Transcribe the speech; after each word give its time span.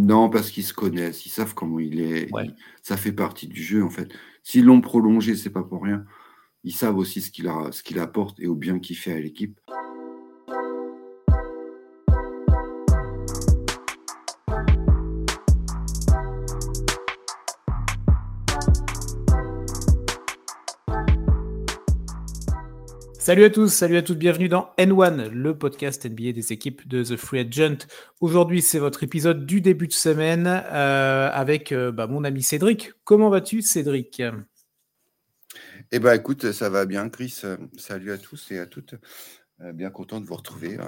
Non, 0.00 0.30
parce 0.30 0.52
qu'ils 0.52 0.62
se 0.62 0.72
connaissent, 0.72 1.26
ils 1.26 1.30
savent 1.30 1.54
comment 1.54 1.80
il 1.80 2.00
est. 2.00 2.30
ça 2.82 2.96
fait 2.96 3.10
partie 3.10 3.48
du 3.48 3.60
jeu, 3.60 3.82
en 3.82 3.90
fait. 3.90 4.08
S'ils 4.44 4.64
l'ont 4.64 4.80
prolongé, 4.80 5.34
c'est 5.34 5.50
pas 5.50 5.64
pour 5.64 5.82
rien. 5.82 6.04
Ils 6.62 6.72
savent 6.72 6.96
aussi 6.96 7.20
ce 7.20 7.32
qu'il 7.32 7.50
qu'il 7.84 7.98
apporte 7.98 8.38
et 8.38 8.46
au 8.46 8.54
bien 8.54 8.78
qu'il 8.78 8.96
fait 8.96 9.12
à 9.12 9.18
l'équipe. 9.18 9.58
Salut 23.28 23.44
à 23.44 23.50
tous, 23.50 23.68
salut 23.68 23.98
à 23.98 24.02
toutes, 24.02 24.16
bienvenue 24.16 24.48
dans 24.48 24.72
N1, 24.78 25.28
le 25.28 25.58
podcast 25.58 26.06
NBA 26.06 26.32
des 26.32 26.54
équipes 26.54 26.88
de 26.88 27.04
The 27.04 27.18
Free 27.18 27.40
Agent. 27.40 27.86
Aujourd'hui, 28.22 28.62
c'est 28.62 28.78
votre 28.78 29.02
épisode 29.02 29.44
du 29.44 29.60
début 29.60 29.86
de 29.86 29.92
semaine 29.92 30.46
euh, 30.46 31.28
avec 31.30 31.70
euh, 31.70 31.92
bah, 31.92 32.06
mon 32.06 32.24
ami 32.24 32.42
Cédric. 32.42 32.92
Comment 33.04 33.28
vas-tu, 33.28 33.60
Cédric? 33.60 34.22
Eh 35.92 35.98
bien, 35.98 36.14
écoute, 36.14 36.52
ça 36.52 36.70
va 36.70 36.86
bien, 36.86 37.10
Chris. 37.10 37.42
Salut 37.76 38.12
à 38.12 38.16
tous 38.16 38.50
et 38.50 38.60
à 38.60 38.64
toutes. 38.64 38.94
Euh, 39.60 39.74
bien 39.74 39.90
content 39.90 40.22
de 40.22 40.24
vous 40.24 40.36
retrouver 40.36 40.78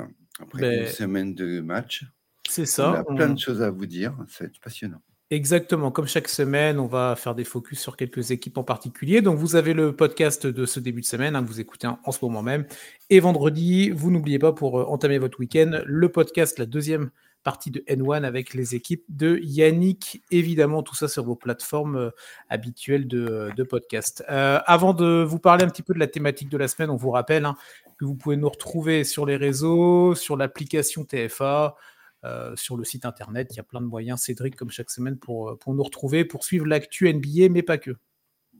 après 0.40 0.62
ben, 0.62 0.80
une 0.80 0.88
semaine 0.88 1.34
de 1.34 1.60
match. 1.60 2.06
C'est 2.48 2.64
ça. 2.64 3.04
On 3.06 3.12
a 3.12 3.16
plein 3.16 3.28
de 3.28 3.38
choses 3.38 3.60
à 3.60 3.68
vous 3.68 3.84
dire, 3.84 4.16
ça 4.28 4.44
va 4.44 4.46
être 4.46 4.60
passionnant. 4.60 5.02
Exactement, 5.32 5.92
comme 5.92 6.08
chaque 6.08 6.26
semaine, 6.26 6.80
on 6.80 6.88
va 6.88 7.14
faire 7.14 7.36
des 7.36 7.44
focus 7.44 7.78
sur 7.78 7.96
quelques 7.96 8.32
équipes 8.32 8.58
en 8.58 8.64
particulier. 8.64 9.20
Donc 9.20 9.38
vous 9.38 9.54
avez 9.54 9.74
le 9.74 9.94
podcast 9.94 10.44
de 10.44 10.66
ce 10.66 10.80
début 10.80 11.02
de 11.02 11.06
semaine 11.06 11.36
hein, 11.36 11.42
que 11.44 11.46
vous 11.46 11.60
écoutez 11.60 11.86
en 11.86 12.10
ce 12.10 12.18
moment 12.24 12.42
même. 12.42 12.66
Et 13.10 13.20
vendredi, 13.20 13.90
vous 13.90 14.10
n'oubliez 14.10 14.40
pas 14.40 14.52
pour 14.52 14.80
euh, 14.80 14.84
entamer 14.86 15.18
votre 15.18 15.38
week-end, 15.38 15.82
le 15.86 16.08
podcast, 16.08 16.58
la 16.58 16.66
deuxième 16.66 17.10
partie 17.44 17.70
de 17.70 17.78
N1 17.86 18.24
avec 18.24 18.54
les 18.54 18.74
équipes 18.74 19.04
de 19.08 19.38
Yannick. 19.40 20.20
Évidemment, 20.32 20.82
tout 20.82 20.96
ça 20.96 21.06
sur 21.06 21.22
vos 21.22 21.36
plateformes 21.36 21.96
euh, 21.96 22.10
habituelles 22.48 23.06
de, 23.06 23.62
podcast. 23.62 24.24
Euh, 24.30 24.58
avant 24.66 24.94
de 24.94 25.22
vous 25.22 25.38
parler 25.38 25.62
un 25.64 25.68
petit 25.68 25.84
peu 25.84 25.94
de 25.94 26.00
la 26.00 26.08
thématique 26.08 26.48
de 26.48 26.58
la 26.58 26.66
semaine, 26.66 26.90
on 26.90 26.96
vous 26.96 27.12
rappelle 27.12 27.44
hein, 27.44 27.54
que 28.00 28.04
vous 28.04 28.16
pouvez 28.16 28.36
nous 28.36 28.48
retrouver 28.48 29.04
sur 29.04 29.26
les 29.26 29.36
réseaux, 29.36 30.16
sur 30.16 30.36
l'application 30.36 31.04
TFA. 31.04 31.76
Euh, 32.22 32.54
sur 32.54 32.76
le 32.76 32.84
site 32.84 33.06
internet. 33.06 33.48
Il 33.52 33.56
y 33.56 33.60
a 33.60 33.62
plein 33.62 33.80
de 33.80 33.86
moyens, 33.86 34.20
Cédric, 34.20 34.54
comme 34.54 34.70
chaque 34.70 34.90
semaine, 34.90 35.18
pour, 35.18 35.48
euh, 35.48 35.56
pour 35.56 35.72
nous 35.72 35.82
retrouver, 35.82 36.26
pour 36.26 36.44
suivre 36.44 36.66
l'actu 36.66 37.08
NBA, 37.08 37.48
mais 37.48 37.62
pas 37.62 37.78
que. 37.78 37.92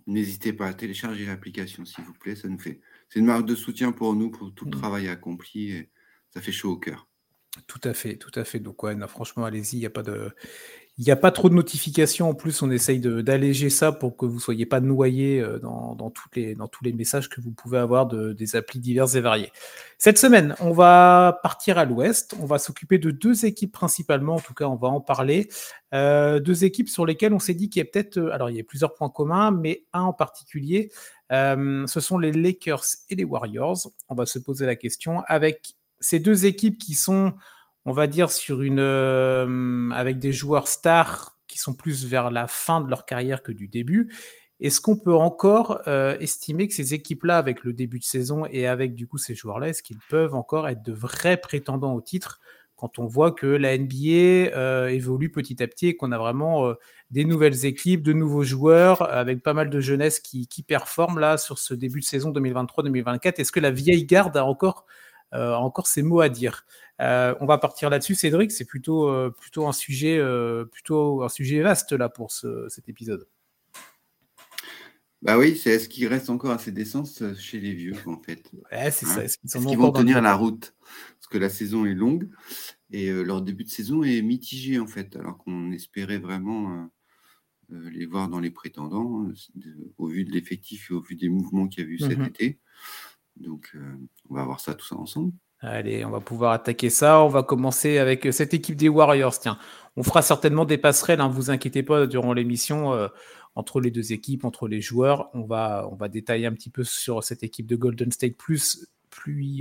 N'hésitez 0.06 0.54
pas 0.54 0.68
à 0.68 0.72
télécharger 0.72 1.26
l'application, 1.26 1.84
s'il 1.84 2.02
vous 2.04 2.14
plaît. 2.14 2.36
Ça 2.36 2.48
nous 2.48 2.58
fait. 2.58 2.80
C'est 3.10 3.18
une 3.18 3.26
marque 3.26 3.44
de 3.44 3.54
soutien 3.54 3.92
pour 3.92 4.14
nous, 4.14 4.30
pour 4.30 4.54
tout 4.54 4.64
le 4.64 4.70
mmh. 4.70 4.80
travail 4.80 5.08
accompli. 5.08 5.72
Et 5.72 5.90
ça 6.30 6.40
fait 6.40 6.52
chaud 6.52 6.72
au 6.72 6.78
cœur. 6.78 7.06
Tout 7.66 7.80
à 7.84 7.92
fait, 7.92 8.16
tout 8.16 8.30
à 8.34 8.44
fait. 8.44 8.60
Donc, 8.60 8.82
ouais, 8.82 8.96
franchement, 9.08 9.44
allez-y. 9.44 9.76
Il 9.76 9.80
n'y 9.80 9.86
a 9.86 9.90
pas 9.90 10.02
de. 10.02 10.30
Il 11.00 11.04
n'y 11.04 11.12
a 11.12 11.16
pas 11.16 11.30
trop 11.30 11.48
de 11.48 11.54
notifications. 11.54 12.28
En 12.28 12.34
plus, 12.34 12.60
on 12.60 12.70
essaye 12.70 13.00
d'alléger 13.00 13.70
ça 13.70 13.90
pour 13.90 14.18
que 14.18 14.26
vous 14.26 14.34
ne 14.34 14.38
soyez 14.38 14.66
pas 14.66 14.80
noyé 14.80 15.40
euh, 15.40 15.58
dans, 15.58 16.10
tous 16.10 16.28
les 16.34 16.92
messages 16.92 17.30
que 17.30 17.40
vous 17.40 17.52
pouvez 17.52 17.78
avoir 17.78 18.04
de, 18.04 18.34
des 18.34 18.54
applis 18.54 18.80
diverses 18.80 19.14
et 19.14 19.22
variées. 19.22 19.50
Cette 19.96 20.18
semaine, 20.18 20.54
on 20.60 20.72
va 20.72 21.40
partir 21.42 21.78
à 21.78 21.86
l'ouest. 21.86 22.34
On 22.38 22.44
va 22.44 22.58
s'occuper 22.58 22.98
de 22.98 23.10
deux 23.10 23.46
équipes 23.46 23.72
principalement. 23.72 24.34
En 24.34 24.40
tout 24.40 24.52
cas, 24.52 24.66
on 24.66 24.76
va 24.76 24.88
en 24.88 25.00
parler. 25.00 25.48
Euh, 25.94 26.38
deux 26.38 26.64
équipes 26.64 26.90
sur 26.90 27.06
lesquelles 27.06 27.32
on 27.32 27.38
s'est 27.38 27.54
dit 27.54 27.70
qu'il 27.70 27.80
y 27.80 27.82
a 27.82 27.90
peut-être. 27.90 28.18
Euh, 28.18 28.34
alors, 28.34 28.50
il 28.50 28.58
y 28.58 28.60
a 28.60 28.64
plusieurs 28.64 28.92
points 28.92 29.08
communs, 29.08 29.52
mais 29.52 29.86
un 29.94 30.02
en 30.02 30.12
particulier. 30.12 30.90
ce 31.30 31.86
sont 31.98 32.18
les 32.18 32.30
Lakers 32.30 32.84
et 33.08 33.14
les 33.14 33.24
Warriors. 33.24 33.90
On 34.10 34.14
va 34.14 34.26
se 34.26 34.38
poser 34.38 34.66
la 34.66 34.76
question 34.76 35.22
avec 35.28 35.76
ces 35.98 36.18
deux 36.18 36.44
équipes 36.44 36.76
qui 36.76 36.92
sont 36.92 37.32
on 37.86 37.92
va 37.92 38.06
dire, 38.06 38.30
sur 38.30 38.62
une, 38.62 38.80
euh, 38.80 39.90
avec 39.92 40.18
des 40.18 40.32
joueurs 40.32 40.68
stars 40.68 41.36
qui 41.48 41.58
sont 41.58 41.74
plus 41.74 42.04
vers 42.06 42.30
la 42.30 42.46
fin 42.46 42.80
de 42.80 42.88
leur 42.88 43.06
carrière 43.06 43.42
que 43.42 43.52
du 43.52 43.68
début. 43.68 44.12
Est-ce 44.60 44.80
qu'on 44.80 44.96
peut 44.96 45.14
encore 45.14 45.80
euh, 45.86 46.18
estimer 46.20 46.68
que 46.68 46.74
ces 46.74 46.92
équipes-là, 46.92 47.38
avec 47.38 47.64
le 47.64 47.72
début 47.72 47.98
de 47.98 48.04
saison 48.04 48.44
et 48.50 48.66
avec 48.66 48.94
du 48.94 49.06
coup 49.06 49.16
ces 49.16 49.34
joueurs-là, 49.34 49.68
est-ce 49.68 49.82
qu'ils 49.82 49.98
peuvent 50.10 50.34
encore 50.34 50.68
être 50.68 50.82
de 50.82 50.92
vrais 50.92 51.38
prétendants 51.38 51.94
au 51.94 52.02
titre 52.02 52.40
quand 52.76 52.98
on 52.98 53.06
voit 53.06 53.32
que 53.32 53.46
la 53.46 53.76
NBA 53.76 54.54
euh, 54.56 54.88
évolue 54.88 55.30
petit 55.30 55.62
à 55.62 55.66
petit 55.66 55.88
et 55.88 55.96
qu'on 55.96 56.12
a 56.12 56.18
vraiment 56.18 56.74
des 57.10 57.24
nouvelles 57.24 57.66
équipes, 57.66 58.02
de 58.02 58.12
nouveaux 58.12 58.44
joueurs, 58.44 59.02
avec 59.02 59.42
pas 59.42 59.52
mal 59.52 59.68
de 59.68 59.80
jeunesse 59.80 60.20
qui, 60.20 60.46
qui 60.46 60.62
performent 60.62 61.18
là 61.18 61.36
sur 61.36 61.58
ce 61.58 61.74
début 61.74 62.00
de 62.00 62.04
saison 62.04 62.30
2023-2024 62.32 63.40
Est-ce 63.40 63.52
que 63.52 63.60
la 63.60 63.70
vieille 63.70 64.04
garde 64.04 64.36
a 64.36 64.44
encore 64.44 64.86
euh, 65.32 65.54
encore 65.54 65.86
ces 65.86 66.02
mots 66.02 66.20
à 66.20 66.28
dire. 66.28 66.66
Euh, 67.00 67.34
on 67.40 67.46
va 67.46 67.58
partir 67.58 67.90
là-dessus, 67.90 68.14
Cédric. 68.14 68.50
C'est 68.52 68.64
plutôt, 68.64 69.08
euh, 69.08 69.30
plutôt, 69.30 69.66
un 69.66 69.72
sujet, 69.72 70.20
plutôt 70.70 71.22
un 71.22 71.28
sujet 71.28 71.60
vaste 71.60 71.92
là 71.92 72.08
pour 72.08 72.32
cet 72.32 72.88
épisode. 72.88 73.26
Bah 75.22 75.36
oui, 75.36 75.54
c'est 75.54 75.70
est-ce 75.70 75.88
qu'il 75.88 76.06
reste 76.06 76.30
encore 76.30 76.50
assez 76.50 76.72
d'essence 76.72 77.22
chez 77.38 77.60
les 77.60 77.74
vieux 77.74 77.94
en 78.06 78.16
fait? 78.22 78.50
Ouais, 78.72 78.90
c'est 78.90 79.04
ça. 79.04 79.22
Est-ce 79.22 79.36
qu'ils 79.38 79.78
vont 79.78 79.92
tenir 79.92 80.22
la 80.22 80.34
route? 80.34 80.74
Parce 80.80 81.26
que 81.30 81.38
la 81.38 81.50
saison 81.50 81.84
est 81.84 81.94
longue 81.94 82.28
et 82.90 83.10
leur 83.10 83.42
début 83.42 83.64
de 83.64 83.68
saison 83.68 84.02
est 84.02 84.22
mitigé 84.22 84.78
en 84.78 84.86
fait, 84.86 85.16
alors 85.16 85.36
qu'on 85.36 85.72
espérait 85.72 86.18
vraiment 86.18 86.90
les 87.68 88.06
voir 88.06 88.28
dans 88.28 88.40
les 88.40 88.50
prétendants 88.50 89.28
au 89.98 90.06
vu 90.08 90.24
de 90.24 90.32
l'effectif 90.32 90.90
et 90.90 90.94
au 90.94 91.00
vu 91.00 91.16
des 91.16 91.28
mouvements 91.28 91.68
qu'il 91.68 91.84
y 91.84 91.86
a 91.86 91.90
eu 91.90 91.98
cet 91.98 92.18
mmh 92.18 92.24
été. 92.24 92.58
Donc, 93.40 93.70
euh, 93.74 93.96
on 94.28 94.34
va 94.34 94.44
voir 94.44 94.60
ça 94.60 94.74
tout 94.74 94.86
ça 94.86 94.96
ensemble. 94.96 95.32
Allez, 95.60 96.04
on 96.04 96.10
va 96.10 96.20
pouvoir 96.20 96.52
attaquer 96.52 96.90
ça. 96.90 97.22
On 97.22 97.28
va 97.28 97.42
commencer 97.42 97.98
avec 97.98 98.26
euh, 98.26 98.32
cette 98.32 98.54
équipe 98.54 98.76
des 98.76 98.88
Warriors. 98.88 99.38
Tiens, 99.38 99.58
on 99.96 100.02
fera 100.02 100.22
certainement 100.22 100.64
des 100.64 100.78
passerelles, 100.78 101.18
ne 101.18 101.24
hein, 101.24 101.28
vous 101.28 101.50
inquiétez 101.50 101.82
pas, 101.82 102.06
durant 102.06 102.32
l'émission, 102.32 102.92
euh, 102.92 103.08
entre 103.54 103.80
les 103.80 103.90
deux 103.90 104.12
équipes, 104.12 104.44
entre 104.44 104.68
les 104.68 104.80
joueurs. 104.80 105.30
On 105.34 105.44
va, 105.44 105.88
détailler 106.10 106.46
un 106.46 106.52
petit 106.52 106.70
peu 106.70 106.84
sur 106.84 107.24
cette 107.24 107.42
équipe 107.42 107.66
de 107.66 107.76
Golden 107.76 108.12
State, 108.12 108.36
plus, 108.36 108.86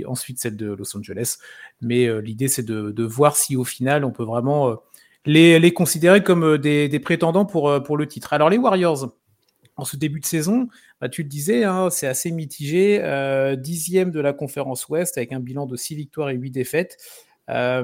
ensuite 0.06 0.38
celle 0.38 0.56
de 0.56 0.72
Los 0.72 0.96
Angeles. 0.96 1.38
Mais 1.80 2.08
l'idée, 2.22 2.48
c'est 2.48 2.62
de, 2.62 3.02
voir 3.02 3.36
si 3.36 3.56
au 3.56 3.64
final, 3.64 4.04
on 4.04 4.12
peut 4.12 4.24
vraiment 4.24 4.76
les, 5.26 5.74
considérer 5.74 6.22
comme 6.22 6.56
des, 6.56 6.88
des, 6.88 7.00
prétendants 7.00 7.44
pour, 7.44 7.82
pour 7.82 7.96
le 7.96 8.06
titre. 8.06 8.32
Alors, 8.32 8.48
les 8.48 8.58
Warriors, 8.58 9.12
en 9.80 9.84
ce 9.84 9.96
début 9.96 10.20
de 10.20 10.26
saison, 10.26 10.68
bah, 11.00 11.08
tu 11.08 11.22
le 11.22 11.28
disais, 11.28 11.64
hein, 11.64 11.88
c'est 11.90 12.06
assez 12.06 12.30
mitigé. 12.30 13.00
Euh, 13.02 13.56
dixième 13.56 14.10
de 14.10 14.20
la 14.20 14.32
conférence 14.32 14.88
Ouest 14.88 15.16
avec 15.16 15.32
un 15.32 15.40
bilan 15.40 15.66
de 15.66 15.76
six 15.76 15.94
victoires 15.94 16.30
et 16.30 16.34
huit 16.34 16.50
défaites. 16.50 16.98
Euh, 17.48 17.82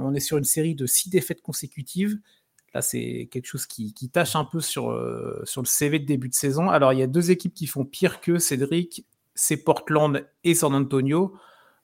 on 0.00 0.14
est 0.14 0.20
sur 0.20 0.38
une 0.38 0.44
série 0.44 0.74
de 0.74 0.86
six 0.86 1.10
défaites 1.10 1.42
consécutives. 1.42 2.18
Là, 2.72 2.82
c'est 2.82 3.28
quelque 3.30 3.46
chose 3.46 3.66
qui, 3.66 3.92
tâche 4.12 4.34
un 4.34 4.44
peu 4.44 4.60
sur, 4.60 4.90
euh, 4.90 5.40
sur 5.44 5.62
le 5.62 5.66
CV 5.66 6.00
de 6.00 6.06
début 6.06 6.28
de 6.28 6.34
saison. 6.34 6.70
Alors, 6.70 6.92
il 6.92 6.98
y 6.98 7.02
a 7.02 7.06
deux 7.06 7.30
équipes 7.30 7.54
qui 7.54 7.66
font 7.66 7.84
pire 7.84 8.20
que 8.20 8.38
Cédric, 8.38 9.06
c'est 9.34 9.58
Portland 9.58 10.26
et 10.42 10.54
San 10.54 10.74
Antonio. 10.74 11.36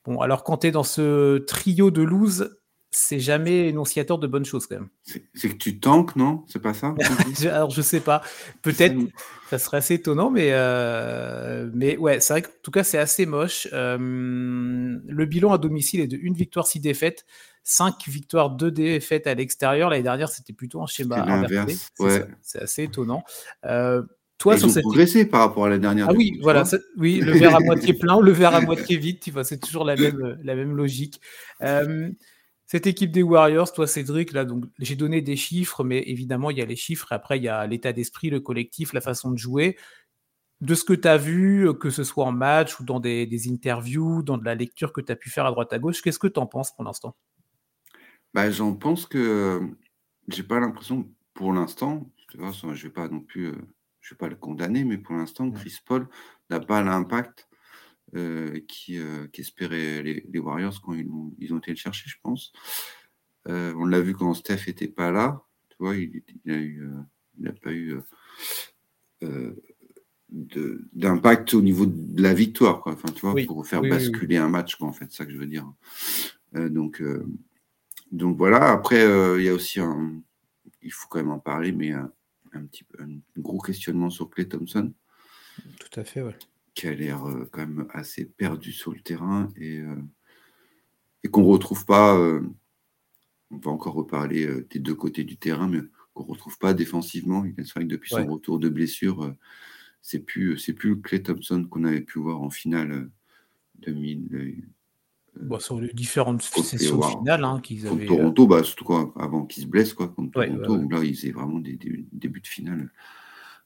Bon, 0.05 0.21
alors 0.21 0.43
quand 0.43 0.59
tu 0.59 0.69
es 0.69 0.71
dans 0.71 0.83
ce 0.83 1.39
trio 1.39 1.91
de 1.91 2.03
lose, 2.03 2.60
c'est 2.91 3.21
jamais 3.21 3.69
énonciateur 3.69 4.19
de 4.19 4.27
bonnes 4.27 4.45
choses 4.45 4.67
quand 4.67 4.77
même. 4.77 4.89
C'est 5.03 5.49
que 5.49 5.57
tu 5.57 5.79
tankes, 5.79 6.17
non? 6.17 6.45
C'est 6.49 6.61
pas 6.61 6.75
ça? 6.75 6.95
Alors 7.45 7.71
je 7.71 7.83
sais 7.83 8.01
pas. 8.01 8.21
Peut-être, 8.63 8.97
ça 9.49 9.59
serait 9.59 9.77
assez 9.77 9.95
étonnant, 9.95 10.31
mais 10.31 10.49
euh, 10.51 11.71
mais 11.73 11.97
ouais, 11.97 12.21
c'est 12.21 12.33
vrai 12.33 12.43
qu'en 12.43 12.51
tout 12.63 12.71
cas 12.73 12.83
c'est 12.83 12.99
assez 12.99 13.27
moche. 13.27 13.69
Euh, 13.73 13.97
le 13.99 15.25
bilan 15.25 15.53
à 15.53 15.59
domicile 15.59 16.01
est 16.01 16.09
de 16.09 16.17
une 16.17 16.35
victoire, 16.35 16.67
six 16.67 16.81
défaites, 16.81 17.27
cinq 17.63 18.09
victoires, 18.09 18.51
deux 18.51 18.73
défaites 18.73 19.29
à 19.29 19.35
l'extérieur. 19.35 19.89
L'année 19.91 20.03
dernière 20.03 20.29
c'était 20.29 20.53
plutôt 20.53 20.83
un 20.83 20.87
schéma 20.87 21.23
inversé. 21.23 21.79
C'est 22.43 22.63
assez 22.63 22.85
étonnant. 22.85 23.23
Euh, 23.67 24.03
toi, 24.39 24.57
Ils 24.57 24.65
ont 24.65 24.81
progressé 24.81 25.27
par 25.27 25.41
rapport 25.41 25.67
à 25.67 25.69
la 25.69 25.79
dernière. 25.79 26.07
Ah 26.09 26.15
oui, 26.17 26.39
voilà, 26.41 26.65
oui, 26.97 27.21
le 27.21 27.33
verre 27.33 27.57
à 27.57 27.61
moitié 27.61 27.93
plein, 27.99 28.21
le 28.23 28.33
verre 28.33 28.55
à 28.55 28.63
moitié 28.63 28.97
vide, 28.97 29.21
tu 29.21 29.31
vois, 29.31 29.45
c'est 29.45 29.59
toujours 29.59 29.85
la 29.85 29.97
même, 29.97 30.39
la 30.43 30.55
même 30.55 30.75
logique. 30.75 31.21
Cette 32.71 32.87
équipe 32.87 33.11
des 33.11 33.25
Warriors, 33.25 33.73
toi 33.73 33.89
Cédric, 33.89 34.31
là, 34.31 34.45
donc 34.45 34.63
j'ai 34.79 34.95
donné 34.95 35.23
des 35.23 35.35
chiffres, 35.35 35.83
mais 35.83 36.05
évidemment, 36.07 36.51
il 36.51 36.59
y 36.59 36.63
a 36.63 36.65
les 36.65 36.77
chiffres. 36.77 37.09
Après, 37.11 37.37
il 37.37 37.43
y 37.43 37.49
a 37.49 37.67
l'état 37.67 37.93
d'esprit, 37.93 38.31
le 38.31 38.39
collectif, 38.39 38.93
la 38.93 39.01
façon 39.01 39.33
de 39.33 39.37
jouer. 39.37 39.77
De 40.61 40.77
ce 40.77 40.85
que 40.85 40.93
tu 40.93 41.09
as 41.09 41.17
vu, 41.17 41.69
que 41.81 41.91
ce 41.91 42.05
soit 42.05 42.25
en 42.25 42.31
match 42.31 42.79
ou 42.79 42.85
dans 42.85 43.01
des, 43.01 43.51
interviews, 43.51 44.23
dans 44.23 44.39
de 44.39 44.45
la 44.45 44.55
lecture 44.55 44.93
que 44.93 45.01
tu 45.01 45.11
as 45.11 45.17
pu 45.17 45.31
faire 45.31 45.47
à 45.47 45.51
droite 45.51 45.73
à 45.73 45.81
gauche, 45.81 46.01
qu'est-ce 46.01 46.21
que 46.21 46.29
tu 46.29 46.39
en 46.39 46.47
penses 46.47 46.73
pour 46.73 46.85
l'instant? 46.85 47.17
Bah, 48.35 48.49
J'en 48.53 48.77
pense 48.77 49.05
que 49.05 49.61
j'ai 50.29 50.45
pas 50.45 50.61
l'impression, 50.61 51.11
pour 51.35 51.53
l'instant, 51.53 52.09
je 52.33 52.39
ne 52.39 52.73
vais 52.73 52.91
pas 52.91 53.09
non 53.09 53.19
plus, 53.19 53.47
euh, 53.47 53.59
je 54.01 54.15
vais 54.15 54.19
pas 54.19 54.29
le 54.29 54.37
condamner, 54.37 54.85
mais 54.85 54.97
pour 54.97 55.17
l'instant, 55.17 55.51
Chris 55.51 55.79
Paul 55.85 56.09
n'a 56.51 56.61
pas 56.61 56.85
l'impact 56.85 57.49
euh, 57.50 57.50
qui, 58.13 58.99
euh, 58.99 59.27
qui, 59.33 59.41
espérait 59.41 60.03
les, 60.03 60.39
Warriors 60.39 60.81
quand 60.83 60.95
ils 60.95 61.09
ont, 61.09 61.33
ils 61.39 61.53
ont, 61.55 61.59
été 61.59 61.71
le 61.71 61.77
chercher, 61.77 62.09
je 62.09 62.17
pense. 62.23 62.53
Euh, 63.49 63.73
on 63.77 63.87
l'a 63.87 64.01
vu 64.01 64.15
quand 64.15 64.35
Steph 64.35 64.67
n'était 64.67 64.89
pas 64.89 65.11
là. 65.11 65.43
Tu 65.71 65.77
vois, 65.79 65.97
il 65.97 66.23
n'a 67.39 67.53
pas 67.53 67.73
eu 67.73 67.99
d'impact 70.31 71.55
au 71.55 71.63
niveau 71.63 71.87
de 71.87 72.23
la 72.23 72.35
victoire, 72.35 72.81
quoi. 72.81 72.93
Enfin, 72.93 73.11
tu 73.13 73.21
vois, 73.21 73.35
pour 73.47 73.67
faire 73.67 73.83
basculer 73.83 74.37
un 74.37 74.49
match, 74.49 74.77
quoi, 74.77 74.89
en 74.89 74.93
fait, 74.93 75.07
c'est 75.11 75.19
ça 75.19 75.27
que 75.27 75.33
je 75.33 75.39
veux 75.39 75.47
dire. 75.47 75.73
donc, 76.55 77.03
donc 78.13 78.37
voilà. 78.37 78.71
Après, 78.71 79.05
il 79.39 79.45
y 79.45 79.49
a 79.49 79.55
aussi 79.55 79.81
un, 79.81 80.21
il 80.83 80.93
faut 80.93 81.09
quand 81.09 81.19
même 81.19 81.31
en 81.31 81.39
parler, 81.39 81.73
mais 81.73 81.93
un, 81.93 82.11
petit 82.67 82.85
un 82.99 83.09
gros 83.39 83.61
questionnement 83.61 84.11
sur 84.11 84.29
Clay 84.31 84.49
Thompson. 84.49 84.93
Tout 85.79 86.01
à 86.01 86.05
fait, 86.05 86.23
ouais. 86.23 86.37
Qui 86.75 86.87
a 86.87 86.95
l'air 86.95 87.25
quand 87.51 87.67
même 87.67 87.87
assez 87.91 88.25
perdu 88.25 88.73
sur 88.73 88.93
le 88.93 89.01
terrain 89.01 89.53
et, 89.57 89.83
et 91.25 91.29
qu'on 91.29 91.43
ne 91.43 91.47
retrouve 91.47 91.85
pas. 91.85 92.17
on 92.17 93.59
va 93.59 93.71
encore 93.71 93.95
reparler 93.95 94.49
des 94.71 94.79
deux 94.79 94.95
côtés 94.95 95.25
du 95.25 95.37
terrain, 95.37 95.69
mais 95.69 95.81
qu'on 96.15 96.25
ne 96.25 96.31
retrouve 96.31 96.59
pas 96.59 96.73
défensivement. 96.73 97.45
C'est 97.59 97.73
vrai 97.75 97.85
que 97.85 97.91
depuis 97.91 98.11
son 98.11 98.27
retour 98.27 98.59
de 98.59 98.69
blessure, 98.69 99.35
c'est 100.03 100.21
plus, 100.21 100.59
c'est 100.59 100.73
plus 100.73 100.91
le 100.91 100.97
Clay 100.97 101.23
Thompson 101.23 101.67
qu'on 101.69 101.85
avait 101.85 102.01
pu 102.01 102.19
voir 102.19 102.41
en 102.41 102.51
finale 102.51 103.11
2000. 103.81 104.65
Bon, 105.41 105.59
sur 105.61 105.81
les 105.81 105.93
différentes 105.93 106.43
sessions 106.43 107.01
finales 107.03 107.45
hein, 107.45 107.61
qu'ils 107.63 107.87
avaient. 107.87 108.07
Toronto, 108.07 108.47
bah, 108.47 108.65
surtout 108.65 108.85
quoi, 108.85 109.15
avant 109.17 109.47
qu'ils 109.47 109.63
se 109.63 109.69
blessent, 109.69 109.95
quoi, 109.95 110.09
contre 110.09 110.45
Toronto, 110.45 110.89
là, 110.89 111.05
ils 111.05 111.15
faisaient 111.15 111.31
vraiment 111.31 111.61
des, 111.61 111.79
débuts 112.13 112.41
de 112.41 112.47
finale 112.47 112.91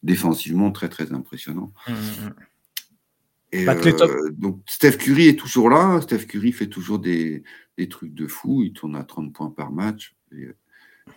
défensivement 0.03 0.71
très, 0.71 0.91
très 0.91 1.13
impressionnants. 1.13 1.73
Mmh, 1.89 1.93
mmh, 1.93 1.97
mmh. 1.97 2.35
Et 3.55 3.65
bah, 3.65 3.77
euh, 3.77 4.31
donc, 4.33 4.63
Steph 4.69 4.99
Curry 4.99 5.29
est 5.29 5.39
toujours 5.39 5.71
là. 5.71 6.01
Steph 6.01 6.27
Curry 6.27 6.51
fait 6.51 6.67
toujours 6.67 6.99
des, 6.99 7.45
des 7.79 7.89
trucs 7.89 8.13
de 8.13 8.27
fou. 8.27 8.65
Il 8.65 8.73
tourne 8.73 8.97
à 8.97 9.05
30 9.05 9.33
points 9.33 9.51
par 9.51 9.71
match. 9.71 10.17
Il 10.33 10.53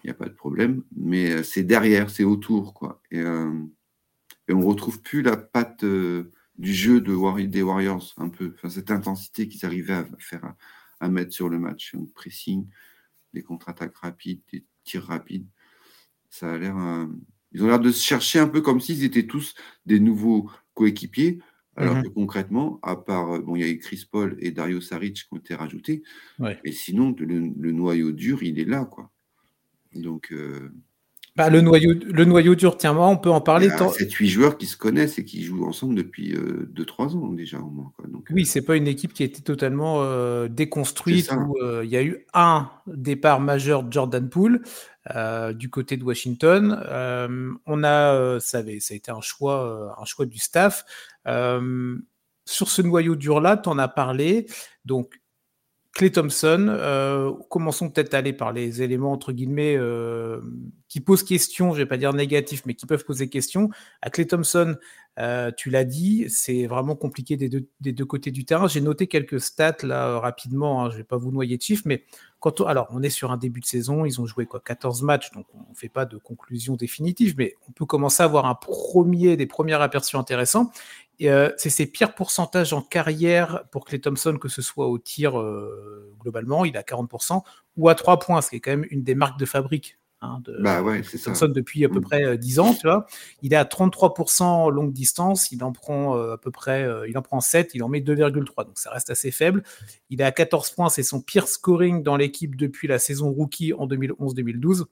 n'y 0.05 0.11
a 0.11 0.13
pas 0.13 0.27
de 0.27 0.35
problème. 0.35 0.83
Mais 0.95 1.31
euh, 1.31 1.43
c'est 1.43 1.63
derrière, 1.63 2.11
c'est 2.11 2.23
autour. 2.23 2.75
Quoi. 2.75 3.01
Et, 3.09 3.21
euh, 3.21 3.51
et 4.47 4.53
on 4.53 4.59
ne 4.59 4.65
retrouve 4.65 5.01
plus 5.01 5.23
la 5.23 5.35
patte 5.35 5.83
du 5.83 6.73
jeu 6.73 7.01
de 7.01 7.45
des 7.47 7.61
Warriors, 7.63 8.13
un 8.17 8.29
peu. 8.29 8.53
Enfin, 8.55 8.69
cette 8.69 8.91
intensité 8.91 9.47
qu'ils 9.47 9.65
arrivaient 9.65 9.93
à 9.93 10.07
faire, 10.19 10.53
à, 10.99 11.09
mettre 11.09 11.33
sur 11.33 11.49
le 11.49 11.57
match. 11.57 11.95
Un 11.95 12.05
pressing, 12.13 12.67
des 13.33 13.41
contre-attaques 13.41 13.97
rapides, 13.97 14.41
des 14.53 14.63
tirs 14.83 15.05
rapides. 15.05 15.47
Ça 16.29 16.53
a 16.53 16.57
l'air. 16.59 16.77
Euh, 16.77 17.07
ils 17.51 17.63
ont 17.63 17.67
l'air 17.67 17.79
de 17.79 17.91
se 17.91 18.05
chercher 18.05 18.37
un 18.37 18.47
peu 18.47 18.61
comme 18.61 18.79
s'ils 18.79 19.03
étaient 19.03 19.25
tous 19.25 19.55
des 19.87 19.99
nouveaux 19.99 20.51
coéquipiers. 20.75 21.39
Alors 21.77 21.95
mhm. 21.95 22.03
que 22.03 22.09
concrètement, 22.09 22.79
à 22.81 22.95
part, 22.95 23.35
euh, 23.35 23.39
bon, 23.39 23.55
il 23.55 23.61
y 23.61 23.65
a 23.65 23.67
eu 23.69 23.77
Chris 23.77 24.05
Paul 24.09 24.35
et 24.39 24.49
Dario 24.49 24.81
Saric 24.81 25.15
qui 25.15 25.27
ont 25.31 25.37
été 25.37 25.53
rajoutés. 25.53 26.03
Et 26.63 26.71
sinon, 26.71 27.15
le, 27.17 27.71
noyau 27.71 28.11
dur, 28.11 28.41
il 28.41 28.59
est 28.59 28.65
là, 28.65 28.85
quoi. 28.85 29.11
Donc, 29.93 30.31
euh, 30.31 30.71
bah, 31.37 31.51
le, 31.51 31.61
noyau, 31.61 31.93
le 31.93 32.25
noyau 32.25 32.55
dur, 32.55 32.77
tiens, 32.77 32.93
moi, 32.93 33.07
on 33.07 33.15
peut 33.15 33.29
en 33.29 33.41
parler. 33.41 33.69
A 33.69 33.77
7-8 33.77 34.25
joueurs 34.25 34.57
qui 34.57 34.65
se 34.65 34.75
connaissent 34.75 35.19
et 35.19 35.23
qui 35.23 35.43
jouent 35.43 35.65
ensemble 35.65 35.93
depuis 35.93 36.33
2-3 36.33 36.35
euh, 36.35 37.17
ans 37.19 37.31
déjà 37.31 37.59
au 37.59 37.69
moins. 37.69 37.93
Donc, 38.07 38.25
oui, 38.31 38.41
euh, 38.41 38.45
c'est 38.45 38.63
pas 38.63 38.75
une 38.75 38.87
équipe 38.87 39.13
qui 39.13 39.21
a 39.21 39.27
été 39.27 39.41
totalement 39.41 40.01
euh, 40.01 40.47
déconstruite 40.47 41.31
où 41.31 41.55
il 41.83 41.89
y 41.89 41.95
a 41.95 42.01
eu 42.01 42.25
un 42.33 42.71
départ 42.87 43.39
majeur 43.39 43.83
de 43.83 43.93
Jordan 43.93 44.27
Poole 44.27 44.63
du 45.53 45.69
côté 45.69 45.97
de 45.97 46.03
Washington. 46.03 46.83
on 47.65 47.83
a, 47.83 48.39
ça, 48.39 48.59
avait, 48.59 48.79
ça 48.79 48.93
a 48.93 48.97
été 48.97 49.11
un 49.11 49.21
choix, 49.21 49.95
un 49.99 50.05
choix 50.05 50.25
du 50.25 50.37
staff. 50.37 50.85
sur 51.25 52.69
ce 52.69 52.81
noyau 52.81 53.15
dur-là, 53.15 53.57
tu 53.57 53.69
en 53.69 53.77
as 53.77 53.87
parlé. 53.87 54.47
Donc, 54.85 55.19
Clay 55.97 56.11
Thompson, 56.11 56.67
euh, 56.69 57.33
commençons 57.49 57.89
peut-être 57.89 58.13
à 58.13 58.19
aller 58.19 58.31
par 58.31 58.53
les 58.53 58.83
éléments 58.83 59.11
entre 59.11 59.31
guillemets 59.31 59.75
euh, 59.75 60.39
qui 60.87 61.01
posent 61.01 61.23
question, 61.23 61.73
je 61.73 61.79
vais 61.79 61.87
pas 61.87 61.97
dire 61.97 62.13
négatif, 62.13 62.61
mais 62.67 62.75
qui 62.75 62.85
peuvent 62.85 63.03
poser 63.03 63.29
question. 63.29 63.71
À 64.03 64.11
Clay 64.11 64.27
Thompson, 64.27 64.75
euh, 65.19 65.51
tu 65.55 65.69
l'as 65.71 65.83
dit, 65.83 66.25
c'est 66.29 66.67
vraiment 66.67 66.95
compliqué 66.95 67.37
des 67.37 67.49
deux, 67.49 68.05
côtés 68.05 68.29
du 68.29 68.45
terrain. 68.45 68.67
J'ai 68.67 68.81
noté 68.81 69.07
quelques 69.07 69.41
stats 69.41 69.77
là 69.83 70.19
rapidement, 70.19 70.85
hein, 70.85 70.89
je 70.91 70.97
vais 70.97 71.03
pas 71.03 71.17
vous 71.17 71.31
noyer 71.31 71.57
de 71.57 71.61
chiffres, 71.61 71.83
mais 71.85 72.03
quand 72.39 72.61
on, 72.61 72.65
alors 72.65 72.87
on 72.91 73.01
est 73.01 73.09
sur 73.09 73.31
un 73.31 73.37
début 73.37 73.59
de 73.59 73.65
saison, 73.65 74.05
ils 74.05 74.21
ont 74.21 74.27
joué 74.27 74.45
quoi 74.45 74.59
14 74.59 75.01
matchs, 75.01 75.31
donc 75.31 75.47
on 75.55 75.71
ne 75.71 75.75
fait 75.75 75.89
pas 75.89 76.05
de 76.05 76.17
conclusion 76.17 76.75
définitive, 76.75 77.33
mais 77.37 77.55
on 77.67 77.71
peut 77.71 77.85
commencer 77.85 78.21
à 78.21 78.27
avoir 78.27 78.45
un 78.45 78.53
premier, 78.53 79.37
des 79.37 79.47
premiers 79.47 79.73
aperçus 79.73 80.17
intéressants. 80.17 80.71
Euh, 81.23 81.51
c'est 81.57 81.71
ses 81.71 81.87
pires 81.87 82.13
pourcentages 82.13 82.73
en 82.73 82.83
carrière 82.83 83.63
pour 83.71 83.85
Clay 83.85 83.99
Thompson, 83.99 84.37
que 84.39 84.49
ce 84.49 84.61
soit 84.61 84.87
au 84.87 84.99
tir 84.99 85.39
euh, 85.39 86.13
globalement, 86.19 86.63
il 86.63 86.77
a 86.77 86.83
40%, 86.83 87.41
ou 87.75 87.89
à 87.89 87.95
3 87.95 88.19
points, 88.19 88.41
ce 88.41 88.51
qui 88.51 88.57
est 88.57 88.59
quand 88.59 88.71
même 88.71 88.85
une 88.91 89.01
des 89.03 89.15
marques 89.15 89.39
de 89.39 89.45
fabrique 89.45 89.97
hein, 90.21 90.39
de 90.43 90.57
bah 90.61 90.81
ouais, 90.81 91.01
depuis 91.01 91.85
à 91.85 91.89
peu 91.89 91.99
mm. 91.99 92.01
près 92.01 92.37
10 92.37 92.59
euh, 92.59 92.61
ans. 92.61 92.73
Tu 92.73 92.87
vois. 92.87 93.05
Il 93.41 93.53
est 93.53 93.57
à 93.57 93.63
33% 93.63 94.69
longue 94.71 94.93
distance, 94.93 95.51
il 95.51 95.63
en 95.63 95.71
prend 95.71 96.15
à 96.15 96.37
peu 96.37 96.51
près, 96.51 96.87
il 97.07 97.17
en 97.17 97.21
prend 97.21 97.39
7, 97.39 97.71
il 97.73 97.83
en 97.83 97.89
met 97.89 98.01
2,3%, 98.01 98.65
donc 98.65 98.77
ça 98.77 98.91
reste 98.91 99.09
assez 99.09 99.31
faible. 99.31 99.63
Il 100.09 100.21
est 100.21 100.25
à 100.25 100.31
14 100.31 100.71
points, 100.71 100.89
c'est 100.89 101.03
son 101.03 101.21
pire 101.21 101.47
scoring 101.47 102.03
dans 102.03 102.17
l'équipe 102.17 102.55
depuis 102.55 102.87
la 102.87 102.99
saison 102.99 103.31
rookie 103.31 103.73
en 103.73 103.87
2011-2012. 103.87 104.85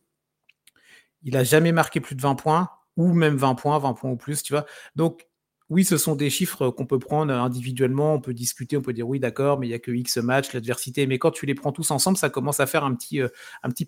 Il 1.23 1.35
a 1.37 1.43
jamais 1.43 1.71
marqué 1.71 1.99
plus 1.99 2.15
de 2.15 2.21
20 2.21 2.35
points, 2.35 2.69
ou 2.97 3.13
même 3.13 3.35
20 3.35 3.55
points, 3.55 3.79
20 3.79 3.93
points 3.93 4.11
ou 4.11 4.15
plus, 4.15 4.43
tu 4.43 4.53
vois. 4.53 4.65
Donc, 4.95 5.27
oui, 5.75 5.83
ce 5.83 5.97
sont 5.97 6.15
des 6.15 6.29
chiffres 6.29 6.69
qu'on 6.69 6.85
peut 6.85 6.99
prendre 6.99 7.33
individuellement, 7.33 8.13
on 8.13 8.21
peut 8.21 8.33
discuter, 8.33 8.77
on 8.77 8.81
peut 8.81 8.93
dire 8.93 9.05
oui, 9.05 9.19
d'accord, 9.19 9.59
mais 9.59 9.67
il 9.67 9.71
n'y 9.71 9.75
a 9.75 9.79
que 9.79 9.91
X 9.91 10.15
match, 10.19 10.53
l'adversité. 10.53 11.05
Mais 11.05 11.19
quand 11.19 11.31
tu 11.31 11.45
les 11.45 11.53
prends 11.53 11.73
tous 11.73 11.91
ensemble, 11.91 12.17
ça 12.17 12.29
commence 12.29 12.61
à 12.61 12.65
faire 12.65 12.85
un 12.85 12.95
petit, 12.95 13.21
euh, 13.21 13.27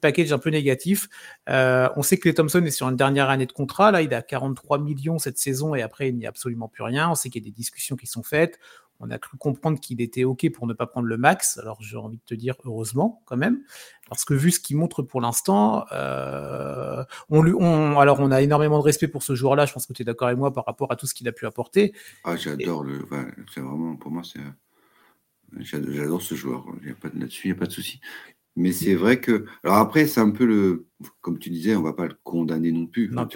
package 0.01 0.33
un 0.33 0.37
peu 0.37 0.49
négatif. 0.49 1.07
Euh, 1.47 1.87
on 1.95 2.01
sait 2.01 2.17
que 2.17 2.27
les 2.27 2.35
Thompson 2.35 2.61
est 2.65 2.71
sur 2.71 2.89
une 2.89 2.97
dernière 2.97 3.29
année 3.29 3.45
de 3.45 3.53
contrat. 3.53 3.91
Là, 3.91 4.01
il 4.01 4.13
a 4.13 4.21
43 4.21 4.79
millions 4.79 5.17
cette 5.17 5.37
saison 5.37 5.75
et 5.75 5.81
après, 5.81 6.09
il 6.09 6.17
n'y 6.17 6.25
a 6.25 6.29
absolument 6.29 6.67
plus 6.67 6.83
rien. 6.83 7.09
On 7.09 7.15
sait 7.15 7.29
qu'il 7.29 7.41
y 7.41 7.45
a 7.45 7.49
des 7.49 7.55
discussions 7.55 7.95
qui 7.95 8.05
sont 8.05 8.23
faites 8.23 8.59
on 8.99 9.09
a 9.09 9.17
cru 9.17 9.37
comprendre 9.37 9.79
qu'il 9.79 10.01
était 10.01 10.23
OK 10.23 10.49
pour 10.51 10.67
ne 10.67 10.73
pas 10.73 10.87
prendre 10.87 11.07
le 11.07 11.17
max. 11.17 11.57
Alors 11.57 11.81
j'ai 11.81 11.97
envie 11.97 12.17
de 12.17 12.23
te 12.25 12.33
dire 12.33 12.55
heureusement 12.65 13.21
quand 13.25 13.37
même, 13.37 13.61
parce 14.09 14.25
que 14.25 14.33
vu 14.33 14.51
ce 14.51 14.59
qu'il 14.59 14.77
montre 14.77 15.01
pour 15.01 15.21
l'instant, 15.21 15.85
euh, 15.91 17.03
on, 17.29 17.45
on, 17.45 17.99
alors 17.99 18.19
on 18.19 18.31
a 18.31 18.41
énormément 18.41 18.79
de 18.79 18.83
respect 18.83 19.07
pour 19.07 19.23
ce 19.23 19.35
joueur-là. 19.35 19.65
Je 19.65 19.73
pense 19.73 19.85
que 19.85 19.93
tu 19.93 20.01
es 20.01 20.05
d'accord 20.05 20.27
avec 20.27 20.39
moi 20.39 20.51
par 20.53 20.65
rapport 20.65 20.91
à 20.91 20.95
tout 20.95 21.07
ce 21.07 21.13
qu'il 21.13 21.27
a 21.27 21.31
pu 21.31 21.45
apporter. 21.45 21.93
Ah, 22.23 22.35
j'adore 22.35 22.83
le. 22.83 23.05
c'est 23.53 23.61
vraiment 23.61 23.95
pour 23.95 24.11
moi 24.11 24.23
c'est. 24.23 24.41
J'adore 25.59 26.21
ce 26.21 26.35
joueur. 26.35 26.65
Il 26.81 26.87
n'y 26.87 26.91
a 26.91 26.95
pas 26.95 27.09
là-dessus, 27.13 27.47
il 27.47 27.51
n'y 27.51 27.57
a 27.57 27.59
pas 27.59 27.67
de 27.67 27.71
souci. 27.71 28.01
Mais 28.57 28.71
c'est 28.71 28.95
vrai 28.95 29.21
que. 29.21 29.45
Alors 29.63 29.77
après, 29.77 30.07
c'est 30.07 30.19
un 30.19 30.31
peu 30.31 30.45
le. 30.45 30.87
Comme 31.21 31.37
tu 31.37 31.49
disais, 31.51 31.75
on 31.75 31.81
ne 31.81 31.85
va 31.85 31.93
pas 31.93 32.07
le 32.07 32.17
condamner 32.23 32.71
non 32.71 32.87
plus. 32.87 33.07
Non, 33.09 33.27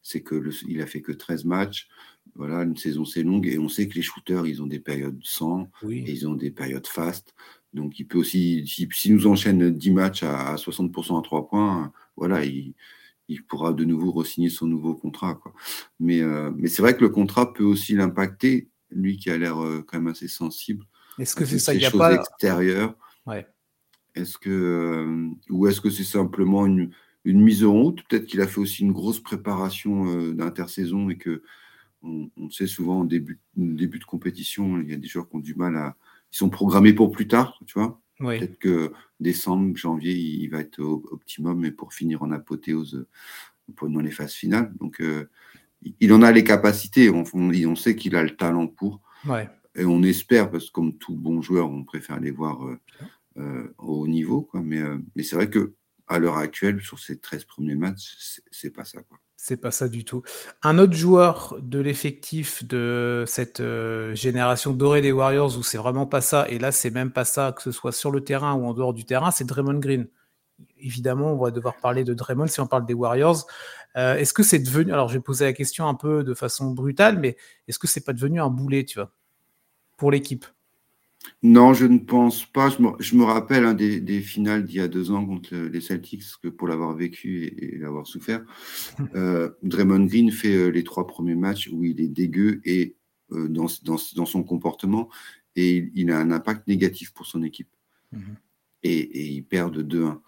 c'est 0.00 0.22
que 0.22 0.36
le, 0.36 0.52
il 0.68 0.80
a 0.80 0.86
fait 0.86 1.02
que 1.02 1.12
13 1.12 1.44
matchs. 1.44 1.88
Voilà, 2.34 2.62
une 2.62 2.76
saison 2.76 3.04
c'est 3.04 3.22
longue 3.22 3.46
et 3.46 3.58
on 3.58 3.68
sait 3.68 3.88
que 3.88 3.94
les 3.94 4.02
shooters, 4.02 4.46
ils 4.46 4.62
ont 4.62 4.66
des 4.66 4.78
périodes 4.78 5.20
sans 5.22 5.68
et 5.88 6.10
ils 6.10 6.28
ont 6.28 6.34
des 6.34 6.50
périodes 6.50 6.86
fast. 6.86 7.34
Donc 7.72 7.98
il 7.98 8.06
peut 8.06 8.18
aussi, 8.18 8.66
s'il 8.66 9.14
nous 9.14 9.26
enchaîne 9.26 9.70
10 9.70 9.90
matchs 9.90 10.22
à, 10.22 10.54
60% 10.56 11.18
à 11.18 11.22
3 11.22 11.48
points, 11.48 11.92
voilà, 12.16 12.44
il, 12.44 12.74
pourra 13.48 13.72
de 13.72 13.84
nouveau 13.84 14.10
re-signer 14.10 14.48
son 14.48 14.66
nouveau 14.66 14.94
contrat. 14.94 15.34
Quoi. 15.34 15.52
Mais, 16.00 16.20
euh, 16.20 16.50
mais 16.56 16.68
c'est 16.68 16.82
vrai 16.82 16.96
que 16.96 17.02
le 17.02 17.10
contrat 17.10 17.52
peut 17.52 17.64
aussi 17.64 17.94
l'impacter, 17.94 18.68
lui 18.90 19.18
qui 19.18 19.30
a 19.30 19.38
l'air 19.38 19.62
euh, 19.62 19.84
quand 19.86 19.98
même 19.98 20.08
assez 20.08 20.28
sensible. 20.28 20.84
Est-ce 21.18 21.36
que 21.36 21.44
c'est 21.44 21.60
ça? 21.60 21.74
Il 21.74 21.80
y 21.80 21.86
a 21.86 21.90
pas 21.92 22.14
extérieures. 22.14 22.96
Ouais. 23.26 23.46
Est-ce 24.16 24.36
que 24.36 24.50
euh, 24.50 25.28
ou 25.48 25.68
est-ce 25.68 25.80
que 25.80 25.90
c'est 25.90 26.02
simplement 26.02 26.66
une, 26.66 26.90
une, 27.24 27.40
mise 27.40 27.64
en 27.64 27.72
route? 27.72 28.02
Peut-être 28.08 28.26
qu'il 28.26 28.40
a 28.40 28.48
fait 28.48 28.60
aussi 28.60 28.82
une 28.82 28.92
grosse 28.92 29.20
préparation 29.20 30.32
d'intersaison 30.32 31.08
et 31.10 31.16
que 31.16 31.42
on, 32.02 32.50
sait 32.50 32.66
souvent 32.66 33.00
en 33.00 33.04
début, 33.04 33.40
début 33.56 33.98
de 33.98 34.04
compétition, 34.04 34.80
il 34.80 34.90
y 34.90 34.94
a 34.94 34.96
des 34.96 35.08
joueurs 35.08 35.28
qui 35.28 35.36
ont 35.36 35.40
du 35.40 35.54
mal 35.54 35.76
à. 35.76 35.96
Ils 36.32 36.36
sont 36.36 36.50
programmés 36.50 36.92
pour 36.92 37.10
plus 37.10 37.26
tard, 37.26 37.58
tu 37.66 37.78
vois. 37.78 38.00
Peut-être 38.18 38.58
que 38.58 38.92
décembre, 39.18 39.76
janvier, 39.76 40.14
il, 40.14 40.48
va 40.48 40.60
être 40.60 40.78
au 40.80 41.02
optimum, 41.10 41.58
mais 41.58 41.70
pour 41.70 41.94
finir 41.94 42.22
en 42.22 42.30
apothéose 42.30 43.06
pendant 43.76 44.00
les 44.00 44.10
phases 44.10 44.34
finales. 44.34 44.72
Donc, 44.78 45.00
euh, 45.00 45.28
il 46.00 46.12
en 46.12 46.22
a 46.22 46.30
les 46.30 46.44
capacités. 46.44 47.08
On, 47.08 47.24
on, 47.32 47.76
sait 47.76 47.96
qu'il 47.96 48.14
a 48.14 48.22
le 48.22 48.36
talent 48.36 48.66
pour. 48.66 49.00
Et 49.74 49.84
on 49.84 50.02
espère, 50.02 50.50
parce 50.50 50.66
que 50.66 50.72
comme 50.72 50.98
tout 50.98 51.14
bon 51.14 51.40
joueur, 51.40 51.70
on 51.70 51.84
préfère 51.84 52.20
les 52.20 52.30
voir 52.30 52.66
euh, 52.66 52.78
euh, 53.38 53.74
au 53.78 54.02
haut 54.02 54.08
niveau. 54.08 54.42
Quoi. 54.42 54.60
Mais, 54.62 54.82
mais 55.16 55.22
c'est 55.22 55.36
vrai 55.36 55.48
que 55.48 55.74
à 56.06 56.18
l'heure 56.18 56.36
actuelle, 56.36 56.80
sur 56.80 56.98
ces 56.98 57.18
13 57.18 57.44
premiers 57.44 57.76
matchs, 57.76 58.40
c'est 58.50 58.70
pas 58.70 58.84
ça. 58.84 59.02
Quoi. 59.02 59.18
C'est 59.42 59.56
pas 59.56 59.70
ça 59.70 59.88
du 59.88 60.04
tout. 60.04 60.22
Un 60.62 60.76
autre 60.78 60.92
joueur 60.92 61.56
de 61.62 61.78
l'effectif 61.78 62.62
de 62.66 63.24
cette 63.26 63.60
euh, 63.60 64.14
génération 64.14 64.74
dorée 64.74 65.00
des 65.00 65.12
Warriors 65.12 65.56
où 65.56 65.62
c'est 65.62 65.78
vraiment 65.78 66.04
pas 66.06 66.20
ça, 66.20 66.46
et 66.50 66.58
là 66.58 66.72
c'est 66.72 66.90
même 66.90 67.10
pas 67.10 67.24
ça, 67.24 67.50
que 67.52 67.62
ce 67.62 67.72
soit 67.72 67.90
sur 67.90 68.10
le 68.10 68.22
terrain 68.22 68.52
ou 68.52 68.66
en 68.66 68.74
dehors 68.74 68.92
du 68.92 69.06
terrain, 69.06 69.30
c'est 69.30 69.44
Draymond 69.46 69.78
Green. 69.78 70.08
Évidemment, 70.78 71.32
on 71.32 71.38
va 71.38 71.50
devoir 71.50 71.74
parler 71.78 72.04
de 72.04 72.12
Draymond 72.12 72.48
si 72.48 72.60
on 72.60 72.66
parle 72.66 72.84
des 72.84 72.92
Warriors. 72.92 73.46
Euh, 73.96 74.16
est-ce 74.16 74.34
que 74.34 74.42
c'est 74.42 74.58
devenu, 74.58 74.92
alors 74.92 75.08
je 75.08 75.14
vais 75.14 75.22
poser 75.22 75.46
la 75.46 75.54
question 75.54 75.88
un 75.88 75.94
peu 75.94 76.22
de 76.22 76.34
façon 76.34 76.72
brutale, 76.72 77.18
mais 77.18 77.38
est-ce 77.66 77.78
que 77.78 77.86
c'est 77.86 78.04
pas 78.04 78.12
devenu 78.12 78.42
un 78.42 78.50
boulet, 78.50 78.84
tu 78.84 78.98
vois, 78.98 79.10
pour 79.96 80.10
l'équipe? 80.10 80.44
Non, 81.42 81.72
je 81.72 81.86
ne 81.86 81.98
pense 81.98 82.44
pas. 82.44 82.68
Je 82.68 83.16
me, 83.16 83.24
rappelle 83.24 83.64
hein, 83.64 83.74
des, 83.74 84.20
finales 84.20 84.64
d'il 84.64 84.76
y 84.76 84.80
a 84.80 84.88
deux 84.88 85.10
ans 85.10 85.24
contre 85.24 85.54
les 85.54 85.80
Celtics, 85.80 86.22
que 86.42 86.48
pour 86.48 86.68
l'avoir 86.68 86.94
vécu 86.94 87.44
et, 87.44 87.78
l'avoir 87.78 88.06
souffert, 88.06 88.44
euh, 89.14 89.50
Draymond 89.62 90.04
Green 90.04 90.30
fait 90.30 90.54
euh, 90.54 90.68
les 90.68 90.84
trois 90.84 91.06
premiers 91.06 91.34
matchs 91.34 91.68
où 91.72 91.84
il 91.84 92.00
est 92.00 92.08
dégueu 92.08 92.60
et 92.64 92.96
euh, 93.32 93.48
dans, 93.48 93.68
son 93.68 94.42
comportement 94.42 95.08
et 95.56 95.90
il, 95.94 96.10
a 96.10 96.18
un 96.18 96.30
impact 96.30 96.66
négatif 96.68 97.12
pour 97.12 97.26
son 97.26 97.42
équipe. 97.42 97.70
Mhm. 98.12 98.36
et, 98.82 99.28
il 99.28 99.44
perd 99.44 99.72
de 99.72 99.82
2-1. 99.82 100.20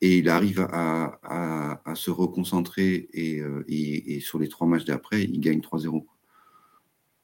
et 0.00 0.18
il 0.18 0.28
arrive 0.28 0.60
à, 0.70 1.80
se 1.94 2.10
reconcentrer 2.10 3.08
et, 3.12 4.20
sur 4.20 4.38
les 4.38 4.48
trois 4.48 4.66
matchs 4.66 4.84
d'après, 4.84 5.24
il 5.24 5.40
gagne 5.40 5.60
3-0. 5.60 6.06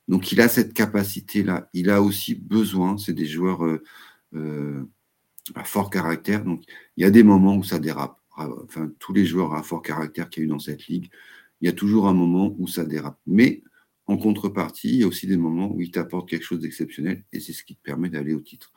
Donc 0.08 0.32
il 0.32 0.40
a 0.40 0.48
cette 0.48 0.74
capacité-là. 0.74 1.68
Il 1.72 1.90
a 1.90 2.02
aussi 2.02 2.34
besoin, 2.34 2.98
c'est 2.98 3.12
des 3.12 3.26
joueurs 3.26 3.64
euh, 3.64 3.82
euh, 4.34 4.84
à 5.54 5.64
fort 5.64 5.90
caractère. 5.90 6.44
Donc 6.44 6.62
il 6.96 7.02
y 7.02 7.06
a 7.06 7.10
des 7.10 7.22
moments 7.22 7.56
où 7.56 7.64
ça 7.64 7.78
dérape. 7.78 8.18
Enfin, 8.36 8.90
tous 8.98 9.12
les 9.12 9.26
joueurs 9.26 9.54
à 9.54 9.62
fort 9.62 9.82
caractère 9.82 10.30
qu'il 10.30 10.42
y 10.42 10.44
a 10.44 10.46
eu 10.46 10.48
dans 10.48 10.58
cette 10.58 10.86
ligue, 10.86 11.10
il 11.60 11.66
y 11.66 11.68
a 11.68 11.72
toujours 11.72 12.08
un 12.08 12.14
moment 12.14 12.54
où 12.58 12.66
ça 12.66 12.84
dérape. 12.84 13.18
Mais 13.26 13.62
en 14.06 14.16
contrepartie, 14.16 14.88
il 14.88 14.96
y 14.96 15.02
a 15.04 15.06
aussi 15.06 15.26
des 15.26 15.36
moments 15.36 15.70
où 15.70 15.80
il 15.80 15.90
t'apporte 15.90 16.28
quelque 16.28 16.44
chose 16.44 16.60
d'exceptionnel 16.60 17.24
et 17.32 17.40
c'est 17.40 17.52
ce 17.52 17.62
qui 17.62 17.76
te 17.76 17.82
permet 17.82 18.08
d'aller 18.08 18.34
au 18.34 18.40
titre. 18.40 18.72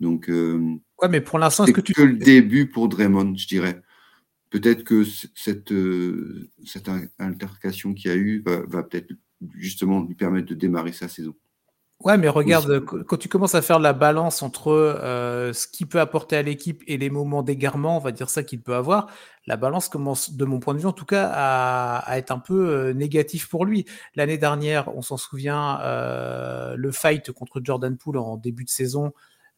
Donc, 0.00 0.28
Ouais, 1.00 1.08
mais 1.08 1.20
pour 1.20 1.38
l'instant, 1.38 1.64
est-ce 1.64 1.72
que 1.72 1.80
tu. 1.80 1.92
que 1.92 2.02
le 2.02 2.16
début 2.16 2.68
pour 2.68 2.88
Draymond, 2.88 3.36
je 3.36 3.46
dirais. 3.46 3.80
Peut-être 4.50 4.82
que 4.82 5.04
cette, 5.34 5.72
euh, 5.72 6.48
cette 6.64 6.88
altercation 7.18 7.92
qu'il 7.92 8.10
y 8.10 8.14
a 8.14 8.16
eu 8.16 8.42
va, 8.44 8.82
peut-être 8.82 9.12
justement 9.56 10.02
lui 10.02 10.14
permettre 10.14 10.48
de 10.48 10.54
démarrer 10.54 10.92
sa 10.92 11.08
saison. 11.08 11.34
Ouais, 12.04 12.16
mais 12.16 12.28
regarde, 12.28 12.78
quand 12.84 13.16
tu 13.16 13.28
commences 13.28 13.56
à 13.56 13.62
faire 13.62 13.80
la 13.80 13.92
balance 13.92 14.44
entre 14.44 14.70
euh, 14.70 15.52
ce 15.52 15.66
qu'il 15.66 15.88
peut 15.88 15.98
apporter 15.98 16.36
à 16.36 16.42
l'équipe 16.42 16.84
et 16.86 16.96
les 16.96 17.10
moments 17.10 17.42
d'égarement, 17.42 17.96
on 17.96 18.00
va 18.00 18.12
dire 18.12 18.30
ça 18.30 18.44
qu'il 18.44 18.62
peut 18.62 18.76
avoir, 18.76 19.08
la 19.48 19.56
balance 19.56 19.88
commence, 19.88 20.34
de 20.34 20.44
mon 20.44 20.60
point 20.60 20.74
de 20.74 20.78
vue 20.78 20.86
en 20.86 20.92
tout 20.92 21.04
cas, 21.04 21.28
à, 21.32 22.16
être 22.16 22.30
un 22.30 22.38
peu 22.38 22.68
euh, 22.68 22.92
négatif 22.92 23.48
pour 23.48 23.64
lui. 23.64 23.84
L'année 24.14 24.38
dernière, 24.38 24.96
on 24.96 25.02
s'en 25.02 25.16
souvient, 25.16 25.80
le 26.76 26.92
fight 26.92 27.32
contre 27.32 27.60
Jordan 27.64 27.96
Poole 27.96 28.18
en 28.18 28.36
début 28.36 28.64
de 28.64 28.70
saison, 28.70 29.12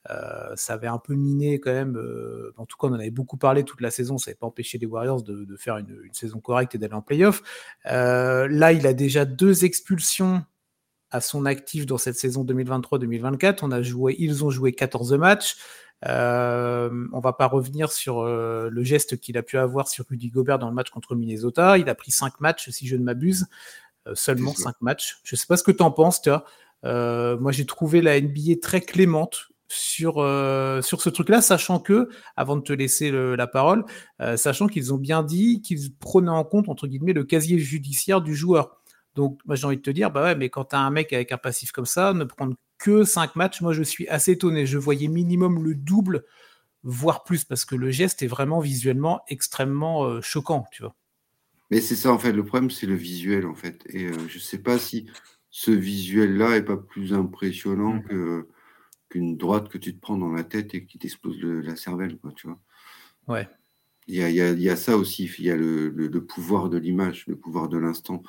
euh, 0.08 0.56
ça 0.56 0.74
avait 0.74 0.86
un 0.86 0.98
peu 0.98 1.14
miné 1.14 1.60
quand 1.60 1.72
même. 1.72 1.96
Euh, 1.96 2.52
en 2.56 2.64
tout 2.64 2.76
cas, 2.78 2.86
on 2.88 2.90
en 2.90 2.94
avait 2.94 3.10
beaucoup 3.10 3.36
parlé 3.36 3.64
toute 3.64 3.80
la 3.80 3.90
saison. 3.90 4.18
Ça 4.18 4.30
n'avait 4.30 4.38
pas 4.38 4.46
empêché 4.46 4.78
les 4.78 4.86
Warriors 4.86 5.22
de, 5.22 5.56
faire 5.56 5.76
une, 5.76 6.08
saison 6.12 6.40
correcte 6.40 6.74
et 6.74 6.78
d'aller 6.78 6.94
en 6.94 7.02
playoff. 7.02 7.42
Euh, 7.86 8.48
là, 8.48 8.72
il 8.72 8.86
a 8.86 8.94
déjà 8.94 9.24
deux 9.24 9.64
expulsions 9.64 10.44
à 11.10 11.20
son 11.20 11.44
actif 11.44 11.86
dans 11.86 11.98
cette 11.98 12.16
saison 12.16 12.44
2023-2024. 12.44 13.58
On 13.62 13.72
a 13.72 13.82
joué, 13.82 14.16
ils 14.18 14.44
ont 14.44 14.50
joué 14.50 14.72
14 14.72 15.12
matchs. 15.14 15.56
on 16.02 17.20
va 17.20 17.32
pas 17.32 17.46
revenir 17.46 17.92
sur 17.92 18.24
le 18.24 18.84
geste 18.84 19.18
qu'il 19.18 19.36
a 19.36 19.42
pu 19.42 19.58
avoir 19.58 19.88
sur 19.88 20.06
Rudy 20.08 20.30
Gobert 20.30 20.58
dans 20.58 20.68
le 20.68 20.74
match 20.74 20.90
contre 20.90 21.14
Minnesota. 21.16 21.78
Il 21.78 21.88
a 21.88 21.94
pris 21.94 22.12
5 22.12 22.40
matchs, 22.40 22.70
si 22.70 22.86
je 22.86 22.96
ne 22.96 23.02
m'abuse. 23.02 23.48
seulement 24.14 24.54
5 24.54 24.76
matchs. 24.80 25.18
Je 25.24 25.34
sais 25.34 25.48
pas 25.48 25.56
ce 25.56 25.64
que 25.64 25.72
tu 25.72 25.82
en 25.82 25.90
penses, 25.90 26.22
toi. 26.22 26.44
moi, 26.84 27.50
j'ai 27.50 27.66
trouvé 27.66 28.02
la 28.02 28.18
NBA 28.20 28.60
très 28.62 28.80
clémente 28.80 29.49
sur, 29.70 30.18
euh, 30.18 30.82
sur 30.82 31.00
ce 31.00 31.08
truc-là, 31.08 31.40
sachant 31.40 31.78
que, 31.78 32.08
avant 32.36 32.56
de 32.56 32.62
te 32.62 32.72
laisser 32.72 33.10
la 33.12 33.46
parole, 33.46 33.84
euh, 34.20 34.36
sachant 34.36 34.66
qu'ils 34.66 34.92
ont 34.92 34.98
bien 34.98 35.22
dit 35.22 35.62
qu'ils 35.62 35.94
prenaient 35.94 36.28
en 36.28 36.44
compte, 36.44 36.68
entre 36.68 36.88
guillemets, 36.88 37.12
le 37.12 37.24
casier 37.24 37.58
judiciaire 37.58 38.20
du 38.20 38.34
joueur. 38.34 38.82
Donc, 39.14 39.40
moi, 39.44 39.54
j'ai 39.54 39.66
envie 39.66 39.76
de 39.76 39.82
te 39.82 39.90
dire, 39.90 40.10
bah 40.10 40.24
ouais, 40.24 40.34
mais 40.34 40.50
quand 40.50 40.66
tu 40.66 40.76
as 40.76 40.80
un 40.80 40.90
mec 40.90 41.12
avec 41.12 41.30
un 41.30 41.38
passif 41.38 41.70
comme 41.70 41.86
ça, 41.86 42.12
ne 42.12 42.24
prendre 42.24 42.54
que 42.78 43.04
5 43.04 43.36
matchs, 43.36 43.60
moi, 43.60 43.72
je 43.72 43.82
suis 43.82 44.08
assez 44.08 44.32
étonné. 44.32 44.66
Je 44.66 44.78
voyais 44.78 45.08
minimum 45.08 45.62
le 45.62 45.74
double, 45.74 46.24
voire 46.82 47.22
plus, 47.22 47.44
parce 47.44 47.64
que 47.64 47.76
le 47.76 47.90
geste 47.90 48.22
est 48.22 48.28
vraiment 48.28 48.58
visuellement 48.58 49.22
extrêmement 49.28 50.04
euh, 50.04 50.20
choquant, 50.20 50.66
tu 50.72 50.82
vois. 50.82 50.96
Mais 51.70 51.80
c'est 51.80 51.96
ça, 51.96 52.12
en 52.12 52.18
fait, 52.18 52.32
le 52.32 52.44
problème, 52.44 52.70
c'est 52.70 52.86
le 52.86 52.96
visuel, 52.96 53.46
en 53.46 53.54
fait. 53.54 53.84
Et 53.90 54.10
je 54.28 54.38
sais 54.40 54.58
pas 54.58 54.78
si 54.80 55.08
ce 55.50 55.70
visuel-là 55.70 56.56
est 56.56 56.64
pas 56.64 56.76
plus 56.76 57.12
impressionnant 57.12 57.94
mmh. 57.94 58.04
que 58.04 58.48
qu'une 59.10 59.36
droite 59.36 59.68
que 59.68 59.76
tu 59.76 59.94
te 59.94 60.00
prends 60.00 60.16
dans 60.16 60.32
la 60.32 60.44
tête 60.44 60.74
et 60.74 60.86
qui 60.86 60.98
t'explose 60.98 61.38
la 61.42 61.76
cervelle, 61.76 62.16
quoi, 62.16 62.32
tu 62.34 62.46
vois. 62.46 62.58
Ouais. 63.28 63.48
Il 64.08 64.14
y 64.14 64.22
a, 64.22 64.30
y 64.30 64.68
a, 64.68 64.76
ça 64.76 64.96
aussi, 64.96 65.30
il 65.38 65.44
y 65.44 65.50
a 65.50 65.56
le, 65.56 66.24
pouvoir 66.26 66.70
de 66.70 66.78
l'image, 66.78 67.26
le 67.26 67.36
pouvoir 67.36 67.68
de 67.68 67.76
l'instant. 67.76 68.22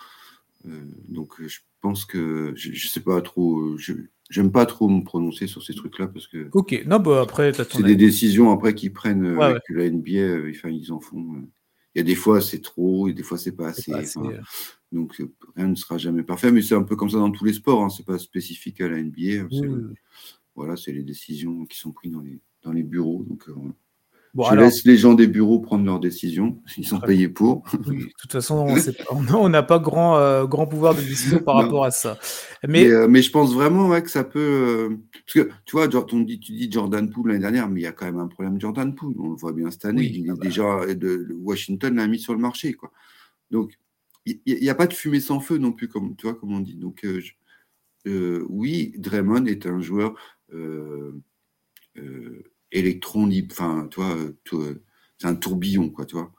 Euh, 0.67 0.83
donc 1.07 1.41
je 1.41 1.59
pense 1.79 2.05
que 2.05 2.51
je, 2.55 2.71
je 2.73 2.87
sais 2.87 2.99
pas 2.99 3.19
trop, 3.21 3.77
je 3.77 3.93
j'aime 4.31 4.51
pas 4.51 4.65
trop 4.65 4.87
me 4.87 5.03
prononcer 5.03 5.45
sur 5.45 5.61
ces 5.61 5.75
trucs-là 5.75 6.07
parce 6.07 6.27
que. 6.27 6.49
Ok, 6.53 6.83
non, 6.87 6.99
bah 6.99 7.21
après, 7.21 7.51
c'est 7.53 7.83
des 7.83 7.95
décisions 7.95 8.51
après 8.51 8.73
qu'ils 8.73 8.93
prennent 8.93 9.25
euh, 9.25 9.39
avec 9.39 9.63
la 9.69 9.89
NBA, 9.89 10.11
euh, 10.19 10.51
enfin 10.55 10.69
ils 10.69 10.91
en 10.91 10.99
font. 10.99 11.43
Il 11.93 11.99
y 11.99 12.01
a 12.01 12.03
des 12.03 12.15
fois 12.15 12.39
c'est 12.39 12.61
trop 12.61 13.09
et 13.09 13.13
des 13.13 13.21
fois 13.21 13.37
c'est 13.37 13.51
pas 13.51 13.67
assez. 13.67 13.91
donc 14.91 15.21
rien 15.55 15.67
ne 15.67 15.75
sera 15.75 15.97
jamais 15.97 16.23
parfait, 16.23 16.51
mais 16.51 16.61
c'est 16.61 16.75
un 16.75 16.83
peu 16.83 16.95
comme 16.95 17.09
ça 17.09 17.17
dans 17.17 17.31
tous 17.31 17.45
les 17.45 17.53
sports. 17.53 17.83
Hein, 17.83 17.89
c'est 17.89 18.05
pas 18.05 18.17
spécifique 18.17 18.79
à 18.79 18.87
la 18.87 19.01
NBA. 19.01 19.43
Hein, 19.43 19.93
voilà, 20.55 20.75
c'est 20.75 20.91
les 20.91 21.03
décisions 21.03 21.65
qui 21.65 21.77
sont 21.77 21.91
prises 21.91 22.11
dans 22.11 22.21
les, 22.21 22.39
dans 22.63 22.71
les 22.71 22.83
bureaux. 22.83 23.23
Donc, 23.27 23.43
euh, 23.49 23.53
je 24.49 24.55
laisse 24.55 24.85
les 24.85 24.97
gens 24.97 25.13
des 25.13 25.27
bureaux 25.27 25.59
prendre 25.59 25.85
leurs 25.85 25.99
décisions. 25.99 26.61
Ils 26.77 26.87
sont 26.87 26.99
payés 26.99 27.27
pour. 27.27 27.63
de 27.73 28.07
toute 28.19 28.31
façon, 28.31 28.65
on 29.09 29.49
n'a 29.49 29.63
pas 29.63 29.79
grand, 29.79 30.17
euh, 30.17 30.45
grand 30.45 30.67
pouvoir 30.67 30.95
de 30.95 31.01
décision 31.01 31.39
par 31.39 31.55
rapport 31.61 31.83
à 31.83 31.91
ça. 31.91 32.17
Mais, 32.63 32.85
mais, 32.85 32.91
euh, 32.91 33.21
je 33.21 33.29
pense 33.29 33.53
vraiment 33.53 33.99
que 34.01 34.09
ça 34.09 34.23
peut. 34.23 34.97
parce 35.11 35.47
que 35.47 35.53
tu 35.65 35.75
vois, 35.75 35.87
tu 35.87 36.25
dis 36.25 36.71
Jordan 36.71 37.09
Poole 37.09 37.29
l'année 37.29 37.41
dernière, 37.41 37.69
mais 37.69 37.81
il 37.81 37.83
y 37.83 37.87
a 37.87 37.91
quand 37.91 38.05
même 38.05 38.19
un 38.19 38.27
problème 38.27 38.59
Jordan 38.59 38.95
Poole. 38.95 39.15
On 39.19 39.29
le 39.29 39.35
voit 39.35 39.53
bien 39.53 39.69
cette 39.69 39.85
année. 39.85 40.03
il 40.03 40.27
est 40.27 40.29
ah 40.29 40.35
bah. 40.35 40.45
déjà. 40.45 40.95
De, 40.95 41.27
Washington 41.41 41.95
l'a 41.95 42.07
mis 42.07 42.19
sur 42.19 42.33
le 42.33 42.39
marché. 42.39 42.73
Quoi. 42.73 42.91
Donc, 43.49 43.77
il 44.25 44.39
n'y 44.45 44.69
a 44.69 44.75
pas 44.75 44.87
de 44.87 44.93
fumée 44.93 45.19
sans 45.19 45.39
feu 45.39 45.57
non 45.57 45.71
plus, 45.71 45.87
comme, 45.87 46.15
tu 46.15 46.27
vois, 46.27 46.35
comme 46.35 46.53
on 46.53 46.59
dit. 46.59 46.75
Donc, 46.75 47.05
oui, 48.05 48.93
Draymond 48.97 49.45
est 49.45 49.65
un 49.65 49.81
joueur 49.81 50.15
euh, 50.53 51.13
euh, 51.97 52.43
électron 52.71 53.25
libre, 53.25 53.49
enfin, 53.51 53.87
toi, 53.91 54.17
c'est 55.17 55.27
un 55.27 55.35
tourbillon, 55.35 55.89
quoi, 55.89 56.05
tu 56.05 56.15
vois. 56.15 56.31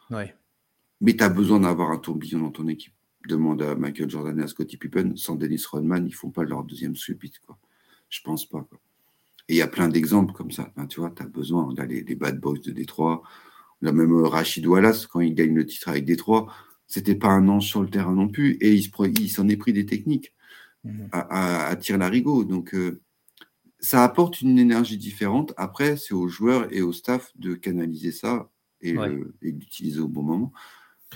Mais 1.01 1.15
tu 1.17 1.23
as 1.23 1.29
besoin 1.29 1.61
d'avoir 1.61 1.91
un 1.91 1.99
tourbillon 1.99 2.41
dans 2.41 2.51
ton 2.51 2.69
équipe. 2.69 2.95
Demande 3.29 3.63
à 3.63 3.75
Michael 3.75 4.11
Jordan 4.11 4.39
et 4.41 4.43
à 4.43 4.49
Scottie 4.49 4.77
Pippen, 4.77 5.15
sans 5.17 5.37
Dennis 5.37 5.65
Rodman, 5.71 6.07
ils 6.07 6.15
font 6.15 6.31
pas 6.31 6.45
leur 6.45 6.65
deuxième 6.65 6.97
suite, 6.97 7.39
quoi. 7.41 7.59
Je 8.09 8.21
pense 8.23 8.47
pas, 8.47 8.67
Et 9.49 9.55
il 9.55 9.57
y 9.57 9.63
a 9.63 9.69
plein 9.69 9.89
d'exemples 9.89 10.35
comme 10.35 10.51
ça. 10.51 10.73
tu 10.89 11.01
vois, 11.01 11.11
tu 11.11 11.23
as 11.23 11.27
besoin 11.27 11.73
d'aller 11.73 12.03
les 12.03 12.15
Bad 12.15 12.41
Boys 12.41 12.59
de 12.59 12.73
Détroit. 12.73 13.23
La 13.81 13.93
même 13.93 14.13
Rachid 14.13 14.67
Wallace, 14.67 15.07
quand 15.07 15.21
il 15.21 15.35
gagne 15.35 15.55
le 15.55 15.65
titre 15.65 15.89
avec 15.89 16.05
Détroit, 16.05 16.53
c'était 16.87 17.15
pas 17.15 17.29
un 17.29 17.49
ange 17.49 17.67
sur 17.67 17.83
le 17.83 17.89
terrain 17.89 18.13
non 18.15 18.29
plus. 18.29 18.53
Et 18.61 18.75
il 18.75 19.29
s'en 19.31 19.49
est 19.49 19.57
pris 19.57 19.73
des 19.73 19.87
techniques 19.87 20.33
mhm. 20.85 21.09
à, 21.13 21.71
à, 21.71 21.75
la 21.75 21.97
Larigot. 21.97 22.45
Donc, 22.45 22.75
euh, 22.75 23.01
ça 23.81 24.05
apporte 24.05 24.41
une 24.41 24.59
énergie 24.59 24.97
différente. 24.97 25.53
Après, 25.57 25.97
c'est 25.97 26.15
aux 26.15 26.29
joueurs 26.29 26.73
et 26.73 26.83
au 26.83 26.93
staff 26.93 27.33
de 27.37 27.55
canaliser 27.55 28.13
ça 28.13 28.49
et, 28.81 28.95
d'utiliser 29.43 30.01
au 30.01 30.09
bon 30.09 30.23
moment. 30.23 30.53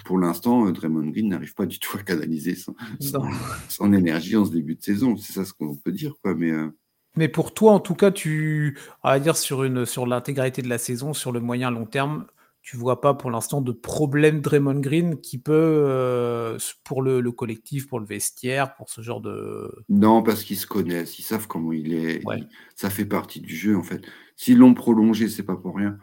Pour 0.04 0.18
l'instant, 0.18 0.66
euh, 0.66 0.73
Draymond 0.73 1.08
Green 1.08 1.28
n'arrive 1.28 1.54
pas 1.54 1.66
du 1.66 1.78
tout 1.78 1.96
à 1.96 2.02
canaliser 2.02 2.54
son, 2.54 3.92
énergie 3.92 4.37
en 4.37 4.44
ce 4.44 4.50
début 4.50 4.75
de 4.75 4.82
saison. 4.82 5.16
C'est 5.16 5.32
ça 5.32 5.44
ce 5.44 5.52
qu'on 5.52 5.75
peut 5.75 5.92
dire. 5.92 6.14
Quoi. 6.23 6.35
Mais, 6.35 6.50
euh, 6.50 6.68
mais 7.16 7.28
pour 7.28 7.54
toi, 7.54 7.73
en 7.73 7.80
tout 7.80 7.94
cas, 7.94 8.11
tu, 8.11 8.76
on 9.02 9.08
va 9.08 9.18
dire 9.20 9.37
sur, 9.37 9.64
une, 9.64 9.87
sur 9.87 10.06
l'intégralité 10.06 10.61
de 10.61 10.68
la 10.68 10.78
saison, 10.78 11.14
sur 11.14 11.32
le 11.32 11.40
moyen 11.40 11.70
long 11.70 11.87
terme, 11.87 12.26
tu 12.66 12.76
vois 12.76 13.00
pas 13.00 13.14
pour 13.14 13.30
l'instant 13.30 13.61
de 13.61 13.70
problème 13.70 14.40
Draymond 14.40 14.80
Green 14.80 15.20
qui 15.20 15.38
peut, 15.38 15.52
euh, 15.54 16.58
pour 16.82 17.00
le, 17.00 17.23
collectif, 17.30 17.87
pour 17.87 18.00
le 18.00 18.06
vestiaire, 18.06 18.75
pour 18.75 18.90
ce 18.90 19.02
genre 19.02 19.20
de. 19.20 19.70
Non, 19.88 20.20
parce 20.20 20.42
qu'ils 20.42 20.56
se 20.56 20.66
connaissent, 20.66 21.20
ils 21.20 21.23
savent 21.23 21.46
comment 21.46 21.73
il 21.73 21.94
est. 21.94 22.25
ça 22.75 22.90
fait 22.90 23.04
partie 23.04 23.40
du 23.40 23.54
jeu, 23.54 23.76
en 23.76 23.85
fait. 23.85 24.04
S'ils 24.35 24.58
l'ont 24.58 24.75
prolongé, 24.75 25.28
c'est 25.28 25.44
pas 25.44 25.54
pour 25.54 25.76
rien. 25.76 25.96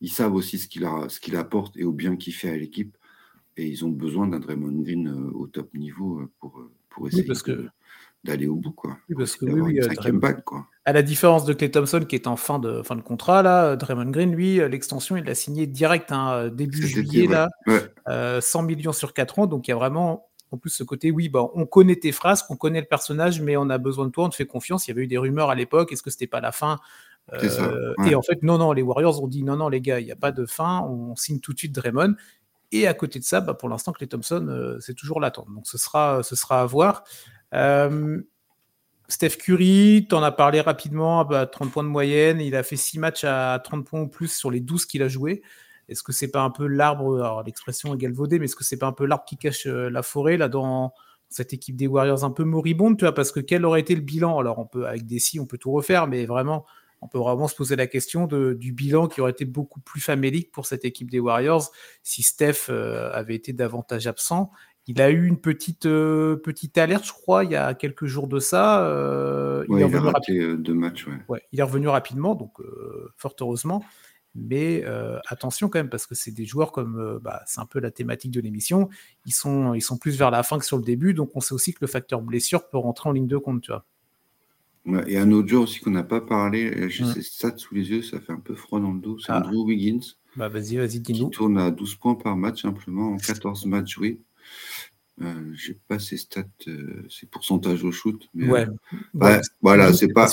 Ils 0.00 0.10
savent 0.10 0.34
aussi 0.34 0.58
ce 0.58 0.66
qu'il, 0.66 0.84
a, 0.84 1.08
ce 1.08 1.20
qu'il 1.20 1.36
apporte 1.36 1.76
et 1.76 1.84
au 1.84 1.92
bien 1.92 2.16
qu'il 2.16 2.34
fait 2.34 2.50
à 2.50 2.56
l'équipe. 2.56 2.96
Et 3.56 3.68
ils 3.68 3.84
ont 3.84 3.90
besoin 3.90 4.26
d'un 4.26 4.40
Draymond 4.40 4.82
Green 4.82 5.06
euh, 5.06 5.30
au 5.38 5.46
top 5.46 5.72
niveau 5.74 6.18
euh, 6.18 6.30
pour, 6.40 6.60
pour 6.88 7.06
essayer 7.06 7.24
que... 7.24 7.68
d'aller 8.24 8.48
au 8.48 8.56
bout. 8.56 8.72
Quoi. 8.72 8.98
parce 9.16 9.36
que 9.36 9.44
oui, 9.44 9.78
quoi. 10.44 10.66
À 10.90 10.92
la 10.92 11.02
différence 11.02 11.44
de 11.44 11.52
Clay 11.52 11.70
Thompson 11.70 12.00
qui 12.00 12.16
est 12.16 12.26
en 12.26 12.34
fin 12.34 12.58
de, 12.58 12.82
fin 12.82 12.96
de 12.96 13.00
contrat, 13.00 13.44
là, 13.44 13.76
Draymond 13.76 14.10
Green, 14.10 14.34
lui, 14.34 14.56
l'extension, 14.56 15.16
il 15.16 15.22
l'a 15.22 15.36
signé 15.36 15.68
direct 15.68 16.10
hein, 16.10 16.48
début 16.48 16.84
juillet, 16.84 17.28
là, 17.28 17.48
100 17.68 18.08
euh, 18.08 18.66
millions 18.66 18.92
sur 18.92 19.14
4 19.14 19.38
ans. 19.38 19.46
Donc 19.46 19.68
il 19.68 19.70
y 19.70 19.72
a 19.72 19.76
vraiment 19.76 20.26
en 20.50 20.58
plus 20.58 20.70
ce 20.70 20.82
côté, 20.82 21.12
oui, 21.12 21.28
bah, 21.28 21.46
on 21.54 21.64
connaît 21.64 21.94
tes 21.94 22.10
phrases, 22.10 22.44
on 22.50 22.56
connaît 22.56 22.80
le 22.80 22.88
personnage, 22.88 23.40
mais 23.40 23.56
on 23.56 23.70
a 23.70 23.78
besoin 23.78 24.06
de 24.06 24.10
toi, 24.10 24.24
on 24.24 24.30
te 24.30 24.34
fait 24.34 24.46
confiance. 24.46 24.88
Il 24.88 24.90
y 24.90 24.92
avait 24.94 25.02
eu 25.02 25.06
des 25.06 25.16
rumeurs 25.16 25.48
à 25.48 25.54
l'époque, 25.54 25.92
est-ce 25.92 26.02
que 26.02 26.10
c'était 26.10 26.26
pas 26.26 26.40
la 26.40 26.50
fin 26.50 26.80
euh, 27.32 27.94
Et 28.08 28.16
en 28.16 28.22
fait, 28.22 28.42
non, 28.42 28.58
non, 28.58 28.72
les 28.72 28.82
Warriors 28.82 29.22
ont 29.22 29.28
dit 29.28 29.44
non, 29.44 29.54
non, 29.54 29.68
les 29.68 29.80
gars, 29.80 30.00
il 30.00 30.06
n'y 30.06 30.12
a 30.12 30.16
pas 30.16 30.32
de 30.32 30.44
fin, 30.46 30.80
on 30.80 31.14
signe 31.14 31.38
tout 31.38 31.52
de 31.52 31.58
suite 31.58 31.72
Draymond. 31.72 32.16
Et 32.72 32.88
à 32.88 32.94
côté 32.94 33.20
de 33.20 33.24
ça, 33.24 33.40
bah, 33.40 33.54
pour 33.54 33.68
l'instant, 33.68 33.92
Clay 33.92 34.08
Thompson, 34.08 34.44
euh, 34.48 34.80
c'est 34.80 34.94
toujours 34.94 35.20
l'attente. 35.20 35.46
Donc 35.54 35.68
ce 35.68 35.78
sera, 35.78 36.24
ce 36.24 36.34
sera 36.34 36.62
à 36.62 36.66
voir. 36.66 37.04
Steph 39.10 39.36
Curry, 39.38 40.06
tu 40.08 40.14
en 40.14 40.22
as 40.22 40.30
parlé 40.30 40.60
rapidement, 40.60 41.24
30 41.24 41.30
bah, 41.30 41.46
points 41.72 41.82
de 41.82 41.88
moyenne. 41.88 42.40
Il 42.40 42.54
a 42.54 42.62
fait 42.62 42.76
6 42.76 42.98
matchs 42.98 43.24
à 43.24 43.60
30 43.62 43.84
points 43.84 44.00
ou 44.02 44.08
plus 44.08 44.32
sur 44.32 44.50
les 44.50 44.60
12 44.60 44.86
qu'il 44.86 45.02
a 45.02 45.08
joué. 45.08 45.42
Est-ce 45.88 46.04
que 46.04 46.12
c'est 46.12 46.30
pas 46.30 46.42
un 46.42 46.50
peu 46.50 46.68
l'arbre, 46.68 47.16
alors 47.16 47.42
l'expression 47.42 47.92
est 47.92 47.96
galvaudée, 47.96 48.38
mais 48.38 48.44
est-ce 48.44 48.54
que 48.54 48.62
c'est 48.62 48.78
pas 48.78 48.86
un 48.86 48.92
peu 48.92 49.06
l'arbre 49.06 49.24
qui 49.24 49.36
cache 49.36 49.66
euh, 49.66 49.90
la 49.90 50.02
forêt 50.02 50.36
là 50.36 50.48
dans 50.48 50.94
cette 51.28 51.52
équipe 51.52 51.76
des 51.76 51.88
Warriors 51.88 52.24
un 52.24 52.30
peu 52.30 52.44
moribonde, 52.44 52.96
tu 52.98 53.04
parce 53.12 53.32
que 53.32 53.40
quel 53.40 53.64
aurait 53.64 53.80
été 53.80 53.94
le 53.96 54.00
bilan? 54.00 54.38
Alors 54.38 54.58
on 54.60 54.66
peut 54.66 54.86
avec 54.86 55.06
des 55.06 55.18
si, 55.18 55.40
on 55.40 55.46
peut 55.46 55.58
tout 55.58 55.72
refaire, 55.72 56.06
mais 56.06 56.26
vraiment 56.26 56.64
on 57.02 57.08
peut 57.08 57.18
vraiment 57.18 57.48
se 57.48 57.54
poser 57.54 57.76
la 57.76 57.86
question 57.86 58.26
du 58.26 58.72
bilan 58.72 59.08
qui 59.08 59.20
aurait 59.20 59.30
été 59.30 59.44
beaucoup 59.44 59.80
plus 59.80 60.00
famélique 60.00 60.52
pour 60.52 60.66
cette 60.66 60.84
équipe 60.84 61.10
des 61.10 61.18
Warriors 61.18 61.70
si 62.02 62.22
Steph 62.22 62.66
euh, 62.68 63.10
avait 63.12 63.34
été 63.34 63.52
davantage 63.52 64.06
absent. 64.06 64.50
Il 64.86 65.00
a 65.00 65.10
eu 65.10 65.26
une 65.26 65.38
petite, 65.38 65.86
euh, 65.86 66.36
petite 66.36 66.76
alerte, 66.78 67.04
je 67.04 67.12
crois, 67.12 67.44
il 67.44 67.52
y 67.52 67.56
a 67.56 67.74
quelques 67.74 68.06
jours 68.06 68.26
de 68.26 68.40
ça. 68.40 68.80
il, 69.68 69.78
est 69.78 69.84
revenu 69.84 70.08
a 70.08 70.10
raté 70.10 70.56
deux 70.56 70.74
matchs. 70.74 71.06
Ouais. 71.28 71.42
il 71.52 71.60
est 71.60 71.62
revenu 71.62 71.88
rapidement, 71.88 72.34
donc 72.34 72.58
fort 73.16 73.34
heureusement. 73.40 73.84
Mais 74.34 74.84
attention 75.28 75.68
quand 75.68 75.78
même, 75.78 75.90
parce 75.90 76.06
que 76.06 76.14
c'est 76.14 76.30
des 76.30 76.44
joueurs 76.44 76.72
comme, 76.72 77.20
bah, 77.22 77.42
c'est 77.46 77.60
un 77.60 77.66
peu 77.66 77.80
la 77.80 77.90
thématique 77.90 78.30
de 78.30 78.40
l'émission, 78.40 78.88
ils 79.26 79.32
sont, 79.32 79.74
ils 79.74 79.82
sont 79.82 79.98
plus 79.98 80.16
vers 80.16 80.30
la 80.30 80.42
fin 80.42 80.58
que 80.58 80.64
sur 80.64 80.76
le 80.76 80.84
début, 80.84 81.14
donc 81.14 81.30
on 81.34 81.40
sait 81.40 81.54
aussi 81.54 81.72
que 81.72 81.78
le 81.82 81.86
facteur 81.86 82.22
blessure 82.22 82.68
peut 82.68 82.78
rentrer 82.78 83.08
en 83.08 83.12
ligne 83.12 83.26
de 83.28 83.36
compte, 83.36 83.62
tu 83.62 83.72
vois. 83.72 85.06
et 85.06 85.18
un 85.18 85.30
autre 85.32 85.48
joueur 85.48 85.62
aussi 85.62 85.80
qu'on 85.80 85.90
n'a 85.90 86.04
pas 86.04 86.20
parlé, 86.20 86.88
j'ai 86.90 87.04
mmh. 87.04 87.14
ces 87.14 87.58
sous 87.58 87.74
les 87.74 87.90
yeux, 87.90 88.02
ça 88.02 88.20
fait 88.20 88.32
un 88.32 88.40
peu 88.40 88.54
froid 88.54 88.80
dans 88.80 88.92
le 88.92 89.00
dos, 89.00 89.18
c'est 89.18 89.32
ah. 89.32 89.42
Andrew 89.44 89.66
Wiggins. 89.66 90.00
Bah 90.36 90.48
vas-y, 90.48 90.76
vas-y, 90.76 91.00
dis-nous. 91.00 91.28
Qui 91.28 91.36
tourne 91.36 91.58
à 91.58 91.70
12 91.70 91.96
points 91.96 92.14
par 92.14 92.36
match 92.36 92.62
simplement 92.62 93.14
en 93.14 93.16
14 93.16 93.66
matchs 93.66 93.94
joués. 93.94 94.20
Euh, 95.22 95.52
j'ai 95.54 95.74
pas 95.74 95.98
ses 95.98 96.16
stats, 96.16 96.44
euh, 96.68 97.04
ses 97.10 97.26
pourcentages 97.26 97.84
au 97.84 97.92
shoot. 97.92 98.28
Mais, 98.32 98.48
ouais. 98.48 98.66
Euh, 98.66 98.96
bah, 99.12 99.40
voilà, 99.60 99.92
c'est 99.92 100.08
pas. 100.08 100.28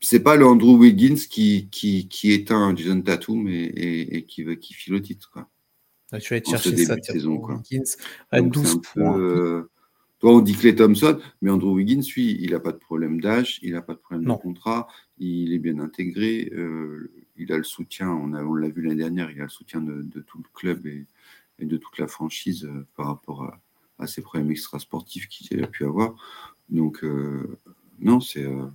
C'est 0.00 0.20
pas 0.20 0.34
le 0.34 0.46
Andrew 0.46 0.78
Wiggins 0.78 1.14
qui, 1.14 1.68
qui, 1.70 2.08
qui 2.08 2.32
éteint 2.32 2.74
Jason 2.74 3.02
Tatum 3.02 3.46
et, 3.48 3.52
et, 3.52 4.16
et, 4.16 4.24
qui, 4.24 4.44
qui 4.56 4.72
file 4.72 4.94
au 4.94 5.00
titre. 5.00 5.30
Quoi. 5.30 5.48
Ah, 6.10 6.18
tu 6.18 6.32
vas 6.32 6.38
être 6.38 6.48
chercher 6.48 6.76
ça, 6.84 6.96
saison, 7.02 7.38
quoi. 7.38 7.56
Wiggins 7.70 7.92
à 8.30 8.40
12 8.40 8.80
points. 8.82 9.12
Peu, 9.12 9.68
toi, 10.20 10.34
on 10.34 10.40
dit 10.40 10.54
Clay 10.54 10.74
Thompson, 10.74 11.18
mais 11.40 11.50
Andrew 11.50 11.74
Wiggins, 11.74 12.02
lui, 12.14 12.36
il 12.42 12.50
n'a 12.50 12.60
pas 12.60 12.72
de 12.72 12.76
problème 12.76 13.22
d'âge, 13.22 13.58
il 13.62 13.72
n'a 13.72 13.80
pas 13.80 13.94
de 13.94 13.98
problème 13.98 14.26
de 14.26 14.38
contrat, 14.38 14.86
il 15.18 15.54
est 15.54 15.58
bien 15.58 15.78
intégré, 15.78 16.50
euh, 16.52 17.10
il 17.36 17.50
a 17.52 17.56
le 17.56 17.64
soutien, 17.64 18.10
on, 18.10 18.34
on 18.34 18.54
l'a 18.54 18.68
vu 18.68 18.82
l'année 18.82 18.96
dernière, 18.96 19.30
il 19.30 19.40
a 19.40 19.44
le 19.44 19.48
soutien 19.48 19.80
de, 19.80 20.02
de, 20.02 20.20
tout 20.20 20.36
le 20.38 20.44
club 20.52 20.86
et, 20.86 21.06
et 21.60 21.66
de 21.66 21.76
toute 21.76 21.98
la 21.98 22.06
franchise 22.06 22.64
euh, 22.64 22.86
par 22.96 23.06
rapport 23.06 23.44
à, 23.44 23.60
à 24.00 24.06
ces 24.06 24.22
problèmes 24.22 24.50
extrasportifs 24.50 25.28
qu'il 25.28 25.62
a 25.62 25.66
pu 25.66 25.84
avoir. 25.84 26.14
Donc, 26.68 27.04
euh, 27.04 27.58
non, 28.00 28.20
c'est. 28.20 28.44
Euh, 28.44 28.66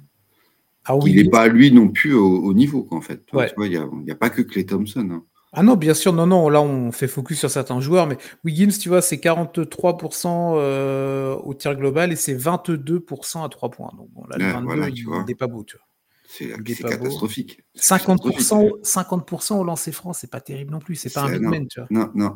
ah 0.85 0.97
il 1.05 1.15
n'est 1.15 1.29
pas 1.29 1.47
lui 1.47 1.71
non 1.71 1.89
plus 1.89 2.13
au, 2.13 2.53
niveau, 2.53 2.87
en 2.91 3.01
fait. 3.01 3.25
il 3.33 3.89
n'y 4.03 4.11
a, 4.11 4.15
pas 4.15 4.29
que 4.29 4.43
Clay 4.43 4.65
Thompson. 4.67 5.09
Hein. 5.11 5.23
Ah 5.51 5.63
non, 5.63 5.77
bien 5.77 5.95
sûr, 5.95 6.13
non, 6.13 6.27
non, 6.27 6.47
là 6.49 6.61
on 6.61 6.91
fait 6.91 7.07
focus 7.07 7.39
sur 7.39 7.49
certains 7.49 7.79
joueurs, 7.79 8.05
mais 8.05 8.17
Wiggins, 8.43 8.77
tu 8.77 8.89
vois, 8.89 9.01
c'est 9.01 9.15
43% 9.15 10.27
euh, 10.57 11.33
au 11.37 11.53
tir 11.55 11.75
global 11.75 12.11
et 12.11 12.15
c'est 12.15 12.35
22% 12.35 13.43
à 13.43 13.49
3 13.49 13.71
points. 13.71 13.89
Donc 13.97 14.09
bon, 14.11 14.25
là, 14.29 14.37
le 14.37 14.45
22, 14.45 14.89
il 14.89 15.25
n'est 15.25 15.33
pas 15.33 15.47
beau, 15.47 15.63
tu 15.63 15.77
vois. 15.77 15.85
C'est 16.27 16.51
catastrophique. 16.83 17.63
50%, 17.77 18.83
50% 18.83 19.53
au 19.55 19.63
lancer 19.63 19.91
franc, 19.91 20.13
c'est 20.13 20.29
pas 20.29 20.41
terrible 20.41 20.71
non 20.71 20.79
plus, 20.79 20.95
c'est 20.95 21.11
pas 21.11 21.23
un 21.23 21.31
big 21.31 21.41
man, 21.41 21.67
tu 21.67 21.79
vois. 21.79 21.87
Non, 21.89 22.11
non, 22.13 22.35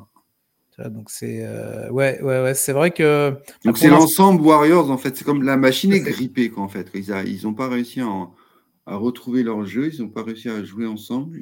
donc 0.87 1.09
c'est 1.09 1.43
euh, 1.43 1.89
ouais, 1.89 2.21
ouais, 2.21 2.41
ouais, 2.41 2.53
c'est 2.53 2.71
vrai 2.71 2.91
que. 2.91 3.33
Donc 3.65 3.77
c'est 3.77 3.89
l'ensemble 3.89 4.41
Warriors 4.41 4.89
en 4.89 4.97
fait. 4.97 5.17
C'est 5.17 5.25
comme 5.25 5.43
la 5.43 5.57
machine 5.57 5.91
est 5.91 5.99
grippée 5.99 6.49
quoi 6.49 6.63
en 6.63 6.69
fait. 6.69 6.89
Ils 6.93 7.39
n'ont 7.43 7.53
pas 7.53 7.67
réussi 7.67 7.99
à, 8.01 8.95
retrouver 8.95 9.43
leur 9.43 9.65
jeu. 9.65 9.91
Ils 9.93 10.01
n'ont 10.01 10.09
pas 10.09 10.23
réussi 10.23 10.49
à 10.49 10.63
jouer 10.63 10.87
ensemble. 10.87 11.37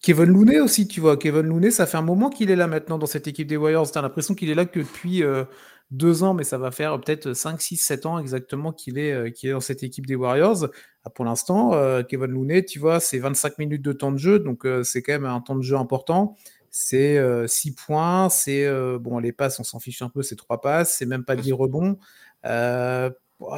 Kevin 0.00 0.26
Looney 0.26 0.60
aussi, 0.60 0.88
tu 0.88 1.00
vois. 1.00 1.16
Kevin 1.16 1.42
Looney, 1.42 1.70
ça 1.70 1.86
fait 1.86 1.98
un 1.98 2.02
moment 2.02 2.30
qu'il 2.30 2.50
est 2.50 2.56
là 2.56 2.68
maintenant 2.68 2.98
dans 2.98 3.06
cette 3.06 3.26
équipe 3.26 3.48
des 3.48 3.56
Warriors. 3.56 3.90
T'as 3.90 4.00
l'impression 4.00 4.34
qu'il 4.34 4.48
est 4.48 4.54
là 4.54 4.64
que 4.64 4.78
depuis 4.78 5.24
euh, 5.24 5.44
deux 5.90 6.22
ans, 6.22 6.34
mais 6.34 6.44
ça 6.44 6.56
va 6.56 6.70
faire 6.70 6.98
peut-être 7.00 7.34
5, 7.34 7.60
6, 7.60 7.76
7 7.76 8.06
ans 8.06 8.18
exactement 8.18 8.72
qu'il 8.72 8.98
est, 8.98 9.12
euh, 9.12 9.30
est 9.42 9.50
dans 9.50 9.60
cette 9.60 9.82
équipe 9.82 10.06
des 10.06 10.14
Warriors. 10.14 10.68
Ah, 11.04 11.10
pour 11.10 11.24
l'instant, 11.24 11.72
Kevin 12.08 12.30
Looney, 12.30 12.64
tu 12.64 12.78
vois, 12.78 13.00
c'est 13.00 13.18
25 13.18 13.58
minutes 13.58 13.82
de 13.82 13.92
temps 13.92 14.12
de 14.12 14.18
jeu, 14.18 14.38
donc 14.38 14.66
c'est 14.84 15.02
quand 15.02 15.12
même 15.12 15.24
un 15.26 15.40
temps 15.40 15.56
de 15.56 15.62
jeu 15.62 15.76
important 15.76 16.36
c'est 16.78 17.20
6 17.46 17.72
points, 17.74 18.28
c'est 18.28 18.66
bon 18.98 19.18
les 19.18 19.32
passes, 19.32 19.58
on 19.60 19.64
s'en 19.64 19.80
fiche 19.80 20.02
un 20.02 20.08
peu, 20.08 20.22
c'est 20.22 20.36
3 20.36 20.60
passes, 20.60 20.96
c'est 20.96 21.06
même 21.06 21.24
pas 21.24 21.36
10 21.36 21.52
rebonds. 21.52 21.98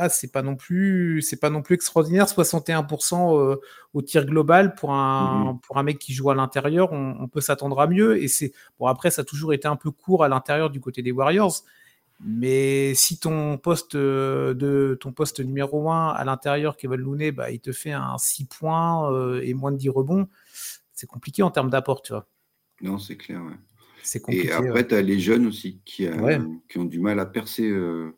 c'est 0.08 0.32
pas 0.32 0.42
non 0.42 0.56
plus 0.56 1.22
c'est 1.22 1.38
pas 1.38 1.50
non 1.50 1.62
plus 1.62 1.74
extraordinaire 1.74 2.26
61% 2.26 3.58
au 3.94 4.02
tir 4.02 4.26
global 4.26 4.74
pour 4.74 4.92
un 4.92 5.52
mmh 5.52 5.60
pour 5.62 5.78
un 5.78 5.82
mec 5.82 5.98
qui 5.98 6.12
joue 6.12 6.30
à 6.30 6.34
l'intérieur 6.34 6.92
on, 6.92 7.28
peut 7.28 7.40
s'attendre 7.40 7.80
à 7.80 7.86
mieux 7.86 8.22
et 8.22 8.28
c'est 8.28 8.52
bon 8.78 8.86
après 8.86 9.10
ça 9.10 9.22
a 9.22 9.24
toujours 9.24 9.52
été 9.52 9.68
un 9.68 9.76
peu 9.76 9.90
court 9.90 10.24
à 10.24 10.28
l'intérieur 10.28 10.70
du 10.70 10.80
côté 10.80 11.02
des 11.02 11.12
Warriors 11.12 11.62
mais 12.20 12.94
si 12.94 13.18
ton 13.18 13.56
poste 13.56 13.96
de 13.96 14.98
ton 15.00 15.12
poste 15.12 15.40
numéro 15.40 15.90
1 15.90 16.10
à 16.10 16.24
l'intérieur 16.24 16.76
Kevin 16.76 17.00
Looney 17.00 17.32
bah, 17.32 17.50
il 17.50 17.60
te 17.60 17.72
fait 17.72 17.92
un 17.92 18.18
6 18.18 18.44
points 18.46 19.40
et 19.40 19.54
moins 19.54 19.72
de 19.72 19.76
10 19.78 19.88
rebonds 19.90 20.28
c'est 20.92 21.06
compliqué 21.06 21.42
en 21.42 21.50
termes 21.50 21.70
d'apport 21.70 22.02
tu 22.02 22.12
vois 22.12 22.26
non, 22.82 22.98
c'est 22.98 23.16
clair. 23.16 23.42
Ouais. 23.44 23.56
C'est 24.02 24.20
compliqué. 24.20 24.48
Et 24.48 24.52
après, 24.52 24.86
tu 24.86 24.94
as 24.94 25.02
les 25.02 25.18
jeunes 25.18 25.46
aussi 25.46 25.80
qui, 25.84 26.08
qui, 26.68 26.78
ont 26.78 26.84
du 26.84 27.00
mal 27.00 27.20
à 27.20 27.26
percer. 27.26 27.68
Euh, 27.68 28.16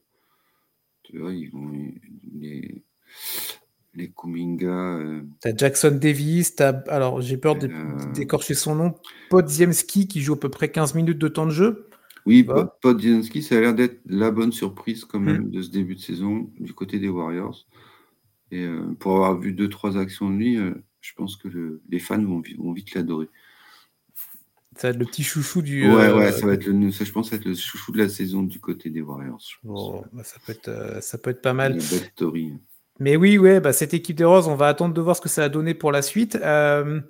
tu 1.03 1.19
vois, 1.19 1.33
ils 1.33 1.51
vont, 1.51 1.71
les, 2.35 2.85
les 3.95 4.11
Kuminga. 4.11 4.67
Euh, 4.67 5.23
tu 5.43 5.49
as 5.49 5.57
Jackson 5.57 5.99
Davis, 6.01 6.55
as, 6.61 6.83
alors 6.89 7.21
j'ai 7.21 7.37
peur 7.37 7.57
euh, 7.63 8.13
d'écorcher 8.15 8.55
son 8.55 8.75
nom, 8.75 8.95
Podziemski 9.31 10.07
qui 10.09 10.21
joue 10.21 10.35
à 10.35 10.41
peu 10.41 10.49
près 10.49 10.71
15 10.71 10.95
minutes 10.95 11.19
de 11.19 11.29
temps 11.29 11.47
de 11.47 11.51
jeu. 11.51 11.89
Oui, 12.25 12.47
Podziemski, 12.81 13.43
ça 13.43 13.57
a 13.57 13.61
l'air 13.61 13.75
d'être 13.75 14.01
la 14.07 14.31
bonne 14.31 14.53
surprise 14.53 15.05
quand 15.05 15.19
même 15.19 15.47
mmh. 15.47 15.51
de 15.51 15.63
ce 15.63 15.71
début 15.71 15.97
de 15.97 16.01
saison 16.01 16.49
du 16.61 16.73
côté 16.73 17.01
des 17.01 17.09
Warriors. 17.09 17.67
Et 18.53 18.65
pour 19.01 19.17
avoir 19.17 19.41
vu 19.41 19.53
deux, 19.53 19.69
trois 19.69 19.99
actions 19.99 20.31
de 20.31 20.37
lui, 20.37 20.57
je 21.01 21.15
pense 21.17 21.37
que 21.37 21.49
le, 21.49 21.83
les 21.89 21.99
fans 21.99 22.23
vont, 22.23 22.41
vont 22.59 22.73
vite 22.73 22.95
l'adorer. 22.95 23.29
Ça 24.77 24.89
va 24.89 24.95
être 24.95 24.99
le 24.99 25.05
petit 25.05 25.23
chouchou 25.23 25.61
du. 25.61 25.89
Ouais, 25.89 26.11
ouais, 26.11 26.29
euh, 26.29 26.33
ça 26.33 26.47
va 26.47 26.55
être 26.55 26.67
le, 26.67 26.91
ça, 26.91 27.05
je 27.05 27.13
pense, 27.13 27.31
ça 27.31 27.37
va 27.37 27.41
être 27.41 27.47
le 27.47 27.55
chouchou 27.55 27.93
de 27.93 27.99
la 27.99 28.09
saison 28.09 28.43
du 28.43 28.59
côté 28.59 28.89
des 28.89 29.03
Warriors. 29.03 29.43
Bah, 29.65 30.25
ça, 30.25 30.37
peut 30.45 30.53
être, 30.53 30.69
euh, 30.69 31.01
ça 31.01 31.19
peut 31.19 31.31
être 31.31 31.43
pas 31.43 31.53
mal. 31.53 31.81
story. 31.81 32.55
Mais 32.99 33.17
oui, 33.17 33.37
ouais, 33.37 33.61
bah, 33.61 33.73
cette 33.73 33.93
équipe 33.95 34.17
des 34.17 34.25
Roses, 34.25 34.49
on 34.49 34.55
va 34.55 34.69
attendre 34.69 34.95
de 34.95 35.01
voir 35.01 35.17
ce 35.17 35.21
que 35.21 35.29
ça 35.29 35.45
a 35.45 35.49
donné 35.49 35.75
pour 35.75 35.93
la 35.93 36.01
suite. 36.01 36.37
Euh, 36.37 37.01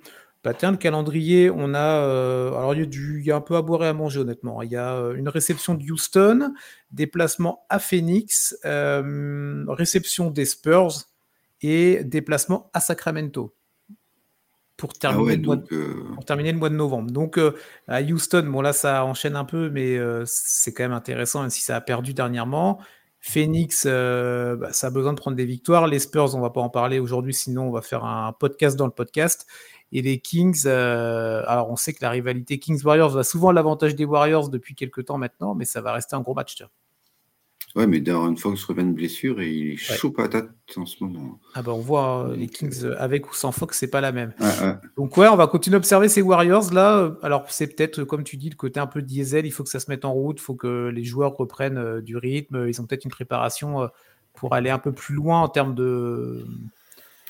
bah, 0.43 0.53
tiens, 0.53 0.71
le 0.71 0.77
calendrier, 0.77 1.49
on 1.49 1.73
a. 1.73 1.79
alors, 1.79 2.73
il 2.73 2.81
y, 2.81 2.83
a 2.83 2.85
du, 2.85 3.19
il 3.21 3.25
y, 3.25 3.31
a 3.31 3.37
un 3.37 3.41
peu 3.41 3.55
à 3.55 3.61
boire 3.61 3.85
et 3.85 3.87
à 3.87 3.93
manger, 3.93 4.19
honnêtement. 4.19 4.61
Il 4.61 4.71
y 4.71 4.77
a 4.77 5.11
une 5.15 5.29
réception 5.29 5.75
de 5.75 5.89
Houston, 5.89 6.53
déplacement 6.91 7.65
à 7.69 7.79
Phoenix, 7.79 8.57
réception 8.63 10.31
des 10.31 10.45
Spurs 10.45 11.05
et 11.61 12.03
déplacement 12.03 12.69
à 12.73 12.81
Sacramento 12.81 13.55
pour 14.77 14.91
ah 14.95 14.99
terminer, 14.99 15.37
le, 15.37 15.43
mois 15.43 15.55
de, 15.55 15.67
euh, 15.71 16.13
pour 16.15 16.25
terminer 16.25 16.51
le 16.51 16.57
mois 16.57 16.69
de 16.69 16.75
novembre. 16.75 17.11
Donc 17.11 17.37
euh, 17.37 17.55
à 17.87 18.01
Houston, 18.01 18.43
bon 18.47 18.61
là 18.61 18.73
ça 18.73 19.05
enchaîne 19.05 19.35
un 19.35 19.45
peu, 19.45 19.69
mais 19.69 19.97
euh, 19.97 20.23
c'est 20.25 20.73
quand 20.73 20.83
même 20.83 20.93
intéressant, 20.93 21.41
même 21.41 21.49
si 21.49 21.61
ça 21.61 21.75
a 21.75 21.81
perdu 21.81 22.13
dernièrement. 22.13 22.79
Phoenix, 23.19 23.85
bah, 23.85 24.73
ça 24.73 24.87
a 24.87 24.89
besoin 24.89 25.13
de 25.13 25.17
prendre 25.17 25.37
des 25.37 25.45
victoires. 25.45 25.87
Les 25.87 25.99
Spurs, 25.99 26.35
on 26.35 26.41
va 26.41 26.49
pas 26.49 26.59
en 26.59 26.69
parler 26.69 26.99
aujourd'hui, 26.99 27.33
sinon 27.33 27.69
on 27.69 27.71
va 27.71 27.81
faire 27.81 28.03
un 28.03 28.33
podcast 28.33 28.75
dans 28.75 28.85
le 28.85 28.91
podcast. 28.91 29.47
Et 29.93 30.01
les 30.01 30.19
Kings, 30.19 30.67
alors 30.67 31.69
on 31.71 31.77
sait 31.77 31.93
que 31.93 31.99
la 32.01 32.09
rivalité 32.09 32.59
Kings-Warriors 32.59 33.11
va 33.11 33.23
souvent 33.23 33.49
à 33.49 33.53
l'avantage 33.53 33.95
des 33.95 34.03
Warriors 34.03 34.49
depuis 34.49 34.75
quelques 34.75 35.05
temps 35.05 35.17
maintenant, 35.17 35.55
mais 35.55 35.63
ça 35.63 35.79
va 35.79 35.93
rester 35.93 36.17
un 36.17 36.21
gros 36.21 36.33
match. 36.33 36.55
Tiens. 36.55 36.67
Ouais, 37.75 37.87
mais 37.87 37.99
Darren 37.99 38.35
Fox 38.35 38.63
revient 38.65 38.83
de 38.83 38.91
blessure 38.91 39.41
et 39.41 39.51
il 39.51 39.71
est 39.71 39.77
chaud 39.77 40.11
patate 40.11 40.49
en 40.77 40.85
ce 40.85 41.03
moment. 41.03 41.39
Ah 41.55 41.63
bah 41.63 41.71
on 41.73 41.79
voit 41.79 42.27
euh, 42.27 42.35
les 42.35 42.45
Kings 42.45 42.83
euh, 42.83 42.95
avec 42.99 43.31
ou 43.31 43.33
sans 43.33 43.51
Fox, 43.51 43.79
c'est 43.79 43.89
pas 43.89 44.01
la 44.01 44.11
même. 44.11 44.31
Donc 44.95 45.17
ouais, 45.17 45.27
on 45.27 45.35
va 45.35 45.47
continuer 45.47 45.75
à 45.75 45.79
observer 45.79 46.07
ces 46.07 46.21
Warriors 46.21 46.71
là. 46.71 47.15
Alors 47.23 47.45
c'est 47.49 47.75
peut-être, 47.75 48.03
comme 48.03 48.23
tu 48.23 48.37
dis, 48.37 48.49
le 48.51 48.55
côté 48.55 48.79
un 48.79 48.85
peu 48.85 49.01
diesel. 49.01 49.47
Il 49.47 49.51
faut 49.51 49.63
que 49.63 49.71
ça 49.71 49.79
se 49.79 49.89
mette 49.89 50.05
en 50.05 50.13
route, 50.13 50.39
il 50.39 50.43
faut 50.43 50.53
que 50.53 50.91
les 50.93 51.03
joueurs 51.03 51.35
reprennent 51.35 51.79
euh, 51.79 52.01
du 52.01 52.15
rythme. 52.15 52.67
Ils 52.67 52.79
ont 52.79 52.85
peut-être 52.85 53.05
une 53.05 53.11
préparation 53.11 53.89
pour 54.35 54.53
aller 54.53 54.69
un 54.69 54.79
peu 54.79 54.91
plus 54.91 55.15
loin 55.15 55.41
en 55.41 55.49
termes 55.49 55.73
de 55.73 56.45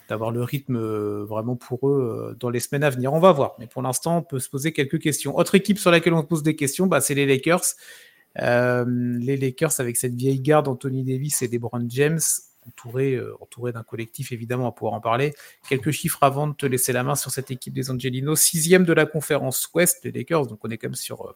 d'avoir 0.09 0.31
le 0.31 0.43
rythme 0.43 0.77
vraiment 0.77 1.55
pour 1.55 1.87
eux 1.87 2.35
dans 2.37 2.49
les 2.49 2.59
semaines 2.59 2.83
à 2.83 2.89
venir. 2.89 3.13
On 3.13 3.19
va 3.21 3.31
voir. 3.31 3.55
Mais 3.59 3.67
pour 3.67 3.81
l'instant, 3.81 4.17
on 4.17 4.21
peut 4.21 4.39
se 4.39 4.49
poser 4.49 4.73
quelques 4.73 4.99
questions. 4.99 5.37
Autre 5.37 5.55
équipe 5.55 5.79
sur 5.79 5.91
laquelle 5.91 6.13
on 6.13 6.21
se 6.21 6.27
pose 6.27 6.43
des 6.43 6.57
questions, 6.57 6.87
bah, 6.87 6.99
c'est 6.99 7.15
les 7.15 7.25
Lakers. 7.25 7.63
Euh, 8.41 8.85
les 8.87 9.37
Lakers 9.37 9.79
avec 9.79 9.97
cette 9.97 10.15
vieille 10.15 10.39
garde, 10.39 10.67
Anthony 10.67 11.03
Davis 11.03 11.41
et 11.41 11.47
LeBron 11.47 11.85
James, 11.89 12.19
entourés 12.67 13.15
euh, 13.15 13.35
entouré 13.41 13.71
d'un 13.71 13.83
collectif 13.83 14.31
évidemment 14.31 14.67
à 14.67 14.71
pouvoir 14.71 14.93
en 14.93 15.01
parler. 15.01 15.33
Quelques 15.69 15.91
chiffres 15.91 16.19
avant 16.21 16.47
de 16.47 16.53
te 16.53 16.65
laisser 16.65 16.93
la 16.93 17.03
main 17.03 17.15
sur 17.15 17.31
cette 17.31 17.51
équipe 17.51 17.73
des 17.73 17.91
Angelinos. 17.91 18.39
Sixième 18.39 18.85
de 18.85 18.93
la 18.93 19.05
conférence 19.05 19.69
Ouest, 19.73 20.03
les 20.03 20.11
Lakers, 20.11 20.47
donc 20.47 20.59
on 20.63 20.69
est 20.69 20.77
quand 20.77 20.87
même 20.87 20.95
sur 20.95 21.27
euh, 21.27 21.35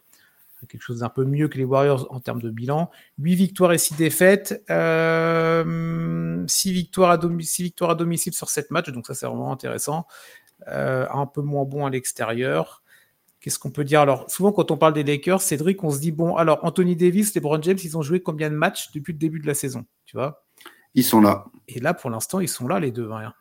quelque 0.68 0.82
chose 0.82 1.00
d'un 1.00 1.08
peu 1.08 1.24
mieux 1.24 1.48
que 1.48 1.58
les 1.58 1.64
Warriors 1.64 2.08
en 2.10 2.20
termes 2.20 2.42
de 2.42 2.50
bilan. 2.50 2.90
8 3.18 3.34
victoires 3.36 3.72
et 3.72 3.78
6 3.78 3.94
défaites. 3.94 4.64
6, 4.68 6.72
victoires 6.72 7.12
à 7.12 7.20
6 7.40 7.62
victoires 7.62 7.90
à 7.90 7.94
domicile 7.94 8.32
sur 8.32 8.48
7 8.48 8.70
matchs, 8.72 8.90
donc 8.90 9.06
ça 9.06 9.14
c'est 9.14 9.26
vraiment 9.26 9.52
intéressant. 9.52 10.06
un 10.66 11.26
peu 11.26 11.42
moins 11.42 11.64
bon 11.64 11.86
à 11.86 11.90
l'extérieur. 11.90 12.82
Qu'est-ce 13.40 13.58
qu'on 13.58 13.70
peut 13.70 13.84
dire? 13.84 14.00
Alors, 14.00 14.28
souvent, 14.30 14.50
quand 14.50 14.70
on 14.70 14.76
parle 14.76 14.94
des 14.94 15.04
Lakers, 15.04 15.40
Cédric, 15.40 15.82
on 15.84 15.90
se 15.90 16.00
dit 16.00 16.10
bon, 16.10 16.36
alors 16.36 16.58
Anthony 16.62 16.96
Davis, 16.96 17.34
LeBron 17.34 17.62
James, 17.62 17.78
ils 17.82 17.96
ont 17.96 18.02
joué 18.02 18.20
combien 18.20 18.50
de 18.50 18.56
matchs 18.56 18.90
depuis 18.92 19.12
le 19.12 19.18
début 19.18 19.38
de 19.38 19.46
la 19.46 19.54
saison? 19.54 19.86
Tu 20.06 20.16
vois? 20.16 20.44
Ils 20.94 21.04
sont 21.04 21.20
là. 21.20 21.46
Et 21.68 21.78
là, 21.78 21.94
pour 21.94 22.10
l'instant, 22.10 22.40
ils 22.40 22.48
sont 22.48 22.66
là, 22.66 22.80
les 22.80 22.90
deux. 22.90 23.10
Hein. 23.12 23.32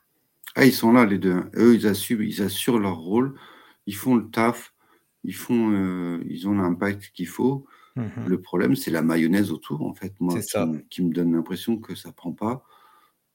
Ah, 0.56 0.66
ils 0.66 0.74
sont 0.74 0.92
là, 0.92 1.06
les 1.06 1.18
deux. 1.18 1.44
Eux, 1.56 1.76
ils 1.76 1.88
assument, 1.88 2.24
ils 2.24 2.42
assurent 2.42 2.80
leur 2.80 2.98
rôle, 2.98 3.34
ils 3.88 3.96
font 3.96 4.16
le 4.16 4.30
taf, 4.30 4.74
ils, 5.24 5.36
font, 5.36 5.72
euh, 5.72 6.24
ils 6.30 6.48
ont 6.48 6.54
l'impact 6.54 7.12
qu'il 7.14 7.28
faut. 7.28 7.66
Mhm. 7.96 8.28
Le 8.28 8.42
problème, 8.42 8.76
c'est 8.76 8.92
la 8.92 9.02
mayonnaise 9.02 9.52
autour, 9.52 9.84
en 9.84 9.94
fait, 9.96 10.14
moi, 10.20 10.38
qui, 10.90 11.04
me 11.04 11.12
donne 11.12 11.34
l'impression 11.34 11.78
que 11.78 11.96
ça 11.96 12.12
prend 12.12 12.32
pas. 12.32 12.64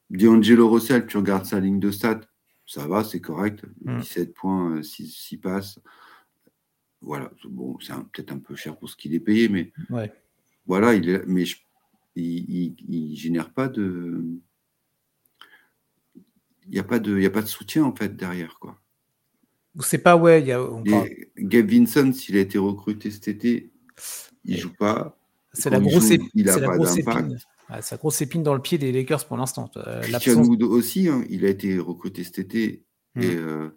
D'Angelo 0.09 0.69
Rossell, 0.69 1.05
tu 1.05 1.17
regardes 1.17 1.45
sa 1.45 1.59
ligne 1.59 1.79
de 1.79 1.91
stats, 1.91 2.21
ça 2.65 2.87
va, 2.87 3.03
c'est 3.03 3.19
correct. 3.19 3.65
17 3.81 4.27
mhm. 4.27 4.33
points, 4.33 4.83
6, 4.83 5.37
passes. 5.41 5.79
Voilà, 7.03 7.31
bon, 7.45 7.77
c'est 7.81 7.93
peut-être 8.13 8.31
un 8.31 8.39
peu 8.39 8.55
cher 8.55 8.77
pour 8.77 8.89
ce 8.89 8.95
qu'il 8.95 9.13
est 9.13 9.19
payé, 9.19 9.49
mais 9.49 9.71
voilà, 10.65 10.93
il 10.93 11.09
est, 11.09 11.25
mais 11.27 11.43
il, 12.15 12.75
il, 12.87 13.15
génère 13.15 13.51
pas 13.51 13.67
de. 13.67 14.23
Il 16.65 16.71
n'y 16.71 16.79
a, 16.79 16.83
pas 16.83 16.99
de, 16.99 17.21
a 17.25 17.29
pas 17.29 17.41
de 17.41 17.47
soutien 17.47 17.83
en 17.83 17.93
fait 17.93 18.15
derrière. 18.15 18.57
quoi. 18.59 18.79
C'est 19.81 19.97
pas, 19.97 20.15
ouais. 20.15 20.41
Y 20.43 20.51
a, 20.51 20.65
Gabe 21.37 21.69
Vincent, 21.69 22.13
s'il 22.13 22.37
a 22.37 22.39
été 22.39 22.57
recruté 22.57 23.11
cet 23.11 23.27
été, 23.27 23.71
il 24.45 24.57
joue 24.57 24.73
pas. 24.73 25.17
C'est 25.51 25.69
la, 25.69 25.79
grosse, 25.79 26.09
épine. 26.09 26.29
il 26.33 26.49
a 26.49 26.59
pas 26.59 26.75
épine. 26.75 27.37
c'est 27.81 27.91
la 27.91 27.97
grosse 27.97 28.21
épine 28.21 28.43
dans 28.43 28.55
le 28.55 28.61
pied 28.61 28.77
des 28.77 28.91
Lakers 28.91 29.25
pour 29.27 29.37
l'instant. 29.37 29.69
Euh, 29.77 30.01
Christian 30.01 30.43
Wood 30.43 30.63
aussi, 30.63 31.07
hein, 31.09 31.23
il 31.29 31.45
a 31.45 31.49
été 31.49 31.77
recruté 31.77 32.23
cet 32.23 32.39
été 32.39 32.83
et 33.15 33.19
hmm. 33.19 33.37
euh, 33.37 33.69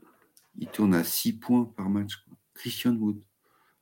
il 0.58 0.68
tourne 0.68 0.94
à 0.94 1.04
6 1.04 1.34
points 1.34 1.64
par 1.76 1.90
match. 1.90 2.24
Christian 2.56 2.94
Wood. 2.96 3.22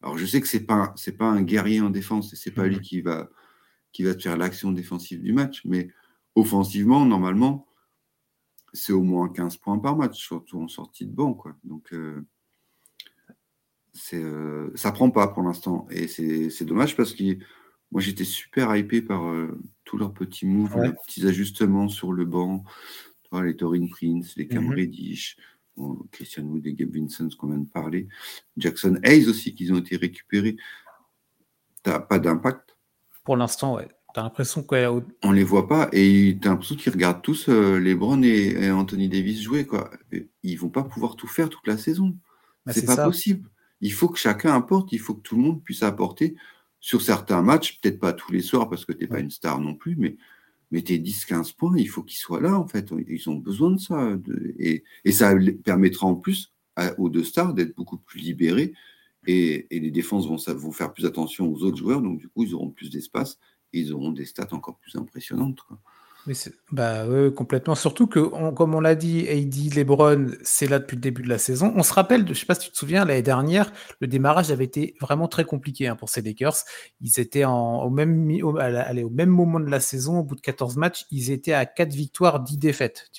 Alors 0.03 0.19
je 0.19 0.27
sais 0.27 0.41
que 0.41 0.59
pas 0.59 0.93
c'est 0.97 1.17
pas 1.17 1.27
un 1.27 1.43
guerrier 1.43 1.81
en 1.81 1.91
défense 1.91 2.33
et 2.33 2.37
c'est 2.37 2.51
pas 2.51 2.67
lui 2.67 2.81
qui 2.81 3.01
va 3.01 3.31
qui 3.93 4.03
va 4.03 4.19
faire 4.19 4.37
l'action 4.37 4.73
défensive 4.73 5.23
du 5.23 5.33
match, 5.33 5.63
mais 5.65 5.89
offensivement 6.35 7.07
normalement 7.07 7.67
c'est 8.73 8.93
au 8.93 9.03
moins 9.03 9.29
15 9.29 9.57
points 9.59 9.79
par 9.79 9.97
match, 9.97 10.19
surtout 10.19 10.61
en 10.61 10.69
sortie 10.69 11.07
de 11.07 11.13
banc 11.13 11.33
quoi. 11.33 11.57
Donc 11.65 11.93
euh, 11.93 12.27
c'est 13.93 14.23
euh, 14.23 14.71
ça 14.75 14.93
prend 14.93 15.11
pas 15.11 15.29
pour 15.29 15.43
l'instant 15.43 15.87
et 15.91 16.09
c'est 16.09 16.65
dommage 16.65 16.97
parce 16.97 17.15
que 17.15 17.39
moi 17.93 18.01
j'étais 18.01 18.25
super 18.25 18.75
hypé 18.77 19.01
par 19.01 19.29
euh, 19.29 19.59
tous 19.85 19.97
leurs 19.97 20.13
petits 20.13 20.47
moves, 20.47 20.77
les 20.83 20.93
petits 21.07 21.27
ajustements 21.27 21.89
sur 21.89 22.13
le 22.13 22.25
banc, 22.25 22.65
les 23.43 23.57
Torin 23.57 23.87
Prince, 23.87 24.37
les 24.37 24.47
Cam 24.47 24.65
mhm. 24.65 24.75
Christian 26.13 26.45
Wood 26.45 26.67
et 26.67 26.75
Gabe 26.75 26.95
Vincent 26.95 27.29
qu'on 27.39 27.49
vient 27.49 27.59
de 27.59 27.69
parler, 27.69 28.09
Jackson 28.57 28.99
Hayes 29.03 29.29
aussi 29.29 29.55
qu'ils 29.55 29.73
ont 29.73 29.79
été 29.79 29.97
récupérés. 29.97 30.57
T'as 31.83 32.01
pas 32.01 32.19
d'impact 32.19 32.77
Pour 33.25 33.37
l'instant, 33.37 33.77
ouais. 33.77 33.89
T'as 34.15 34.23
l'impression 34.23 34.63
qu'on 34.63 35.05
On 35.25 35.33
les 35.33 35.43
voit 35.43 35.67
pas 35.67 35.89
et 35.93 36.39
t'as 36.41 36.51
l'impression 36.51 36.77
qu'ils 36.77 36.93
regardent 36.93 37.23
tous 37.23 37.49
euh, 37.49 37.81
les 37.81 37.97
Brown 37.97 38.25
et, 38.25 38.71
Anthony 38.71 39.09
Davis 39.09 39.43
jouer 39.43 39.67
quoi. 39.67 39.91
Ils 40.45 40.55
vont 40.55 40.69
pas 40.69 40.85
pouvoir 40.85 41.17
tout 41.17 41.27
faire 41.27 41.49
toute 41.49 41.67
la 41.67 41.77
saison. 41.77 42.17
Bah, 42.65 42.73
c'est 42.73 42.87
pas 42.87 43.05
possible 43.05 43.51
il 43.85 43.93
faut 43.93 44.09
que 44.09 44.19
chacun 44.19 44.55
apporte, 44.55 44.93
il 44.93 44.99
faut 44.99 45.15
que 45.15 45.21
tout 45.21 45.37
le 45.37 45.43
monde 45.43 45.63
puisse 45.63 45.83
apporter 45.83 46.37
sur 46.81 47.03
certains 47.03 47.43
matchs, 47.43 47.79
peut-être 47.81 48.01
pas 48.01 48.15
tous 48.15 48.33
les 48.33 48.41
soirs 48.41 48.71
parce 48.71 48.87
que 48.87 48.93
tu 48.93 49.01
n'es 49.01 49.07
pas 49.07 49.21
une 49.21 49.31
star 49.31 49.61
non 49.61 49.75
plus, 49.75 49.95
mais, 49.97 50.17
tes 50.83 50.99
10-15 50.99 51.55
points, 51.57 51.77
il 51.77 51.89
faut 51.89 52.03
qu'ils 52.03 52.19
soient 52.19 52.41
là 52.41 52.59
en 52.59 52.67
fait. 52.67 52.93
Ils 53.09 53.29
ont 53.31 53.37
besoin 53.37 53.71
de 53.71 53.79
ça. 53.79 54.19
et, 54.59 54.83
ça 55.13 55.35
permettra 55.65 56.07
en 56.07 56.15
plus 56.15 56.53
aux 56.99 57.09
deux 57.09 57.25
stars 57.25 57.55
d'être 57.55 57.75
beaucoup 57.77 57.99
plus 57.99 58.21
libérés 58.21 58.73
et, 59.27 59.67
les 59.71 59.91
défenses 59.91 60.27
vont, 60.27 60.37
vont, 60.55 60.73
faire 60.73 60.93
plus 60.93 61.07
attention 61.07 61.51
aux 61.51 61.63
autres 61.63 61.77
joueurs, 61.77 62.03
donc 62.03 62.19
du 62.19 62.29
coup 62.29 62.43
ils 62.43 62.55
auront 62.55 62.71
plus 62.71 62.91
d'espace 62.91 63.39
et 63.73 63.81
ils 63.81 63.93
auront 63.93 64.13
des 64.13 64.25
stats 64.25 64.49
encore 64.53 64.79
plus 64.79 64.97
impressionnantes. 64.97 65.61
Mais 66.27 66.35
bah, 66.73 67.05
complètement. 67.37 67.75
Surtout 67.75 68.07
que, 68.07 68.19
comme 68.53 68.75
on 68.75 68.81
l'a 68.81 68.95
dit, 68.95 69.29
AD, 69.29 69.75
LeBron, 69.75 70.29
c'est 70.43 70.67
là 70.67 70.79
depuis 70.79 70.97
le 70.97 71.03
début 71.03 71.23
de 71.23 71.29
la 71.29 71.37
saison. 71.37 71.73
On 71.77 71.83
se 71.83 71.93
rappelle, 71.93 72.25
je 72.25 72.31
ne 72.31 72.35
sais 72.35 72.47
pas 72.47 72.55
si 72.55 72.67
tu 72.67 72.71
te 72.73 72.79
souviens, 72.79 73.05
l'année 73.05 73.21
dernière, 73.21 73.71
le 74.01 74.07
démarrage 74.07 74.51
avait 74.51 74.65
été 74.65 74.95
vraiment 75.01 75.29
très 75.29 75.45
compliqué 75.45 75.87
hein, 75.87 75.97
pour 75.97 76.09
ces 76.09 76.23
Lakers. 76.23 76.57
Ils 77.03 77.21
étaient 77.21 77.45
au, 77.45 77.91
même, 77.91 78.27
moment 79.27 79.61
de 79.61 79.69
la 79.69 79.81
saison, 79.81 80.21
au 80.21 80.23
bout 80.23 80.35
de 80.35 80.41
14 80.41 80.77
matchs, 80.77 81.05
ils 81.11 81.31
étaient 81.31 81.53
à 81.53 81.67
4 81.67 81.93
victoires, 81.93 82.41
10 82.41 82.57
défaites. 82.57 83.11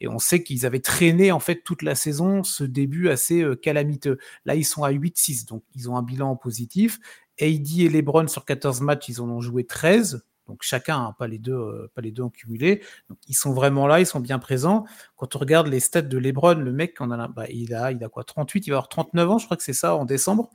Et 0.00 0.06
on 0.06 0.20
sait 0.20 0.42
qu'ils 0.44 0.66
avaient 0.66 0.80
traîné 0.80 1.32
en 1.32 1.40
fait 1.40 1.62
toute 1.64 1.82
la 1.82 1.96
saison 1.96 2.44
ce 2.44 2.62
début 2.62 3.08
assez 3.08 3.42
euh, 3.42 3.56
calamiteux. 3.56 4.18
Là, 4.44 4.54
ils 4.54 4.64
sont 4.64 4.84
à 4.84 4.92
8-6, 4.92 5.48
donc 5.48 5.64
ils 5.74 5.90
ont 5.90 5.96
un 5.96 6.02
bilan 6.02 6.36
positif. 6.36 7.00
AD 7.40 7.66
et 7.78 7.88
LeBron 7.88 8.28
sur 8.28 8.44
14 8.44 8.80
matchs, 8.82 9.08
ils 9.08 9.20
en 9.20 9.28
ont 9.28 9.40
joué 9.40 9.64
13 9.64 10.24
donc 10.46 10.58
chacun, 10.62 10.98
hein, 10.98 11.14
pas 11.18 11.26
les 11.26 11.38
deux, 11.38 11.54
euh, 11.54 11.90
pas 11.94 12.00
les 12.00 12.10
deux 12.10 12.22
en 12.22 12.30
cumulé. 12.30 12.82
Donc 13.08 13.18
ils 13.28 13.34
sont 13.34 13.52
vraiment 13.52 13.86
là, 13.86 14.00
ils 14.00 14.06
sont 14.06 14.20
bien 14.20 14.38
présents. 14.38 14.84
Quand 15.16 15.36
on 15.36 15.38
regarde 15.38 15.66
les 15.66 15.80
stats 15.80 16.02
de 16.02 16.18
LeBron, 16.18 16.54
le 16.54 16.72
mec, 16.72 16.96
on 17.00 17.10
a, 17.10 17.28
bah, 17.28 17.46
il 17.50 17.74
a, 17.74 17.92
il 17.92 18.02
a 18.02 18.08
quoi, 18.08 18.24
38, 18.24 18.66
il 18.66 18.70
va 18.70 18.76
avoir 18.76 18.88
39 18.88 19.30
ans, 19.30 19.38
je 19.38 19.44
crois 19.46 19.56
que 19.56 19.62
c'est 19.62 19.72
ça 19.72 19.96
en 19.96 20.04
décembre. 20.04 20.50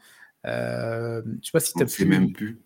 Euh, 0.47 1.21
je 1.41 1.45
sais 1.45 1.51
pas 1.53 1.59
si 1.59 1.73
tu 1.73 1.83
as 1.83 1.85
pu. 1.85 2.05
même 2.05 2.33
plus. 2.33 2.59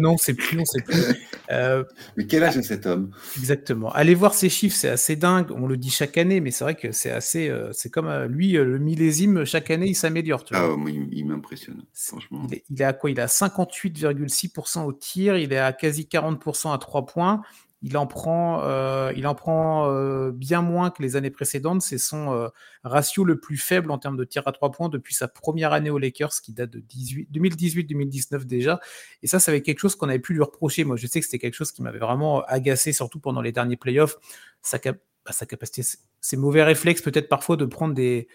non, 0.00 0.16
c'est 0.16 0.34
plus, 0.34 0.58
on 0.58 0.64
sait 0.64 0.82
plus. 0.82 0.96
Euh, 1.50 1.84
mais 2.16 2.26
quel 2.26 2.44
âge 2.44 2.56
a 2.56 2.62
cet 2.62 2.86
homme? 2.86 3.10
Exactement. 3.36 3.90
Allez 3.92 4.14
voir 4.14 4.32
ces 4.32 4.48
chiffres, 4.48 4.76
c'est 4.76 4.88
assez 4.88 5.16
dingue. 5.16 5.50
On 5.50 5.66
le 5.66 5.76
dit 5.76 5.90
chaque 5.90 6.16
année, 6.16 6.40
mais 6.40 6.50
c'est 6.50 6.64
vrai 6.64 6.76
que 6.76 6.92
c'est 6.92 7.10
assez. 7.10 7.50
Euh, 7.50 7.68
c'est 7.72 7.90
comme 7.90 8.06
euh, 8.06 8.26
lui, 8.26 8.52
le 8.52 8.78
millésime, 8.78 9.44
chaque 9.44 9.70
année, 9.70 9.88
il 9.88 9.94
s'améliore. 9.94 10.44
Ah, 10.52 10.68
moi, 10.68 10.90
il, 10.90 11.26
m'impressionne, 11.26 11.82
franchement. 11.92 12.46
Il 12.48 12.54
est, 12.54 12.64
il 12.70 12.80
est, 12.80 12.84
à 12.84 12.94
quoi? 12.94 13.10
Il 13.10 13.18
est 13.18 13.22
à 13.22 13.26
58,6% 13.26 14.84
au 14.84 14.92
tir, 14.94 15.36
il 15.36 15.52
est 15.52 15.58
à 15.58 15.72
quasi 15.74 16.08
40% 16.10 16.72
à 16.72 16.78
3 16.78 17.04
points 17.04 17.42
il 17.82 17.96
en 17.96 18.06
prend, 18.06 18.62
euh, 18.62 19.12
il 19.16 19.26
en 19.26 19.34
prend 19.34 19.90
euh, 19.90 20.30
bien 20.30 20.62
moins 20.62 20.90
que 20.90 21.02
les 21.02 21.16
années 21.16 21.30
précédentes. 21.30 21.82
C'est 21.82 21.98
son 21.98 22.32
euh, 22.32 22.48
ratio 22.84 23.24
le 23.24 23.40
plus 23.40 23.56
faible 23.56 23.90
en 23.90 23.98
termes 23.98 24.16
de 24.16 24.24
tir 24.24 24.46
à 24.46 24.52
trois 24.52 24.70
points 24.70 24.88
depuis 24.88 25.14
sa 25.14 25.26
première 25.26 25.72
année 25.72 25.90
aux 25.90 25.98
Lakers, 25.98 26.40
qui 26.42 26.52
date 26.52 26.70
de 26.70 26.80
2018-2019 26.80 28.44
déjà. 28.44 28.78
Et 29.22 29.26
ça, 29.26 29.40
ça 29.40 29.58
quelque 29.60 29.80
chose 29.80 29.96
qu'on 29.96 30.08
avait 30.08 30.20
pu 30.20 30.34
lui 30.34 30.42
reprocher. 30.42 30.84
Moi, 30.84 30.96
je 30.96 31.08
sais 31.08 31.18
que 31.18 31.26
c'était 31.26 31.40
quelque 31.40 31.54
chose 31.54 31.72
qui 31.72 31.82
m'avait 31.82 31.98
vraiment 31.98 32.42
agacé, 32.44 32.92
surtout 32.92 33.18
pendant 33.18 33.42
les 33.42 33.52
derniers 33.52 33.76
playoffs. 33.76 34.16
Sa, 34.62 34.78
bah, 34.78 35.32
capacité, 35.48 35.82
ses 36.20 36.36
mauvais 36.36 36.62
réflexes, 36.62 37.02
peut-être 37.02 37.28
parfois 37.28 37.56
de 37.56 37.64
prendre 37.64 37.94
des, 37.94 38.28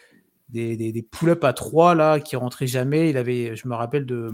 des 0.49 1.07
pull-ups 1.09 1.45
à 1.45 1.53
trois 1.53 1.95
là, 1.95 2.19
qui 2.19 2.35
rentraient 2.35 2.67
jamais. 2.67 3.09
Il 3.09 3.17
avait, 3.17 3.55
je 3.55 3.65
me 3.69 3.75
rappelle 3.75 4.05
de 4.05 4.29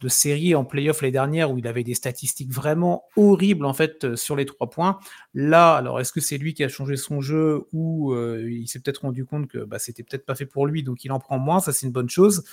de 0.00 0.08
séries 0.08 0.54
en 0.54 0.64
playoff 0.64 1.02
les 1.02 1.10
dernières 1.10 1.50
où 1.50 1.58
il 1.58 1.66
avait 1.66 1.84
des 1.84 1.92
statistiques 1.94 2.50
vraiment 2.50 3.04
horribles 3.16 3.66
en 3.66 3.74
fait 3.74 4.04
euh, 4.04 4.16
sur 4.16 4.34
les 4.34 4.46
trois 4.46 4.70
points. 4.70 4.98
Là, 5.34 5.74
alors 5.74 6.00
est-ce 6.00 6.12
que 6.12 6.20
c'est 6.20 6.38
lui 6.38 6.54
qui 6.54 6.64
a 6.64 6.68
changé 6.68 6.96
son 6.96 7.20
jeu 7.20 7.66
ou 7.72 8.14
euh, 8.14 8.50
il 8.50 8.66
s'est 8.66 8.80
peut-être 8.80 9.02
rendu 9.02 9.26
compte 9.26 9.48
que 9.48 9.58
bah, 9.58 9.78
c'était 9.78 10.02
peut-être 10.02 10.24
pas 10.24 10.34
fait 10.34 10.46
pour 10.46 10.66
lui, 10.66 10.82
donc 10.82 11.04
il 11.04 11.12
en 11.12 11.20
prend 11.20 11.38
moins, 11.38 11.60
ça 11.60 11.72
c'est 11.72 11.86
une 11.86 11.92
bonne 11.92 12.08
chose. 12.08 12.44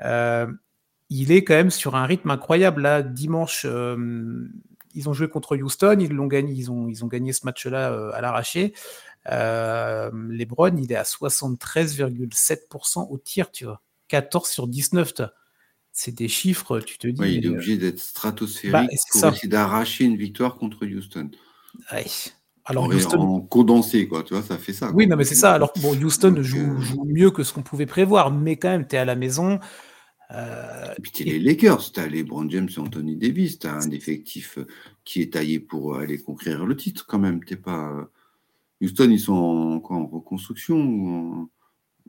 Euh, 0.00 0.46
il 1.10 1.30
est 1.30 1.44
quand 1.44 1.54
même 1.54 1.70
sur 1.70 1.96
un 1.96 2.06
rythme 2.06 2.30
incroyable. 2.30 2.80
Là, 2.82 3.02
dimanche, 3.02 3.66
ils 4.94 5.08
ont 5.08 5.12
joué 5.12 5.28
contre 5.28 5.56
Houston, 5.56 5.98
ils 6.00 6.12
l'ont 6.12 6.26
gagné, 6.26 6.54
ils 6.54 6.70
ont, 6.70 6.88
gagné 7.06 7.34
ce 7.34 7.44
match-là 7.44 8.10
à 8.14 8.20
l'arraché. 8.22 8.72
Lebron, 9.26 10.78
il 10.78 10.90
est 10.90 10.96
à 10.96 11.02
73,7% 11.02 13.06
au 13.10 13.18
tir, 13.18 13.50
tu 13.52 13.66
vois. 13.66 13.82
14 14.08 14.48
sur 14.48 14.66
19 14.66 15.12
c'est 15.96 16.12
des 16.12 16.26
chiffres, 16.26 16.80
tu 16.80 16.98
te 16.98 17.06
dis. 17.06 17.22
il 17.22 17.46
est 17.46 17.48
obligé 17.48 17.78
d'être 17.78 18.00
stratosphérique 18.00 18.72
bah, 18.72 18.86
pour 19.12 19.26
essayer 19.26 19.48
d'arracher 19.48 20.04
une 20.04 20.16
victoire 20.16 20.56
contre 20.56 20.84
Houston. 20.84 21.30
Alors, 22.64 22.88
Houston... 22.88 23.20
En 23.20 23.40
condensé, 23.40 24.08
quoi, 24.08 24.24
tu 24.24 24.34
vois, 24.34 24.42
ça 24.42 24.58
fait 24.58 24.72
ça. 24.72 24.90
Oui, 24.92 25.06
non, 25.06 25.16
mais 25.16 25.24
c'est 25.24 25.36
ça. 25.36 25.52
Alors, 25.52 25.72
bon, 25.80 25.96
Houston 25.96 26.34
joue, 26.42 26.58
euh, 26.58 26.80
joue, 26.80 27.04
mieux 27.04 27.30
que 27.30 27.44
ce 27.44 27.52
qu'on 27.52 27.62
pouvait 27.62 27.86
prévoir, 27.86 28.32
mais 28.32 28.56
quand 28.56 28.70
même, 28.70 28.88
tu 28.88 28.96
es 28.96 28.98
à 28.98 29.04
la 29.04 29.14
maison. 29.14 29.60
Euh, 30.32 30.92
et 30.98 31.00
puis, 31.00 31.12
tu 31.12 31.22
les 31.22 31.38
Lakers, 31.38 31.92
tu 31.92 32.00
as 32.00 32.08
les 32.08 32.24
Brown 32.24 32.50
James 32.50 32.68
et 32.76 32.80
Anthony 32.80 33.16
Davis, 33.16 33.60
tu 33.60 33.68
as 33.68 33.74
un 33.74 33.90
effectif 33.92 34.58
euh, 34.58 34.66
qui 35.04 35.22
est 35.22 35.34
taillé 35.34 35.60
pour 35.60 35.96
aller 35.96 36.18
conquérir 36.18 36.66
le 36.66 36.74
titre, 36.74 37.06
quand 37.06 37.20
même. 37.20 37.44
T'es 37.44 37.56
pas. 37.56 38.10
Houston, 38.80 39.10
ils 39.10 39.20
sont 39.20 39.32
en, 39.32 39.94
en 39.94 40.06
reconstruction 40.06 40.76
ou 40.76 41.08
en 41.08 41.48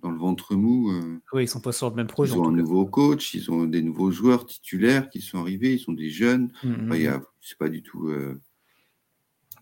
dans 0.06 0.12
le 0.12 0.20
ventre 0.20 0.56
mou. 0.56 0.92
Euh, 0.92 1.20
oui, 1.34 1.46
ils 1.46 1.48
sont 1.48 1.60
pas 1.60 1.72
sur 1.72 1.90
le 1.90 1.96
même 1.96 2.06
projet. 2.06 2.36
Ils 2.36 2.40
ont 2.40 2.50
un 2.50 2.52
nouveau 2.52 2.86
coach, 2.86 3.34
ils 3.34 3.50
ont 3.50 3.66
des 3.66 3.82
nouveaux 3.82 4.12
joueurs 4.12 4.46
titulaires 4.46 5.10
qui 5.10 5.20
sont 5.20 5.40
arrivés, 5.40 5.74
ils 5.74 5.80
sont 5.80 5.94
des 5.94 6.12
jeunes. 6.12 6.52
Mm, 6.64 6.70
mm, 6.70 6.96
mm. 6.96 7.22
c'est 7.42 7.58
pas 7.58 7.70
du 7.70 7.82
tout. 7.82 8.08
Euh, 8.10 8.40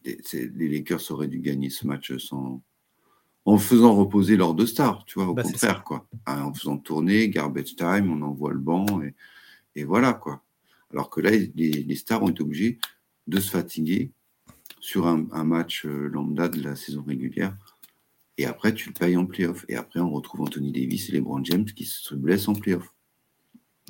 les 0.04 0.68
Lakers 0.68 1.12
auraient 1.12 1.30
dû 1.30 1.40
gagner 1.40 1.70
ce 1.70 1.88
match 1.88 2.18
sans, 2.18 2.62
en 3.46 3.58
faisant 3.58 3.96
reposer 3.96 4.36
leurs 4.36 4.54
deux 4.54 4.66
stars, 4.66 5.06
tu 5.06 5.18
vois, 5.18 5.30
au 5.30 5.34
bah, 5.34 5.44
contraire, 5.44 5.86
quoi. 5.86 6.06
Ah, 6.26 6.46
en 6.46 6.54
faisant 6.54 6.78
tourner, 6.78 7.30
garbage 7.30 7.78
time, 7.78 8.12
on 8.12 8.22
envoie 8.22 8.52
le 8.52 8.60
banc, 8.60 8.86
et, 9.02 9.16
et 9.76 9.86
voilà, 9.86 10.12
quoi. 10.12 10.44
Alors 10.92 11.10
que 11.10 11.22
là, 11.22 11.32
les, 11.32 11.96
stars 11.96 12.22
ont 12.22 12.30
été 12.30 12.44
obligés 12.44 12.80
de 13.28 13.40
se 13.40 13.50
fatiguer 13.50 14.12
sur 14.82 15.08
un, 15.08 15.26
un 15.32 15.46
match 15.46 15.86
euh, 15.86 16.10
lambda 16.10 16.50
de 16.50 16.62
la 16.62 16.76
saison 16.76 17.02
régulière 17.08 17.56
et 18.38 18.46
après, 18.46 18.74
tu 18.74 18.89
le 18.89 18.93
payes 18.93 19.15
en 19.15 19.26
playoff. 19.26 19.65
Et 19.69 19.76
après, 19.76 20.00
on 20.00 20.10
retrouve 20.10 20.41
Anthony 20.41 20.72
Davis 20.72 21.10
et 21.10 21.12
les 21.12 21.22
Brown 21.22 21.46
James 21.46 21.65
qui 21.65 21.86
se 21.86 22.15
blessent 22.15 22.48
en 22.48 22.54
playoff. 22.54 22.93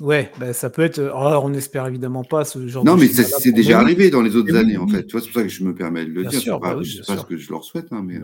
Ouais, 0.00 0.30
bah, 0.38 0.52
ça 0.52 0.70
peut 0.70 0.82
être. 0.82 1.00
Alors, 1.00 1.44
on 1.44 1.50
n'espère 1.50 1.86
évidemment 1.86 2.24
pas 2.24 2.44
ce 2.44 2.66
genre 2.66 2.84
non, 2.84 2.96
de. 2.96 3.00
Non, 3.00 3.06
mais 3.06 3.08
c'est 3.08 3.52
déjà 3.52 3.80
arrivé 3.80 4.10
dans 4.10 4.22
les 4.22 4.36
autres 4.36 4.54
années, 4.54 4.76
en 4.76 4.88
fait. 4.88 5.06
Tu 5.06 5.12
vois, 5.12 5.20
c'est 5.20 5.28
pour 5.28 5.40
ça 5.40 5.42
que 5.44 5.48
je 5.48 5.64
me 5.64 5.74
permets 5.74 6.04
de 6.04 6.10
le 6.10 6.24
dire. 6.24 6.40
Sûr, 6.40 6.60
pas, 6.60 6.74
pas 6.74 6.82
ce 6.82 7.24
que 7.24 7.36
je 7.36 7.50
leur 7.50 7.64
souhaite, 7.64 7.92
hein, 7.92 8.02
mais, 8.04 8.20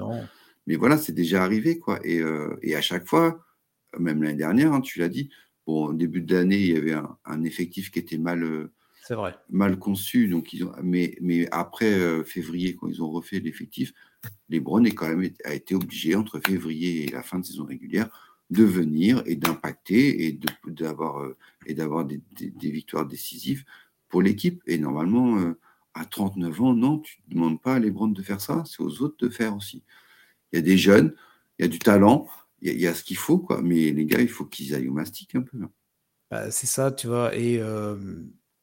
mais 0.67 0.77
voilà, 0.77 0.99
c'est 0.99 1.13
déjà 1.13 1.43
arrivé, 1.43 1.79
quoi. 1.79 2.01
Et, 2.05 2.21
et, 2.63 2.75
à 2.75 2.81
chaque 2.81 3.07
fois, 3.07 3.45
même 3.99 4.23
l'année 4.23 4.37
dernière, 4.37 4.73
hein, 4.73 4.81
tu 4.81 4.99
l'as 4.99 5.09
dit, 5.09 5.31
bon, 5.67 5.87
au 5.87 5.93
début 5.95 6.21
de 6.21 6.35
l'année, 6.35 6.61
il 6.61 6.75
y 6.75 6.77
avait 6.77 6.97
un, 7.25 7.45
effectif 7.45 7.93
qui 7.93 8.01
était 8.01 8.19
mal, 8.19 8.69
vrai. 9.09 9.37
mal 9.49 9.79
conçu. 9.79 10.27
Donc 10.27 10.53
ils 10.53 10.65
ont, 10.65 10.73
mais, 10.83 11.17
mais 11.21 11.49
après 11.53 12.25
février, 12.25 12.75
quand 12.75 12.89
ils 12.89 13.01
ont 13.01 13.11
refait 13.11 13.39
l'effectif, 13.39 13.93
les 14.49 14.61
Browns 14.61 14.93
quand 14.93 15.09
même 15.09 15.31
a 15.45 15.55
été 15.55 15.75
obligé 15.75 16.15
entre 16.15 16.41
février 16.41 17.05
et 17.05 17.11
la 17.11 17.23
fin 17.23 17.39
de 17.39 17.45
saison 17.45 17.65
régulière 17.65 18.09
de 18.51 18.65
venir 18.65 19.23
et 19.27 19.37
d'impacter 19.37 20.27
et 20.27 20.41
d'avoir 20.67 21.25
d'avoir 21.69 22.05
des, 22.05 22.21
victoires 22.61 23.07
décisives 23.07 23.65
pour 24.09 24.23
l'équipe. 24.23 24.61
Et 24.67 24.77
normalement, 24.77 25.55
à 25.95 26.05
39 26.05 26.61
ans, 26.61 26.75
non, 26.75 26.99
tu 26.99 27.23
ne 27.29 27.35
demandes 27.35 27.61
pas 27.61 27.75
à 27.75 27.79
les 27.79 27.91
Browns 27.91 28.13
de 28.13 28.23
faire 28.23 28.41
ça, 28.41 28.65
c'est 28.67 28.83
aux 28.83 29.03
autres 29.03 29.17
de 29.25 29.29
faire 29.29 29.55
aussi. 29.57 29.85
Il 30.53 30.57
y 30.57 30.59
a 30.59 30.63
des 30.63 30.79
jeunes, 30.79 31.15
il 31.59 31.63
y 31.63 31.65
a 31.65 31.69
du 31.69 31.79
talent, 31.79 32.27
il 32.63 32.81
y 32.81 32.87
a, 32.87 32.95
ce 32.95 33.05
qu'il 33.05 33.17
faut, 33.17 33.39
quoi. 33.39 33.63
Mais 33.63 33.91
les 33.91 34.05
gars, 34.05 34.21
il 34.21 34.29
faut 34.29 34.45
qu'ils 34.45 34.75
aillent 34.75 34.89
au 34.89 34.93
mastic 34.93 35.35
un 35.35 35.43
peu. 35.43 35.59
Bah, 36.31 36.51
c'est 36.51 36.67
ça, 36.67 36.93
tu 36.93 37.07
vois. 37.07 37.35
Et 37.35 37.59
euh, 37.59 37.97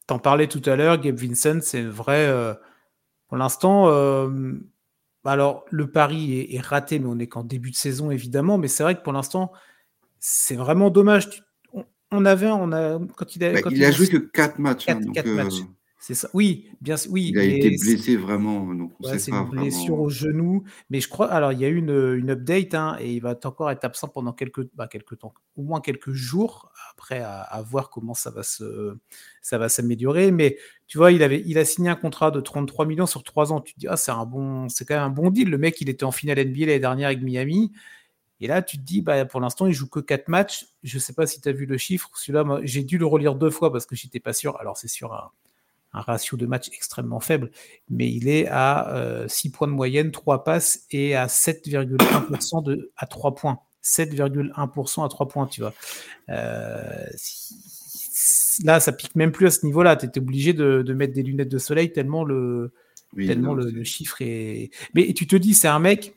t'en 0.06 0.20
parlais 0.20 0.48
tout 0.48 0.62
à 0.66 0.76
l'heure, 0.76 1.00
Gabe 1.00 1.18
Vincent, 1.18 1.60
c'est 1.62 1.84
vrai. 1.84 2.28
Euh, 2.28 2.54
pour 3.28 3.38
l'instant, 3.38 3.90
euh, 3.90 4.30
alors 5.32 5.66
le 5.72 5.90
pari 5.90 6.48
est, 6.50 6.62
raté, 6.62 7.00
mais 7.00 7.08
on 7.08 7.20
est 7.20 7.28
qu'en 7.28 7.44
début 7.44 7.72
de 7.72 7.76
saison, 7.76 8.12
évidemment. 8.12 8.58
Mais 8.58 8.68
c'est 8.68 8.84
vrai 8.84 8.96
que 8.96 9.02
pour 9.02 9.14
l'instant, 9.14 9.52
c'est 10.20 10.56
vraiment 10.56 10.90
dommage. 10.90 11.44
on, 12.12 12.26
avait, 12.26 12.48
on 12.48 12.72
a, 12.72 13.00
quand 13.16 13.36
il 13.36 13.44
a, 13.44 13.54
bah, 13.54 13.60
il, 13.72 13.84
a 13.84 13.92
joué 13.92 14.08
que 14.08 14.18
4 14.18 14.60
matchs. 14.60 14.86
4, 14.86 14.98
hein, 14.98 15.12
4 15.14 15.28
matchs. 15.30 15.62
C'est 16.00 16.14
ça. 16.14 16.30
Oui, 16.34 16.70
bien 16.80 16.96
oui. 17.10 17.32
Il 17.34 17.40
a 17.40 17.44
été 17.44 17.72
blessé 17.72 18.18
vraiment, 18.18 18.72
donc 18.74 18.94
c'est 19.04 19.32
une 19.32 19.50
blessure 19.50 20.00
au 20.00 20.10
genou. 20.10 20.64
Mais 20.92 21.00
je 21.00 21.10
crois, 21.10 21.28
alors 21.32 21.54
il 21.54 21.60
y 21.60 21.66
a 21.66 21.70
eu 21.70 21.78
une, 21.78 22.16
une 22.16 22.30
update 22.30 22.76
hein, 22.76 22.98
et 23.00 23.16
il 23.16 23.20
va 23.20 23.36
encore 23.44 23.72
être 23.72 23.84
absent 23.84 24.08
pendant 24.08 24.32
quelques, 24.32 24.72
bah, 24.76 24.88
quelques 24.88 25.18
temps, 25.18 25.34
au 25.56 25.64
moins 25.64 25.82
quelques 25.82 26.12
jours. 26.12 26.72
Après, 26.92 27.22
à, 27.22 27.64
voir 27.68 27.90
comment 27.90 28.14
ça 28.14 28.30
va 28.30 28.44
se, 28.44 28.96
ça 29.42 29.58
va 29.58 29.70
s'améliorer. 29.70 30.32
Mais 30.32 30.58
tu 30.86 31.00
vois, 31.00 31.12
il 31.12 31.24
avait, 31.24 31.42
il 31.46 31.58
a 31.58 31.66
signé 31.66 31.90
un 31.90 31.96
contrat 31.96 32.30
de 32.30 32.42
33 32.42 32.86
millions 32.86 33.08
sur 33.08 33.24
3 33.24 33.52
ans. 33.52 33.60
Tu 33.60 33.74
te 33.74 33.80
dis, 33.80 33.88
ah, 33.88 33.98
c'est 33.98 34.12
un 34.12 34.26
bon, 34.26 34.70
c'est 34.70 34.86
quand 34.86 34.96
même 34.96 35.04
un 35.04 35.10
bon 35.10 35.32
deal. 35.32 35.50
Le 35.50 35.58
mec, 35.58 35.82
il 35.82 35.90
était 35.90 36.04
en 36.04 36.12
finale 36.12 36.38
NBA 36.38 36.68
l'année 36.68 36.80
dernière 36.80 37.08
avec 37.08 37.24
Miami. 37.24 37.72
Et 38.40 38.46
là, 38.46 38.62
tu 38.62 38.78
te 38.78 38.84
dis, 38.84 39.02
bah, 39.02 39.26
pour 39.26 39.42
l'instant, 39.42 39.66
il 39.66 39.74
joue 39.74 39.90
que 39.90 40.00
4 40.00 40.28
matchs. 40.28 40.68
Je 40.84 40.98
ne 40.98 41.02
sais 41.02 41.14
pas 41.14 41.26
si 41.26 41.42
tu 41.42 41.50
as 41.50 41.54
vu 41.54 41.66
le 41.66 41.78
chiffre. 41.80 42.12
Celui-là, 42.14 42.60
j'ai 42.62 42.84
dû 42.84 43.00
le 43.00 43.08
relire 43.08 43.34
deux 43.34 43.50
fois 43.50 43.72
parce 43.72 43.88
que 43.88 43.96
j'étais 43.96 44.20
pas 44.20 44.34
sûr. 44.34 44.60
Alors, 44.60 44.78
c'est 44.78 44.88
sur 44.88 45.14
un, 45.14 45.32
un 45.98 46.02
ratio 46.02 46.38
de 46.38 46.46
match 46.46 46.70
extrêmement 46.74 47.20
faible, 47.20 47.52
mais 47.90 48.10
il 48.10 48.28
est 48.28 48.48
à 48.48 49.26
6 49.28 49.48
euh, 49.48 49.52
points 49.52 49.68
de 49.68 49.74
moyenne, 49.74 50.12
3 50.12 50.44
passes 50.44 50.86
et 50.92 51.16
à 51.16 51.28
7,1% 51.28 52.64
de, 52.64 52.92
à 52.98 53.06
3 53.06 53.36
points. 53.36 53.60
7,1% 53.84 55.06
à 55.06 55.10
3 55.10 55.28
points, 55.28 55.48
tu 55.48 55.62
vois. 55.62 55.74
Euh, 56.30 57.06
là, 58.64 58.80
ça 58.80 58.92
pique 58.92 59.16
même 59.16 59.32
plus 59.32 59.48
à 59.48 59.52
ce 59.52 59.66
niveau-là. 59.66 59.96
Tu 59.96 60.06
étais 60.06 60.20
obligé 60.20 60.54
de, 60.54 60.94
mettre 60.94 61.14
des 61.14 61.24
lunettes 61.24 61.50
de 61.50 61.58
soleil 61.58 61.92
tellement 61.92 62.24
le, 62.24 62.74
tellement 63.16 63.54
le, 63.54 63.84
chiffre 63.84 64.22
est. 64.22 64.72
Mais 64.94 65.14
tu 65.14 65.28
te 65.28 65.36
dis, 65.36 65.54
c'est 65.54 65.68
un 65.68 65.80
mec. 65.80 66.14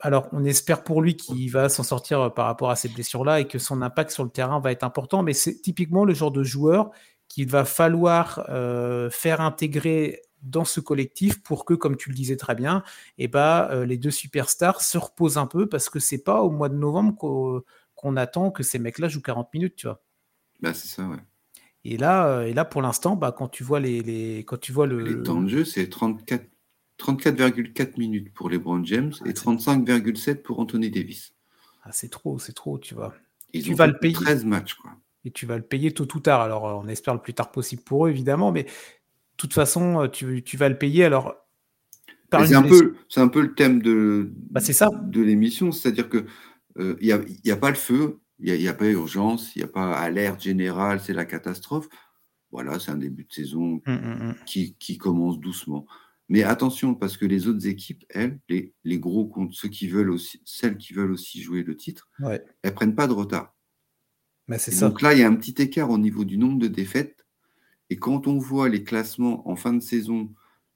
Alors, 0.00 0.28
on 0.32 0.44
espère 0.44 0.84
pour 0.84 1.00
lui 1.00 1.16
qu'il 1.16 1.50
va 1.50 1.70
s'en 1.70 1.82
sortir 1.82 2.34
par 2.34 2.44
rapport 2.46 2.70
à 2.70 2.76
ces 2.76 2.90
blessures-là 2.90 3.40
et 3.40 3.46
que 3.46 3.58
son 3.58 3.80
impact 3.80 4.10
sur 4.10 4.24
le 4.24 4.30
terrain 4.30 4.60
va 4.60 4.70
être 4.70 4.84
important. 4.84 5.22
Mais 5.22 5.32
c'est 5.32 5.62
typiquement 5.62 6.04
le 6.04 6.12
genre 6.12 6.30
de 6.30 6.42
joueur 6.42 6.90
qu'il 7.28 7.48
va 7.48 7.64
falloir 7.64 8.44
euh, 8.48 9.10
faire 9.10 9.40
intégrer 9.40 10.22
dans 10.42 10.64
ce 10.64 10.80
collectif 10.80 11.42
pour 11.42 11.64
que, 11.64 11.74
comme 11.74 11.96
tu 11.96 12.10
le 12.10 12.14
disais 12.14 12.36
très 12.36 12.54
bien, 12.54 12.82
eh 13.18 13.28
ben, 13.28 13.68
euh, 13.70 13.86
les 13.86 13.96
deux 13.96 14.10
superstars 14.10 14.82
se 14.82 14.98
reposent 14.98 15.38
un 15.38 15.46
peu 15.46 15.68
parce 15.68 15.88
que 15.88 15.98
c'est 15.98 16.22
pas 16.22 16.42
au 16.42 16.50
mois 16.50 16.68
de 16.68 16.76
novembre 16.76 17.64
qu'on 17.94 18.16
attend 18.16 18.50
que 18.50 18.62
ces 18.62 18.78
mecs-là 18.78 19.08
jouent 19.08 19.22
40 19.22 19.52
minutes, 19.54 19.76
tu 19.76 19.86
vois. 19.86 20.02
Bah, 20.60 20.74
c'est 20.74 20.88
ça, 20.88 21.08
ouais. 21.08 21.18
Et 21.84 21.96
là, 21.96 22.28
euh, 22.28 22.46
et 22.46 22.54
là 22.54 22.64
pour 22.64 22.82
l'instant, 22.82 23.16
bah, 23.16 23.32
quand 23.36 23.48
tu 23.48 23.62
vois 23.62 23.80
les, 23.80 24.00
les, 24.02 24.44
quand 24.44 24.58
tu 24.58 24.72
vois 24.72 24.86
le 24.86 25.00
les 25.00 25.22
temps 25.22 25.42
de 25.42 25.48
jeu, 25.48 25.64
c'est 25.64 25.88
34 25.88 26.46
34,4 26.98 27.98
minutes 27.98 28.32
pour 28.32 28.48
les 28.48 28.58
Brown 28.58 28.86
James 28.86 29.12
et 29.26 29.32
35,7 29.32 30.42
pour 30.42 30.60
Anthony 30.60 30.90
Davis. 30.90 31.34
Ah, 31.82 31.90
c'est 31.92 32.08
trop, 32.08 32.38
c'est 32.38 32.52
trop, 32.52 32.78
tu 32.78 32.94
vois. 32.94 33.14
Ils 33.52 33.64
tu 33.64 33.72
ont 33.72 33.74
vas 33.74 33.86
le 33.88 33.98
payer 33.98 34.14
13 34.14 34.44
matchs, 34.44 34.74
quoi 34.74 34.92
et 35.24 35.30
tu 35.30 35.46
vas 35.46 35.56
le 35.56 35.62
payer 35.62 35.92
tôt 35.92 36.06
ou 36.14 36.20
tard. 36.20 36.40
Alors, 36.40 36.68
euh, 36.68 36.74
on 36.74 36.88
espère 36.88 37.14
le 37.14 37.20
plus 37.20 37.34
tard 37.34 37.50
possible 37.50 37.82
pour 37.82 38.06
eux, 38.06 38.10
évidemment, 38.10 38.52
mais 38.52 38.64
de 38.64 38.68
toute 39.36 39.54
façon, 39.54 40.02
euh, 40.02 40.08
tu, 40.08 40.42
tu 40.44 40.56
vas 40.56 40.68
le 40.68 40.78
payer. 40.78 41.04
Alors, 41.04 41.34
c'est 42.46 42.54
un, 42.54 42.62
peu, 42.62 42.94
un 43.16 43.28
peu 43.28 43.42
le 43.42 43.54
thème 43.54 43.80
de, 43.80 44.32
bah, 44.50 44.60
ça. 44.60 44.90
de 44.90 45.22
l'émission, 45.22 45.70
c'est-à-dire 45.70 46.08
qu'il 46.08 46.26
euh, 46.78 46.96
n'y 47.00 47.12
a, 47.12 47.20
y 47.44 47.50
a, 47.50 47.56
pas 47.56 47.70
le 47.70 47.76
feu, 47.76 48.18
il 48.40 48.52
n'y 48.52 48.66
a, 48.66 48.72
a, 48.72 48.74
pas 48.74 48.86
urgence, 48.86 49.54
il 49.54 49.60
n'y 49.60 49.64
a 49.64 49.68
pas 49.68 49.92
alerte 49.92 50.42
générale, 50.42 51.00
c'est 51.00 51.12
la 51.12 51.24
catastrophe. 51.24 51.88
Voilà, 52.50 52.78
c'est 52.78 52.90
un 52.90 52.96
début 52.96 53.24
de 53.24 53.32
saison 53.32 53.80
hum, 53.86 54.00
hum, 54.00 54.18
hum. 54.20 54.34
qui, 54.46 54.74
qui, 54.78 54.98
commence 54.98 55.38
doucement. 55.38 55.86
Mais 56.28 56.42
attention, 56.42 56.94
parce 56.94 57.16
que 57.16 57.26
les 57.26 57.46
autres 57.46 57.66
équipes, 57.66 58.04
elles, 58.08 58.40
les, 58.48 58.74
les 58.84 58.98
gros 58.98 59.26
comptes, 59.26 59.52
ceux 59.52 59.68
qui 59.68 59.88
veulent 59.88 60.10
aussi, 60.10 60.40
celles 60.44 60.76
qui 60.76 60.92
veulent 60.92 61.12
aussi 61.12 61.42
jouer 61.42 61.62
le 61.62 61.76
titre, 61.76 62.08
ouais. 62.20 62.42
elles 62.62 62.74
prennent 62.74 62.94
pas 62.94 63.06
de 63.06 63.12
retard. 63.12 63.53
Bah, 64.48 64.58
ça. 64.58 64.88
Donc 64.88 65.02
là, 65.02 65.14
il 65.14 65.20
y 65.20 65.22
a 65.22 65.28
un 65.28 65.34
petit 65.34 65.60
écart 65.62 65.90
au 65.90 65.98
niveau 65.98 66.24
du 66.24 66.36
nombre 66.36 66.58
de 66.58 66.68
défaites. 66.68 67.26
Et 67.90 67.96
quand 67.96 68.26
on 68.26 68.38
voit 68.38 68.68
les 68.68 68.82
classements 68.82 69.48
en 69.48 69.56
fin 69.56 69.72
de 69.72 69.80
saison 69.80 70.30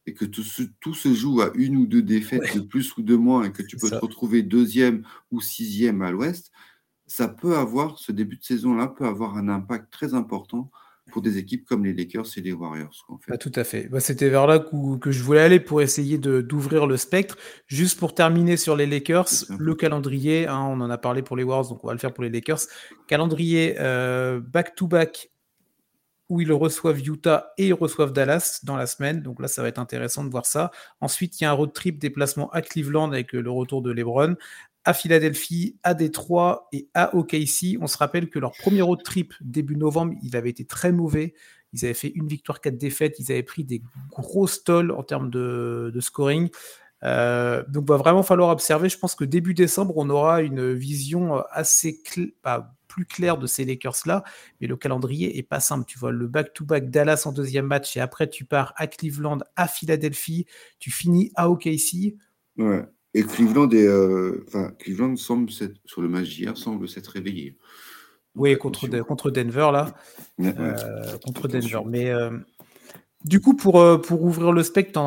et 0.07 0.15
que 0.15 0.25
tout 0.25 0.43
se, 0.43 0.63
tout 0.81 0.95
se 0.95 1.13
joue 1.13 1.41
à 1.41 1.51
une 1.55 1.77
ou 1.77 1.87
deux 1.87 2.03
défaites 2.03 2.55
de 2.55 2.61
plus 2.61 2.97
ou 2.97 3.03
de 3.03 3.17
moins 3.17 3.45
et 3.45 3.53
que 3.53 3.63
tu 3.63 3.77
peux 3.77 3.91
te 3.91 3.97
retrouver 3.97 4.43
deuxième 4.43 5.05
ou 5.31 5.41
sixième 5.41 6.03
à 6.03 6.11
l'ouest, 6.11 6.51
ça 7.07 7.29
peut 7.29 7.57
avoir, 7.57 7.99
ce 7.99 8.13
début 8.13 8.37
de 8.37 8.45
saison-là 8.45 8.89
peut 8.89 9.07
avoir 9.07 9.37
un 9.37 9.49
impact 9.49 9.91
très 9.91 10.15
important 10.15 10.71
pour 11.11 11.23
des 11.23 11.39
équipes 11.39 11.65
comme 11.65 11.85
les 11.85 11.93
Lakers 11.93 12.27
et 12.37 12.41
les 12.41 12.53
Warriors. 12.53 13.05
En 13.09 13.19
fait. 13.19 13.37
Tout 13.39 13.53
à 13.55 13.65
fait. 13.65 13.89
Bah, 13.89 14.01
C'était 14.01 14.29
vers 14.29 14.47
là 14.47 14.59
que, 14.59 15.11
je 15.11 15.23
voulais 15.23 15.41
aller 15.41 15.61
pour 15.61 15.83
essayer 15.83 16.19
d'ouvrir 16.19 16.87
le 16.87 16.97
spectre. 16.97 17.37
Juste 17.67 17.99
pour 17.99 18.15
terminer 18.15 18.57
sur 18.57 18.77
les 18.77 18.87
Lakers, 18.87 19.29
le 19.59 19.75
calendrier, 19.75 20.47
hein, 20.47 20.67
on 20.69 20.81
en 20.81 20.91
a 20.91 20.99
parlé 20.99 21.23
pour 21.23 21.37
les 21.37 21.45
Warriors, 21.45 21.69
donc 21.71 21.85
on 21.85 21.89
va 21.89 21.93
le 21.93 21.99
faire 21.99 22.13
pour 22.13 22.25
les 22.25 22.31
Lakers. 22.31 22.61
Calendrier 23.07 23.77
euh, 23.79 24.41
back-to-back 24.41 25.31
où 26.29 26.41
ils 26.43 26.53
reçoivent 26.53 27.01
Utah 27.01 27.53
et 27.57 27.69
ils 27.69 27.75
reçoivent 27.75 28.13
Dallas 28.13 28.61
dans 28.63 28.77
la 28.77 28.87
semaine. 28.87 29.23
Donc 29.23 29.41
là, 29.41 29.49
ça 29.49 29.63
va 29.63 29.69
être 29.69 29.79
intéressant 29.79 30.25
de 30.25 30.31
voir 30.31 30.45
ça. 30.45 30.71
Ensuite, 31.01 31.41
il 31.41 31.45
y 31.45 31.47
a 31.47 31.51
un 31.51 31.55
road 31.55 31.73
trip 31.73 31.99
déplacement 31.99 32.51
à 32.51 32.61
Cleveland 32.61 33.11
avec 33.11 33.33
le 33.33 33.51
retour 33.51 33.81
de 33.81 33.91
LeBron 33.91 34.37
à 34.85 34.95
Philadelphie, 34.95 35.79
à 35.83 35.95
Détroit 35.95 36.69
et 36.73 36.89
à 36.95 37.15
OKC. 37.15 37.77
On 37.81 37.87
se 37.87 37.99
rappelle 37.99 38.31
que 38.31 38.39
leur 38.39 38.53
premier 38.53 38.83
road 38.83 39.03
trip 39.05 39.35
début 39.41 39.77
novembre, 39.77 40.15
il 40.23 40.37
avait 40.37 40.51
été 40.51 40.65
très 40.65 40.93
mauvais. 40.93 41.35
Ils 41.73 41.85
avaient 41.85 41.95
fait 41.95 42.13
une 42.15 42.27
victoire, 42.27 42.61
quatre 42.61 42.79
défaites. 42.79 43.17
Ils 43.19 43.31
avaient 43.31 43.43
pris 43.43 43.65
des 43.65 43.83
gros 44.11 44.47
stalls 44.47 44.91
en 44.91 45.03
termes 45.03 45.31
de, 45.31 45.93
scoring. 46.01 46.49
Euh, 47.05 47.63
donc, 47.69 47.87
va 47.89 47.97
vraiment 47.97 48.23
falloir 48.23 48.49
observer. 48.51 48.89
Je 48.89 48.99
pense 48.99 49.15
que 49.15 49.25
début 49.25 49.55
décembre, 49.55 49.95
on 49.97 50.09
aura 50.09 50.41
une 50.43 50.73
vision 50.73 51.43
assez 51.51 52.03
plus 52.89 53.05
claire 53.05 53.39
de 53.39 53.47
ces 53.47 53.65
Lakers-là. 53.65 54.25
Mais 54.61 54.67
le 54.67 54.77
calendrier 54.77 55.39
est 55.39 55.43
pas 55.43 55.61
simple. 55.61 55.85
Tu 55.87 55.99
vois, 55.99 56.11
le 56.11 56.27
back-to-back 56.27 56.91
Dallas 56.91 57.25
en 57.27 57.33
deuxième 57.33 57.67
match 57.67 57.97
et 57.97 58.01
après, 58.01 58.29
tu 58.29 58.45
pars 58.45 58.73
à 58.77 58.87
Cleveland, 58.87 59.39
à 59.57 59.69
Philadelphie. 59.69 60.47
Tu 60.79 60.91
finis 60.91 61.31
à 61.35 61.51
OKC. 61.51 62.17
Ouais. 62.57 62.85
Et 63.15 63.25
Cleveland, 63.25 63.71
est, 63.71 63.87
euh, 63.87 64.45
enfin, 64.49 64.73
Cleveland 64.79 65.17
semble 65.17 65.51
sur 65.51 66.03
le 66.03 66.09
match 66.09 66.29
d'hier 66.29 66.57
semble 66.57 66.89
s'être 66.89 67.09
réveillé. 67.09 67.57
oui, 68.35 68.57
contre, 68.57 68.87
contre 69.01 69.31
Denver, 69.31 69.71
là. 69.73 69.95
Euh, 70.41 71.19
contre 71.25 71.49
Denver. 71.49 71.81
Mais 71.87 72.11
euh, 72.11 72.31
du 73.25 73.41
coup, 73.41 73.57
pour, 73.57 74.01
pour 74.03 74.23
ouvrir 74.23 74.53
le 74.53 74.63
spectre, 74.63 75.01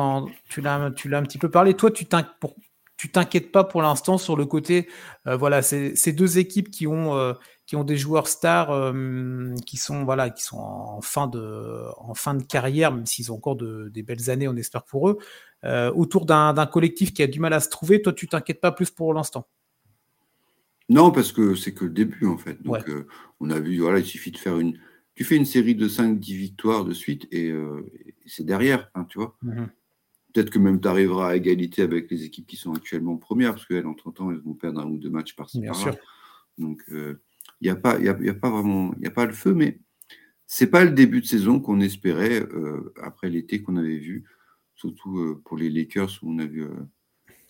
tu 0.48 0.60
l'as 0.60 0.76
un 0.76 0.90
petit 0.90 1.38
peu 1.38 1.50
parlé. 1.50 1.74
Toi, 1.74 1.90
tu 1.92 2.06
t'inquiètes 3.08 3.52
pas 3.52 3.64
pour 3.64 3.82
l'instant 3.82 4.18
sur 4.18 4.36
le 4.36 4.46
côté. 4.46 4.88
voilà, 5.24 5.62
ces 5.62 6.12
deux 6.12 6.38
équipes 6.38 6.70
qui 6.70 6.88
ont, 6.88 7.34
qui 7.66 7.76
ont 7.76 7.84
des 7.84 7.96
joueurs 7.96 8.26
stars 8.26 8.92
qui 9.64 9.76
sont 9.76 10.04
voilà 10.04 10.28
qui 10.30 10.42
sont 10.42 10.58
en 10.58 11.00
fin 11.00 11.28
de 11.28 11.84
en 11.96 12.14
fin 12.14 12.34
de 12.34 12.42
carrière 12.42 12.92
même 12.92 13.06
s'ils 13.06 13.30
ont 13.32 13.36
encore 13.36 13.56
de, 13.56 13.88
des 13.88 14.02
belles 14.02 14.28
années 14.28 14.48
on 14.48 14.56
espère 14.56 14.84
pour 14.84 15.08
eux 15.08 15.18
autour 15.64 16.26
d'un 16.26 16.66
collectif 16.66 17.12
qui 17.12 17.22
a 17.22 17.26
du 17.26 17.40
mal 17.40 17.52
à 17.52 17.60
se 17.60 17.68
trouver. 17.68 18.02
Toi, 18.02 18.12
tu 18.12 18.28
t'inquiètes 18.28 18.60
pas 18.60 18.72
plus 18.72 18.90
pour 18.90 19.14
l'instant 19.14 19.46
Non, 20.88 21.10
parce 21.10 21.32
que 21.32 21.54
c'est 21.54 21.72
que 21.72 21.84
le 21.84 21.90
début, 21.90 22.26
en 22.26 22.38
fait. 22.38 22.62
Donc, 22.62 22.88
euh, 22.88 23.06
on 23.40 23.50
a 23.50 23.60
vu, 23.60 23.78
voilà, 23.78 23.98
il 23.98 24.04
suffit 24.04 24.30
de 24.30 24.38
faire 24.38 24.58
une. 24.58 24.78
Tu 25.14 25.24
fais 25.24 25.36
une 25.36 25.44
série 25.44 25.74
de 25.74 25.88
5-10 25.88 26.36
victoires 26.36 26.84
de 26.84 26.94
suite 26.94 27.28
et, 27.30 27.50
euh, 27.50 27.86
c'est 28.26 28.46
derrière, 28.46 28.90
hein, 28.94 29.04
tu 29.08 29.18
vois. 29.18 29.36
Mhm. 29.42 29.68
Peut-être 30.32 30.50
que 30.50 30.58
même 30.58 30.80
tu 30.80 30.88
arriveras 30.88 31.30
à 31.30 31.36
égalité 31.36 31.82
avec 31.82 32.10
les 32.10 32.24
équipes 32.24 32.46
qui 32.46 32.56
sont 32.56 32.72
actuellement 32.72 33.18
premières, 33.18 33.52
parce 33.52 33.66
qu'elles, 33.66 33.86
entre 33.86 34.10
temps, 34.10 34.30
elles 34.30 34.40
vont 34.40 34.54
perdre 34.54 34.80
un 34.80 34.86
ou 34.86 34.96
deux 34.96 35.10
matchs 35.10 35.36
par-ci 35.36 35.60
Bien 35.60 35.74
sûr. 35.74 35.94
Donc, 36.56 36.82
il 36.88 37.16
n'y 37.60 37.68
a, 37.68 37.76
pas, 37.76 37.98
y 38.00 38.08
a, 38.08 38.18
y 38.20 38.30
a 38.30 38.34
pas 38.34 38.50
vraiment. 38.50 38.92
Il 38.94 39.00
n'y 39.00 39.06
a 39.06 39.10
pas 39.10 39.26
le 39.26 39.32
feu, 39.32 39.52
mais 39.52 39.78
c'est 40.46 40.66
pas 40.66 40.84
le 40.84 40.90
début 40.90 41.20
de 41.20 41.26
saison 41.26 41.60
qu'on 41.60 41.80
espérait 41.80 42.46
après 43.02 43.28
l'été 43.28 43.62
qu'on 43.62 43.76
avait 43.76 43.98
vu 43.98 44.24
surtout 44.82 45.18
euh, 45.18 45.40
pour 45.44 45.56
les 45.56 45.70
Lakers 45.70 46.18
où 46.22 46.32
on 46.32 46.38
a 46.38 46.46
vu 46.46 46.64
euh, 46.64 46.74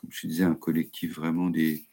comme 0.03 0.11
je 0.11 0.27
disais, 0.27 0.45
un 0.45 0.55
collectif 0.55 1.15
vraiment 1.15 1.49
des, 1.49 1.85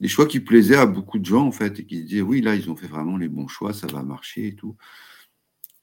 des 0.00 0.08
choix 0.08 0.26
qui 0.26 0.40
plaisaient 0.40 0.76
à 0.76 0.86
beaucoup 0.86 1.18
de 1.18 1.24
gens, 1.24 1.46
en 1.46 1.52
fait, 1.52 1.80
et 1.80 1.84
qui 1.84 1.98
se 1.98 2.02
disaient, 2.04 2.20
oui, 2.22 2.40
là, 2.40 2.54
ils 2.54 2.70
ont 2.70 2.76
fait 2.76 2.86
vraiment 2.86 3.16
les 3.16 3.28
bons 3.28 3.48
choix, 3.48 3.72
ça 3.72 3.88
va 3.88 4.02
marcher 4.02 4.48
et 4.48 4.54
tout. 4.54 4.76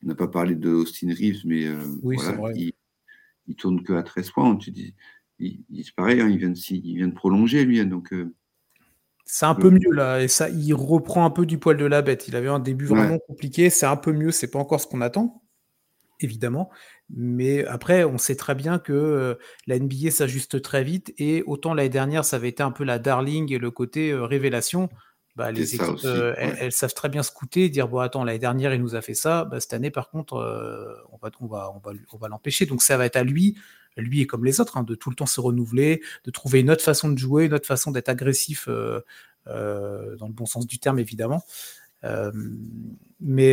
On 0.04 0.08
n'a 0.08 0.16
pas 0.16 0.30
parlé 0.30 0.56
de 0.56 0.70
Austin 0.70 1.10
Reeves, 1.10 1.42
mais 1.46 1.68
euh, 1.68 1.84
voilà, 2.02 2.54
il, 2.56 2.72
il, 3.48 3.56
tourne 3.56 3.84
que 3.84 3.94
à 3.94 4.02
13 4.02 4.32
points. 4.32 4.56
Tu 4.56 4.72
dis, 4.72 4.96
il, 5.40 5.64
c'est 5.84 5.94
pareil, 5.94 6.22
hein, 6.22 6.30
il, 6.30 6.38
vient 6.38 6.50
de, 6.50 6.58
il 6.70 6.96
vient 6.96 7.08
de 7.08 7.14
prolonger, 7.14 7.66
lui. 7.66 7.80
Hein, 7.80 7.86
donc, 7.86 8.14
euh, 8.14 8.34
c'est 9.26 9.46
un 9.46 9.56
peu 9.56 9.70
mieux 9.70 9.92
là, 9.94 10.22
et 10.22 10.28
ça, 10.28 10.50
il 10.50 10.74
reprend 10.74 11.24
un 11.24 11.30
peu 11.30 11.46
du 11.46 11.58
poil 11.58 11.78
de 11.78 11.86
la 11.86 12.02
bête. 12.02 12.28
Il 12.28 12.36
avait 12.36 12.50
un 12.50 12.60
début 12.60 12.86
vraiment 12.86 13.20
compliqué, 13.28 13.70
c'est 13.70 13.86
un 13.86 13.96
peu 13.96 14.12
mieux, 14.12 14.32
c'est 14.32 14.50
pas 14.50 14.60
encore 14.60 14.82
ce 14.82 14.88
qu'on 14.88 15.02
attend, 15.02 15.42
évidemment, 16.22 16.70
mais 17.10 17.66
après, 17.66 18.04
on 18.04 18.18
sait 18.18 18.36
très 18.36 18.56
bien 18.56 18.80
que 18.80 18.94
euh, 18.94 19.36
la 19.68 19.78
NBA 19.78 20.12
s'ajuste 20.12 20.62
très 20.62 20.84
vite, 20.84 21.14
et 21.18 21.44
autant 21.46 21.74
l'année 21.74 21.90
dernière, 21.90 22.24
ça 22.24 22.38
avait 22.38 22.50
été 22.50 22.64
un 22.64 22.72
peu 22.72 22.84
la 22.84 23.00
darling 23.00 23.52
et 23.52 23.58
le 23.58 23.72
côté 23.72 24.12
euh, 24.12 24.26
révélation. 24.26 24.90
Bah, 25.36 25.52
les 25.52 25.76
équipes, 25.76 26.04
euh, 26.04 26.34
elles, 26.38 26.74
savent 26.74 26.94
très 26.94 27.08
bien 27.08 27.24
scouter, 27.24 27.70
dire 27.70 27.88
bon 27.88 28.00
attends 28.00 28.26
l'année 28.26 28.38
dernière 28.38 28.74
il 28.74 28.82
nous 28.82 28.96
a 28.96 29.02
fait 29.02 29.14
ça, 29.14 29.46
bah, 29.46 29.62
cette 29.62 29.74
année 29.74 29.90
par 29.90 30.10
contre 30.10 30.34
on 31.10 31.16
va 31.16 31.32
on 31.40 31.48
va 31.48 31.72
on 31.74 31.80
va, 31.80 31.94
on 32.12 32.18
va 32.18 32.28
l'empêcher. 32.28 32.66
Donc 32.66 32.82
ça 32.82 32.98
va 32.98 33.06
être 33.06 33.16
à 33.16 33.24
lui, 33.24 33.58
lui 33.96 34.20
et 34.20 34.28
comme 34.28 34.44
les 34.44 34.60
autres, 34.60 34.76
hein, 34.76 34.84
de 34.84 34.94
tout 34.94 35.10
le 35.10 35.16
temps 35.16 35.26
se 35.26 35.40
renouveler, 35.40 36.02
de 36.26 36.32
trouver 36.32 36.60
une 36.60 36.70
autre 36.70 36.84
façon 36.84 37.10
de 37.10 37.18
jouer, 37.18 37.46
une 37.46 37.54
autre 37.54 37.66
façon 37.66 37.92
d'être 37.92 38.10
agressif 38.10 38.68
dans 38.68 40.28
le 40.28 40.34
bon 40.34 40.46
sens 40.46 40.68
du 40.68 40.80
terme 40.80 41.00
évidemment. 41.00 41.46
Mais 43.20 43.52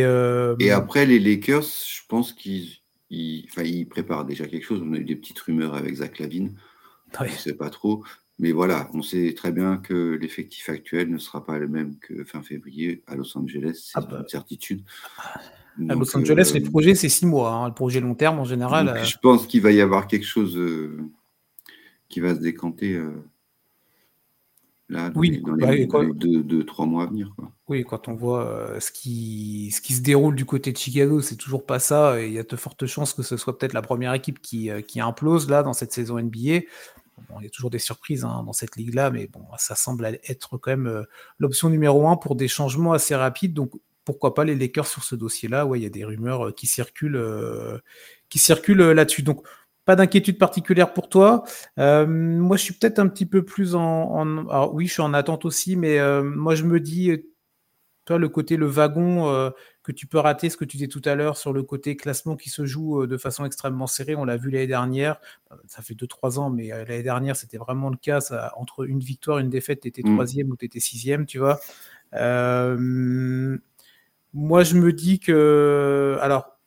et 0.59 0.71
après 0.71 1.05
les 1.05 1.19
Lakers, 1.19 1.63
je 1.63 2.01
pense 2.07 2.33
qu'ils 2.33 2.79
il, 3.09 3.45
enfin, 3.49 3.63
il 3.63 3.87
prépare 3.87 4.25
déjà 4.25 4.45
quelque 4.45 4.65
chose. 4.65 4.81
On 4.83 4.93
a 4.93 4.97
eu 4.97 5.03
des 5.03 5.15
petites 5.15 5.39
rumeurs 5.39 5.75
avec 5.75 5.95
Zach 5.95 6.19
Lavine. 6.19 6.55
Je 7.17 7.23
ne 7.23 7.29
sais 7.29 7.55
pas 7.55 7.69
trop. 7.69 8.03
Mais 8.37 8.51
voilà, 8.51 8.89
on 8.93 9.01
sait 9.01 9.33
très 9.35 9.51
bien 9.51 9.77
que 9.77 10.17
l'effectif 10.21 10.69
actuel 10.69 11.09
ne 11.09 11.17
sera 11.17 11.45
pas 11.45 11.57
le 11.57 11.67
même 11.67 11.97
que 11.97 12.23
fin 12.23 12.41
février 12.41 13.03
à 13.07 13.15
Los 13.15 13.37
Angeles. 13.37 13.89
C'est 13.91 13.99
ah 13.99 14.01
bah. 14.01 14.19
une 14.21 14.29
certitude. 14.29 14.83
à 15.89 15.95
Los 15.95 16.15
Angeles, 16.15 16.51
les 16.53 16.65
euh, 16.65 16.69
projets, 16.69 16.95
c'est 16.95 17.09
six 17.09 17.25
mois. 17.25 17.51
Hein. 17.51 17.67
Le 17.67 17.73
projet 17.73 17.99
long 17.99 18.15
terme, 18.15 18.39
en 18.39 18.45
général. 18.45 18.89
Euh, 18.89 19.03
je 19.03 19.17
pense 19.17 19.45
qu'il 19.45 19.61
va 19.61 19.71
y 19.71 19.81
avoir 19.81 20.07
quelque 20.07 20.25
chose 20.25 20.55
euh, 20.55 20.99
qui 22.07 22.21
va 22.21 22.33
se 22.33 22.39
décanter 22.39 22.97
Là, 24.89 25.11
oui, 25.13 25.43
dans 25.45 25.53
les, 25.53 25.85
deux, 26.15 26.65
trois 26.65 26.87
mois 26.87 27.03
à 27.03 27.05
venir. 27.05 27.31
Oui, 27.67 27.85
quand 27.87 28.07
on 28.07 28.15
voit 28.15 28.47
euh, 28.47 28.79
ce, 28.79 28.91
qui, 28.91 29.69
ce 29.71 29.81
qui 29.81 29.93
se 29.93 30.01
déroule 30.01 30.35
du 30.35 30.45
côté 30.45 30.71
de 30.71 30.77
Chicago, 30.77 31.21
c'est 31.21 31.35
toujours 31.35 31.63
pas 31.63 31.77
ça. 31.77 32.19
Et 32.19 32.25
il 32.25 32.33
y 32.33 32.39
a 32.39 32.43
de 32.43 32.55
fortes 32.55 32.87
chances 32.87 33.13
que 33.13 33.21
ce 33.21 33.37
soit 33.37 33.55
peut-être 33.55 33.73
la 33.73 33.83
première 33.83 34.15
équipe 34.15 34.41
qui, 34.41 34.71
euh, 34.71 34.81
qui, 34.81 34.99
implose 34.99 35.47
là 35.47 35.61
dans 35.61 35.73
cette 35.73 35.93
saison 35.93 36.19
NBA. 36.19 36.61
Bon, 37.29 37.35
il 37.39 37.43
y 37.43 37.45
a 37.45 37.49
toujours 37.51 37.69
des 37.69 37.77
surprises 37.77 38.25
hein, 38.25 38.43
dans 38.43 38.53
cette 38.53 38.77
ligue-là, 38.77 39.11
mais 39.11 39.27
bon, 39.27 39.45
ça 39.57 39.75
semble 39.75 40.05
être 40.27 40.57
quand 40.57 40.71
même 40.71 40.87
euh, 40.87 41.03
l'option 41.37 41.69
numéro 41.69 42.07
un 42.07 42.17
pour 42.17 42.35
des 42.35 42.47
changements 42.47 42.93
assez 42.93 43.13
rapides. 43.13 43.53
Donc 43.53 43.73
pourquoi 44.05 44.33
pas 44.33 44.43
les 44.43 44.55
Lakers 44.55 44.87
sur 44.87 45.03
ce 45.03 45.13
dossier-là? 45.13 45.67
Ouais, 45.67 45.79
il 45.79 45.83
y 45.83 45.85
a 45.85 45.91
des 45.91 46.03
rumeurs 46.03 46.55
qui 46.55 46.65
circulent, 46.65 47.21
qui 48.29 48.39
circulent 48.39 48.81
là-dessus. 48.81 49.21
Donc 49.21 49.43
pas 49.89 49.95
d'inquiétude 49.95 50.37
particulière 50.37 50.93
pour 50.93 51.09
toi. 51.09 51.43
Euh, 51.79 52.05
moi, 52.05 52.57
je 52.57 52.61
suis 52.61 52.75
peut-être 52.75 52.99
un 52.99 53.07
petit 53.07 53.25
peu 53.25 53.43
plus 53.43 53.73
en, 53.73 54.47
Alors, 54.47 54.71
oui, 54.75 54.85
je 54.85 54.93
suis 54.93 55.01
en 55.01 55.15
attente 55.15 55.45
aussi, 55.45 55.75
mais 55.75 55.97
euh, 55.97 56.21
moi, 56.21 56.53
je 56.53 56.63
me 56.63 56.79
dis, 56.79 57.25
toi, 58.05 58.19
le 58.19 58.29
côté, 58.29 58.55
le 58.55 58.67
wagon 58.67 59.33
euh, 59.33 59.49
que 59.81 59.91
tu 59.91 60.05
peux 60.05 60.19
rater, 60.19 60.51
ce 60.51 60.57
que 60.57 60.65
tu 60.65 60.77
disais 60.77 60.89
tout 60.89 61.01
à 61.05 61.15
l'heure 61.15 61.37
sur 61.37 61.53
le 61.53 61.63
côté 61.63 61.95
classement 61.95 62.35
qui 62.35 62.51
se 62.51 62.67
joue 62.67 63.07
de 63.07 63.17
façon 63.17 63.45
extrêmement 63.45 63.87
serrée, 63.87 64.15
on 64.15 64.25
l'a 64.25 64.37
vu 64.37 64.51
l'année 64.51 64.67
dernière. 64.67 65.19
Ça 65.65 65.81
fait 65.81 65.95
2-3 65.95 66.37
ans, 66.37 66.51
mais 66.51 66.67
l'année 66.67 67.01
dernière, 67.01 67.35
c'était 67.35 67.57
vraiment 67.57 67.89
le 67.89 67.97
cas. 67.97 68.21
Ça, 68.21 68.53
entre 68.57 68.87
une 68.87 68.99
victoire, 68.99 69.39
une 69.39 69.49
défaite, 69.49 69.81
tu 69.81 69.87
étais 69.87 70.03
mm. 70.03 70.13
troisième 70.13 70.51
ou 70.51 70.55
tu 70.55 70.65
étais 70.65 70.79
sixième, 70.79 71.25
tu 71.25 71.39
vois. 71.39 71.59
moi, 72.11 72.19
je 74.63 74.75
me 74.75 74.93
dis 74.93 75.19
que. 75.19 76.19
Alors, 76.21 76.58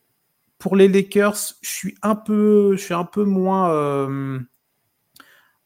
pour 0.62 0.76
les 0.76 0.86
Lakers, 0.86 1.56
je 1.60 1.68
suis 1.68 1.94
un 2.02 2.14
peu, 2.14 2.76
je 2.76 2.84
suis 2.84 2.94
un 2.94 3.04
peu 3.04 3.24
moins, 3.24 3.72
euh, 3.72 4.38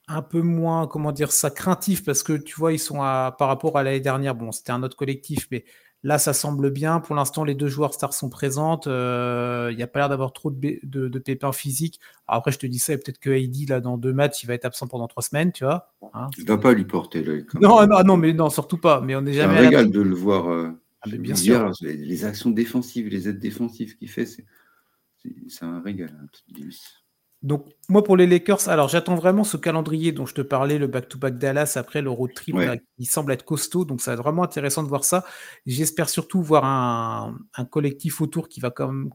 un 0.09 0.23
peu 0.23 0.41
moins, 0.41 0.87
comment 0.87 1.13
dire 1.13 1.33
ça, 1.33 1.51
craintif 1.51 2.03
parce 2.03 2.23
que 2.23 2.33
tu 2.33 2.55
vois, 2.57 2.73
ils 2.73 2.79
sont 2.79 3.03
à, 3.03 3.37
par 3.39 3.49
rapport 3.49 3.77
à 3.77 3.83
l'année 3.83 4.01
dernière. 4.01 4.35
Bon, 4.35 4.53
c'était 4.53 4.73
un 4.73 4.83
autre 4.83 4.97
collectif, 4.97 5.49
mais 5.51 5.67
là, 6.03 6.17
ça 6.17 6.33
semble 6.33 6.71
bien. 6.71 7.01
Pour 7.01 7.15
l'instant, 7.15 7.45
les 7.45 7.55
deux 7.55 7.69
joueurs 7.69 7.93
stars 7.93 8.15
sont 8.15 8.31
présentes. 8.31 8.87
Euh, 8.87 9.69
il 9.71 9.77
n'y 9.77 9.83
a 9.83 9.87
pas 9.87 9.99
l'air 9.99 10.09
d'avoir 10.09 10.33
trop 10.33 10.51
de, 10.51 10.81
de, 10.83 11.19
pépins 11.19 11.53
physiques. 11.53 12.01
après, 12.27 12.51
je 12.51 12.59
te 12.59 12.67
dis 12.67 12.79
ça, 12.79 12.95
et 12.95 12.97
peut-être 12.97 13.19
que 13.19 13.29
AD, 13.29 13.69
là, 13.69 13.81
dans 13.83 13.99
deux 13.99 14.15
matchs, 14.15 14.45
il 14.45 14.47
va 14.47 14.55
être 14.55 14.65
absent 14.65 14.87
pendant 14.87 15.09
trois 15.09 15.23
semaines, 15.23 15.53
tu 15.53 15.65
vois. 15.65 15.93
Hein, 16.15 16.29
tu 16.33 16.41
ne 16.41 16.47
vas 16.47 16.57
pas 16.57 16.73
lui 16.73 16.87
porter 16.87 17.23
l'œil. 17.23 17.45
Non, 17.61 17.87
non, 17.87 18.03
non, 18.03 18.17
mais 18.17 18.33
non, 18.33 18.49
surtout 18.49 18.79
pas. 18.79 19.03
Mais 19.03 19.15
on 19.15 19.27
est 19.27 19.35
jamais. 19.35 19.59
C'est 19.59 19.61
un 19.61 19.69
régal 19.69 19.91
de 19.91 20.01
le 20.01 20.15
voir. 20.15 20.49
Euh, 20.49 20.71
ah, 21.03 21.11
bien 21.11 21.37
sûr. 21.37 21.71
Les, 21.83 22.25
actions 22.25 22.49
défensives, 22.49 23.09
les 23.09 23.29
aides 23.29 23.41
défensives 23.41 23.99
qu'il 23.99 24.09
fait, 24.09 24.25
c'est 24.25 24.47
c'est 25.49 25.65
un 25.65 25.81
régal. 25.81 26.17
Hein, 26.21 26.27
donc, 27.43 27.67
moi, 27.89 28.03
pour 28.03 28.17
les 28.17 28.27
Lakers, 28.27 28.69
alors 28.69 28.89
j'attends 28.89 29.15
vraiment 29.15 29.45
ce 29.45 29.57
calendrier 29.57 30.11
dont 30.11 30.27
je 30.27 30.35
te 30.35 30.41
parlais, 30.41 30.79
le 30.79 30.87
back-to-back 30.87 31.39
Dallas 31.39 31.75
après 31.77 32.03
le 32.03 32.11
road 32.11 32.33
trip, 32.35 32.57
il 32.99 33.07
semble 33.07 33.33
être 33.33 33.45
costaud. 33.45 33.85
Donc, 33.85 34.01
ça 34.01 34.11
va 34.11 34.15
être 34.15 34.23
vraiment 34.23 34.43
intéressant 34.43 34.83
de 34.83 34.89
voir 34.89 35.05
ça. 35.05 35.25
J'espère 35.67 36.09
surtout 36.09 36.43
voir 36.43 36.65
un, 36.65 37.65
collectif 37.67 38.21
autour 38.21 38.49
qui 38.49 38.61
va 38.61 38.71
comme. 38.71 39.11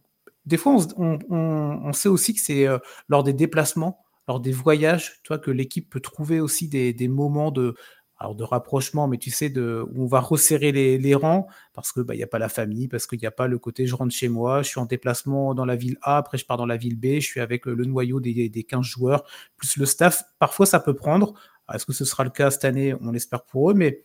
Des 0.46 0.58
fois, 0.58 0.78
on, 0.98 1.94
sait 1.94 2.10
aussi 2.10 2.34
que 2.34 2.42
c'est 2.42 2.68
euh, 2.68 2.80
lors 3.10 3.24
des 3.24 3.34
déplacements, 3.34 4.04
lors 4.28 4.40
des 4.40 4.52
voyages, 4.52 5.20
tu 5.24 5.38
que 5.40 5.52
l'équipe 5.52 5.90
peut 5.90 6.00
trouver 6.00 6.40
aussi 6.40 6.68
des 6.68 7.08
moments 7.08 7.52
de, 7.52 7.76
alors 8.22 8.36
de 8.36 8.44
rapprochement, 8.44 9.08
mais 9.08 9.18
tu 9.18 9.32
sais, 9.32 9.52
où 9.58 10.04
on 10.04 10.06
va 10.06 10.20
resserrer 10.20 10.72
les, 10.72 11.16
rangs 11.16 11.48
parce 11.74 11.92
qu'il 11.92 12.04
bah, 12.04 12.16
n'y 12.16 12.22
a 12.22 12.28
pas 12.28 12.38
la 12.38 12.50
famille, 12.50 12.88
parce 12.88 13.08
qu'il 13.08 13.18
n'y 13.18 13.26
a 13.26 13.32
pas 13.32 13.48
le 13.48 13.58
côté 13.58 13.88
je 13.88 13.96
rentre 13.96 14.14
chez 14.14 14.30
moi, 14.30 14.62
je 14.62 14.68
suis 14.68 14.80
en 14.80 14.86
déplacement 14.86 15.56
dans 15.56 15.66
la 15.66 15.76
ville 15.76 15.98
A, 16.04 16.18
après 16.18 16.38
je 16.38 16.46
pars 16.46 16.58
dans 16.58 16.68
la 16.68 16.78
ville 16.78 17.00
B, 17.00 17.16
je 17.16 17.26
suis 17.26 17.40
avec 17.40 17.66
le, 17.66 17.84
noyau 17.84 18.20
des, 18.20 18.48
des, 18.48 18.64
15 18.64 18.86
joueurs, 18.86 19.24
plus 19.58 19.76
le 19.76 19.88
staff. 19.88 20.22
Parfois, 20.38 20.68
ça 20.68 20.80
peut 20.80 20.94
prendre. 20.94 21.34
Est-ce 21.74 21.88
que 21.88 21.94
ce 21.94 22.06
sera 22.06 22.24
le 22.24 22.30
cas 22.30 22.52
cette 22.52 22.64
année? 22.64 22.94
On 23.02 23.12
l'espère 23.12 23.44
pour 23.44 23.72
eux, 23.72 23.74
mais 23.74 24.04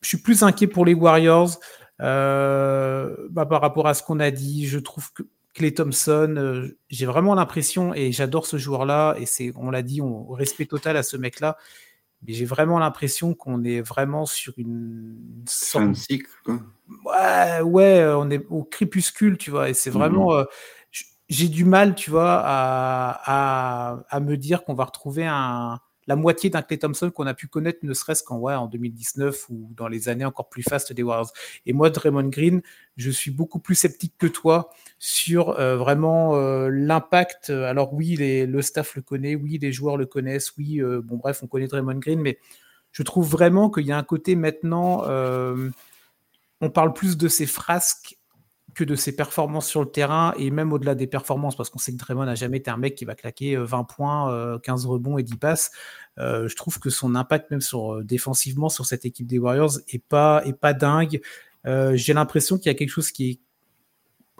je 0.00 0.08
suis 0.08 0.18
plus 0.18 0.42
inquiet 0.42 0.66
pour 0.66 0.86
les 0.86 0.94
Warriors 0.94 1.60
euh, 2.00 3.14
bah, 3.28 3.44
par 3.44 3.60
rapport 3.60 3.88
à 3.88 3.92
ce 3.92 4.02
qu'on 4.02 4.20
a 4.20 4.30
dit. 4.30 4.66
Je 4.66 4.78
trouve 4.78 5.12
que 5.12 5.22
Clay 5.52 5.74
Thompson, 5.74 6.34
euh, 6.38 6.78
j'ai 6.88 7.04
vraiment 7.04 7.34
l'impression, 7.34 7.92
et 7.92 8.10
j'adore 8.10 8.46
ce 8.46 8.56
joueur-là, 8.56 9.16
et 9.18 9.26
c'est, 9.26 9.52
on 9.56 9.70
l'a 9.70 9.82
dit, 9.82 10.00
on 10.00 10.32
respect 10.32 10.64
total 10.64 10.96
à 10.96 11.02
ce 11.02 11.18
mec-là 11.18 11.58
mais 12.26 12.32
j'ai 12.32 12.44
vraiment 12.44 12.78
l'impression 12.78 13.34
qu'on 13.34 13.64
est 13.64 13.80
vraiment 13.80 14.26
sur 14.26 14.54
une 14.56 15.44
sorte... 15.46 15.88
de 15.88 15.94
cycle, 15.94 16.30
quoi. 16.44 16.60
Ouais, 17.04 17.60
ouais, 17.62 18.04
on 18.16 18.30
est 18.30 18.44
au 18.50 18.64
crépuscule, 18.64 19.38
tu 19.38 19.50
vois, 19.50 19.70
et 19.70 19.74
c'est 19.74 19.90
vraiment. 19.90 20.32
Mhm. 20.32 20.38
Euh, 20.40 20.44
j'ai 21.28 21.48
du 21.48 21.64
mal, 21.64 21.94
tu 21.94 22.10
vois, 22.10 22.42
à, 22.44 23.20
à, 23.24 24.04
à 24.10 24.20
me 24.20 24.36
dire 24.36 24.64
qu'on 24.64 24.74
va 24.74 24.84
retrouver 24.84 25.26
un, 25.26 25.80
la 26.06 26.16
moitié 26.16 26.50
d'un 26.50 26.62
Clay 26.62 26.78
Thompson 26.78 27.10
qu'on 27.10 27.26
a 27.26 27.34
pu 27.34 27.46
connaître, 27.46 27.80
ne 27.82 27.94
serait-ce 27.94 28.24
qu'en 28.24 28.38
ouais, 28.38 28.54
en 28.54 28.66
2019 28.66 29.48
ou 29.50 29.70
dans 29.76 29.88
les 29.88 30.08
années 30.08 30.24
encore 30.24 30.48
plus 30.48 30.62
fastes 30.62 30.92
des 30.92 31.02
Warriors. 31.02 31.32
Et 31.66 31.72
moi, 31.72 31.90
Draymond 31.90 32.28
Green, 32.28 32.62
je 32.96 33.10
suis 33.10 33.30
beaucoup 33.30 33.58
plus 33.58 33.74
sceptique 33.74 34.14
que 34.18 34.26
toi 34.26 34.70
sur 34.98 35.50
euh, 35.60 35.76
vraiment 35.76 36.36
euh, 36.36 36.68
l'impact. 36.68 37.50
Alors 37.50 37.94
oui, 37.94 38.16
le 38.18 38.62
staff 38.62 38.96
le 38.96 39.02
connaît, 39.02 39.34
oui, 39.34 39.58
les 39.60 39.72
joueurs 39.72 39.96
le 39.96 40.06
connaissent, 40.06 40.52
oui, 40.58 40.80
euh, 40.80 41.00
bon 41.02 41.16
bref, 41.16 41.40
on 41.42 41.46
connaît 41.46 41.68
Draymond 41.68 41.98
Green, 41.98 42.20
mais 42.20 42.38
je 42.90 43.02
trouve 43.02 43.28
vraiment 43.28 43.70
qu'il 43.70 43.86
y 43.86 43.92
a 43.92 43.96
un 43.96 44.02
côté 44.02 44.36
maintenant, 44.36 45.04
on 46.60 46.70
parle 46.70 46.92
plus 46.92 47.16
de 47.16 47.26
ces 47.26 47.46
frasques 47.46 48.16
que 48.74 48.84
de 48.84 48.94
ses 48.94 49.14
performances 49.14 49.68
sur 49.68 49.80
le 49.80 49.90
terrain 49.90 50.32
et 50.38 50.50
même 50.50 50.72
au-delà 50.72 50.94
des 50.94 51.06
performances, 51.06 51.56
parce 51.56 51.70
qu'on 51.70 51.78
sait 51.78 51.92
que 51.92 51.98
Draymond 51.98 52.24
n'a 52.24 52.34
jamais 52.34 52.58
été 52.58 52.70
un 52.70 52.76
mec 52.76 52.94
qui 52.94 53.04
va 53.04 53.14
claquer 53.14 53.56
20 53.56 53.80
euh, 53.80 53.82
points, 53.84 54.58
15 54.62 54.84
euh, 54.84 54.88
rebonds 54.88 55.18
et 55.18 55.22
10 55.22 55.36
passes. 55.36 55.70
Euh, 56.18 56.48
je 56.48 56.56
trouve 56.56 56.78
que 56.78 56.90
son 56.90 57.14
impact 57.14 57.50
même 57.50 57.60
défensivement 58.02 58.68
sur 58.68 58.86
cette 58.86 59.04
équipe 59.04 59.26
des 59.26 59.38
Warriors 59.38 59.78
est 59.88 60.02
pas 60.02 60.42
est 60.44 60.58
pas 60.58 60.72
dingue. 60.72 61.20
J'ai 61.64 62.12
l'impression 62.12 62.58
qu'il 62.58 62.66
y 62.66 62.70
a 62.70 62.74
quelque 62.74 62.90
chose 62.90 63.10
qui 63.10 63.30
est 63.30 63.40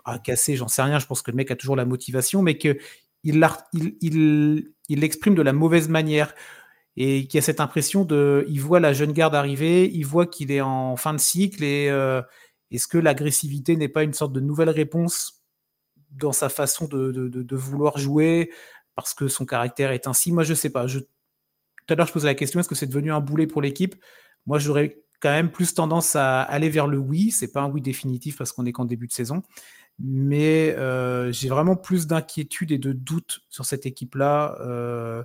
à 0.04 0.18
casser, 0.18 0.56
j'en 0.56 0.68
sais 0.68 0.82
rien. 0.82 0.98
Je 0.98 1.06
pense 1.06 1.22
que 1.22 1.30
le 1.30 1.36
mec 1.36 1.50
a 1.50 1.56
toujours 1.56 1.76
la 1.76 1.84
motivation, 1.84 2.42
mais 2.42 2.58
que 2.58 2.78
il 3.24 3.38
l'exprime 4.88 5.34
de 5.34 5.42
la 5.42 5.52
mauvaise 5.52 5.88
manière 5.88 6.34
et 6.96 7.26
qu'il 7.26 7.36
y 7.36 7.38
a 7.38 7.42
cette 7.42 7.60
impression 7.60 8.04
de, 8.04 8.44
il 8.48 8.60
voit 8.60 8.80
la 8.80 8.92
jeune 8.92 9.12
garde 9.12 9.34
arriver, 9.34 9.88
il 9.94 10.04
voit 10.04 10.26
qu'il 10.26 10.50
est 10.50 10.60
en 10.60 10.96
fin 10.96 11.14
de 11.14 11.20
cycle 11.20 11.62
et 11.62 11.88
est-ce 12.72 12.88
que 12.88 12.98
l'agressivité 12.98 13.76
n'est 13.76 13.88
pas 13.88 14.02
une 14.02 14.14
sorte 14.14 14.32
de 14.32 14.40
nouvelle 14.40 14.70
réponse 14.70 15.44
dans 16.10 16.32
sa 16.32 16.48
façon 16.48 16.86
de, 16.88 17.56
vouloir 17.56 17.98
jouer 17.98 18.50
parce 18.94 19.14
que 19.14 19.28
son 19.28 19.46
caractère 19.46 19.92
est 19.92 20.06
ainsi? 20.06 20.32
Moi, 20.32 20.42
je 20.42 20.50
ne 20.50 20.56
sais 20.56 20.70
pas. 20.70 20.86
Tout 20.86 21.02
à 21.88 21.94
l'heure, 21.94 22.06
je 22.06 22.12
posais 22.12 22.28
la 22.28 22.34
question 22.34 22.60
est-ce 22.60 22.68
que 22.68 22.74
c'est 22.74 22.86
devenu 22.86 23.12
un 23.12 23.20
boulet 23.20 23.46
pour 23.46 23.62
l'équipe? 23.62 23.94
Moi, 24.46 24.58
j'aurais 24.58 25.02
quand 25.20 25.30
même 25.30 25.50
plus 25.50 25.74
tendance 25.74 26.16
à 26.16 26.42
aller 26.42 26.68
vers 26.68 26.86
le 26.86 26.98
oui. 26.98 27.30
C'est 27.30 27.52
pas 27.52 27.60
un 27.60 27.70
oui 27.70 27.80
définitif 27.80 28.36
parce 28.36 28.52
qu'on 28.52 28.66
est 28.66 28.72
qu'en 28.72 28.84
début 28.84 29.06
de 29.06 29.12
saison. 29.12 29.42
Mais 29.98 30.74
euh, 30.78 31.30
j'ai 31.30 31.48
vraiment 31.48 31.76
plus 31.76 32.06
d'inquiétude 32.06 32.72
et 32.72 32.78
de 32.78 32.92
doute 32.92 33.40
sur 33.48 33.64
cette 33.64 33.86
équipe-là. 33.86 34.56
Euh, 34.60 35.22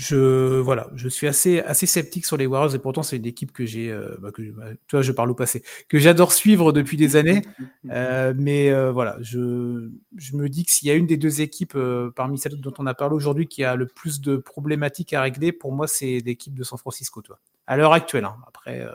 je 0.00 0.58
voilà, 0.60 0.88
je 0.94 1.08
suis 1.08 1.26
assez 1.26 1.60
assez 1.60 1.84
sceptique 1.84 2.24
sur 2.24 2.38
les 2.38 2.46
Warriors 2.46 2.74
et 2.74 2.78
pourtant 2.78 3.02
c'est 3.02 3.16
une 3.18 3.26
équipe 3.26 3.52
que 3.52 3.66
j'ai, 3.66 3.90
euh, 3.90 4.16
bah, 4.18 4.30
que 4.32 4.40
bah, 4.50 4.70
tu 4.86 4.96
vois, 4.96 5.02
je 5.02 5.12
parle 5.12 5.30
au 5.30 5.34
passé, 5.34 5.62
que 5.88 5.98
j'adore 5.98 6.32
suivre 6.32 6.72
depuis 6.72 6.96
des 6.96 7.16
années. 7.16 7.42
Euh, 7.90 8.34
mais 8.36 8.70
euh, 8.70 8.92
voilà, 8.92 9.16
je, 9.20 9.90
je 10.16 10.36
me 10.36 10.48
dis 10.48 10.64
que 10.64 10.70
s'il 10.70 10.86
y 10.86 10.90
a 10.90 10.94
une 10.94 11.06
des 11.06 11.16
deux 11.16 11.40
équipes 11.40 11.76
parmi 12.14 12.38
celles 12.38 12.60
dont 12.60 12.72
on 12.78 12.86
a 12.86 12.94
parlé 12.94 13.16
aujourd'hui 13.16 13.48
qui 13.48 13.64
a 13.64 13.74
le 13.74 13.86
plus 13.86 14.20
de 14.20 14.36
problématiques 14.36 15.12
à 15.12 15.22
régler, 15.22 15.50
pour 15.50 15.72
moi 15.72 15.88
c'est 15.88 16.20
l'équipe 16.20 16.54
de 16.54 16.62
San 16.62 16.78
Francisco, 16.78 17.22
toi. 17.22 17.40
À 17.66 17.76
l'heure 17.76 17.92
actuelle, 17.92 18.26
hein. 18.26 18.36
après. 18.46 18.86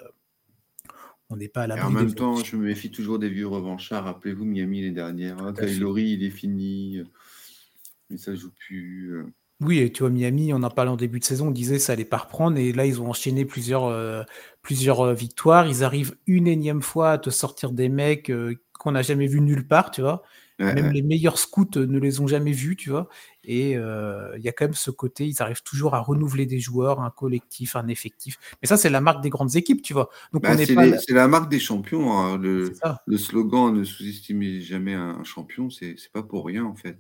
on 1.30 1.36
n'est 1.36 1.50
pas 1.50 1.64
à 1.64 1.68
la. 1.68 1.86
En 1.86 1.90
même 1.90 2.14
temps, 2.14 2.38
je 2.38 2.56
me 2.56 2.68
méfie 2.68 2.92
toujours 2.92 3.20
des 3.20 3.30
vieux 3.30 3.48
revanchards. 3.48 4.06
Rappelez-vous 4.06 4.46
Miami 4.46 4.82
les 4.82 4.92
dernières. 4.92 5.40
Hein, 5.40 5.54
Taylori, 5.54 6.12
il 6.12 6.24
est 6.24 6.30
fini. 6.30 7.02
Mais 8.10 8.18
ça 8.18 8.34
joue 8.36 8.52
plus. 8.52 9.26
Oui, 9.62 9.80
et 9.80 9.92
tu 9.92 10.04
vois, 10.04 10.10
Miami, 10.10 10.54
on 10.54 10.64
en 10.64 10.70
parlait 10.70 10.92
en 10.92 10.98
début 10.98 11.20
de 11.20 11.24
saison, 11.24 11.48
on 11.48 11.52
disait 11.52 11.80
ça 11.80 11.94
allait 11.94 12.04
pas 12.04 12.18
reprendre, 12.18 12.58
et 12.58 12.74
là, 12.74 12.86
ils 12.86 13.02
ont 13.02 13.10
enchaîné 13.10 13.46
plusieurs, 13.46 13.86
euh, 13.86 14.24
plusieurs 14.62 15.00
euh, 15.00 15.14
victoires. 15.14 15.66
Ils 15.68 15.84
arrivent 15.86 16.16
une 16.28 16.48
énième 16.48 16.82
fois 16.82 17.12
à 17.12 17.18
te 17.18 17.30
sortir 17.30 17.72
des 17.72 17.88
mecs 17.88 18.30
euh, 18.30 18.56
qu'on 18.78 18.92
n'a 18.92 19.02
jamais 19.02 19.28
vus 19.28 19.40
nulle 19.40 19.66
part, 19.66 19.92
tu 19.92 20.02
vois. 20.02 20.24
même 20.60 20.92
les 20.92 21.02
meilleurs 21.02 21.38
scouts 21.38 21.70
ne 21.76 22.00
les 22.00 22.20
ont 22.20 22.28
jamais 22.28 22.52
vus, 22.52 22.76
tu 22.76 22.90
vois. 22.90 23.08
Et 23.46 23.72
il 23.72 24.42
y 24.42 24.50
a 24.50 24.52
quand 24.52 24.66
même 24.66 24.74
ce 24.74 24.92
côté, 24.92 25.26
ils 25.26 25.42
arrivent 25.42 25.64
toujours 25.64 25.96
à 25.96 26.00
renouveler 26.00 26.46
des 26.46 26.60
joueurs, 26.60 27.00
un 27.00 27.10
collectif, 27.10 27.78
un 27.78 27.88
effectif. 27.88 28.38
Mais 28.62 28.68
ça, 28.68 28.76
c'est 28.76 28.90
la 28.90 29.00
marque 29.00 29.24
des 29.24 29.30
grandes 29.30 29.56
équipes, 29.56 29.82
tu 29.82 29.94
vois. 29.94 30.10
Donc 30.34 30.44
bah, 30.44 30.58
c'est 30.58 31.14
la 31.14 31.28
marque 31.30 31.50
des 31.50 31.60
champions. 31.60 32.12
Hein. 32.12 32.38
Le, 32.38 32.74
le, 33.06 33.18
slogan 33.18 33.74
ne 33.74 33.86
sous-estimez 33.86 34.60
jamais 34.60 34.94
un 34.94 35.24
champion, 35.24 35.70
c'est 35.70 35.96
pas 36.12 36.24
pour 36.24 36.46
rien 36.46 36.66
en 36.66 36.76
fait 36.76 36.98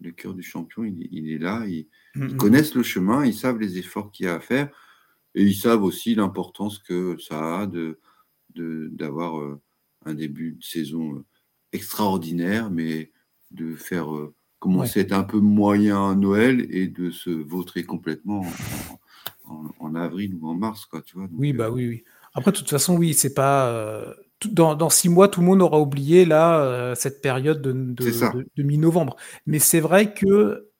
le 0.00 0.12
cœur 0.12 0.34
du 0.34 0.42
champion, 0.42 0.84
il, 0.84 1.30
est 1.30 1.38
là. 1.38 1.64
Ils, 1.66 1.88
mm, 2.14 2.24
mm. 2.24 2.36
connaissent 2.36 2.74
le 2.74 2.82
chemin, 2.82 3.24
ils 3.24 3.34
savent 3.34 3.58
les 3.58 3.78
efforts 3.78 4.10
qu'il 4.10 4.26
y 4.26 4.28
a 4.28 4.34
à 4.34 4.40
faire. 4.40 4.70
Et 5.34 5.42
ils 5.42 5.54
savent 5.54 5.82
aussi 5.82 6.14
l'importance 6.14 6.78
que 6.78 7.16
ça 7.18 7.60
a 7.60 7.66
de, 7.66 7.98
d'avoir 8.54 9.40
euh, 9.40 9.60
un 10.04 10.14
début 10.14 10.52
de 10.52 10.64
saison 10.64 11.16
euh, 11.16 11.24
extraordinaire, 11.72 12.70
mais 12.70 13.12
de 13.50 13.74
faire 13.74 14.14
euh, 14.14 14.34
commencer 14.58 15.00
à 15.00 15.02
être 15.02 15.12
un 15.12 15.24
peu 15.24 15.38
moyen 15.38 16.10
à 16.10 16.14
Noël 16.14 16.66
et 16.70 16.88
de 16.88 17.10
se 17.10 17.30
vautrer 17.30 17.84
complètement 17.84 18.44
en, 19.78 19.94
avril 19.94 20.34
ou 20.40 20.48
en 20.48 20.54
mars. 20.54 20.86
Quoi, 20.86 21.02
tu 21.02 21.16
vois, 21.16 21.28
oui, 21.32 21.52
bah 21.52 21.70
oui, 21.70 21.88
oui. 21.88 22.04
Après, 22.34 22.52
de 22.52 22.56
toute 22.56 22.70
façon, 22.70 22.96
oui, 22.96 23.14
c'est 23.14 23.34
pas 23.34 24.14
dans, 24.46 24.90
six 24.90 25.08
mois, 25.08 25.28
tout 25.28 25.40
le 25.40 25.46
monde 25.46 25.62
aura 25.62 25.80
oublié 25.80 26.24
là 26.24 26.60
euh, 26.60 26.94
cette 26.94 27.20
période 27.20 27.60
de, 27.60 27.72
de, 27.72 28.62
mi-novembre. 28.62 29.16
Mais 29.46 29.58
c'est 29.58 29.80
vrai 29.80 30.14
que 30.14 30.70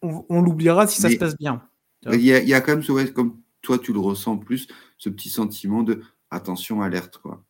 on, 0.00 0.40
l'oubliera 0.40 0.86
si 0.86 1.00
ça 1.00 1.10
se 1.10 1.16
passe 1.16 1.36
bien. 1.36 1.62
Il 2.06 2.20
y, 2.20 2.54
a, 2.54 2.60
quand 2.60 2.72
même 2.72 2.82
ce 2.84 3.10
comme 3.10 3.40
toi 3.62 3.78
tu 3.78 3.92
le 3.92 3.98
ressens 3.98 4.36
plus, 4.36 4.68
ce 4.96 5.08
petit 5.08 5.28
sentiment 5.28 5.82
de 5.82 6.02
attention, 6.30 6.82
alerte 6.82 7.18
quoi. 7.18 7.42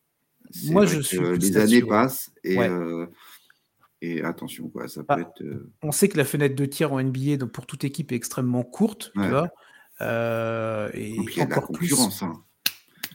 Moi, 0.71 0.87
je 0.87 1.01
suis 1.01 1.19
les 1.19 1.59
années 1.59 1.83
passent 1.83 2.31
et, 2.43 2.59
euh, 2.59 3.07
et 4.01 4.23
attention 4.23 4.71
quoi, 4.71 4.89
ça 4.89 5.03
peut 5.03 5.07
ah, 5.11 5.21
être. 5.21 5.43
Euh, 5.43 5.71
on 5.83 5.93
sait 5.93 6.09
que 6.09 6.17
la 6.17 6.25
fenêtre 6.25 6.55
de 6.55 6.65
tir 6.65 6.95
en 6.95 7.03
NBA 7.03 7.37
donc 7.37 7.53
pour 7.53 7.67
toute 7.67 7.85
équipe 7.85 8.13
est 8.13 8.17
extrêmement 8.17 8.63
courte, 8.63 9.13
tu 9.15 9.29
vois. 9.29 9.49
et, 10.95 11.11
il 11.11 11.37
y 11.37 11.41
a 11.43 11.45
de 11.45 11.51
la 11.51 11.61
concurrence. 11.61 12.23
Hein. 12.23 12.43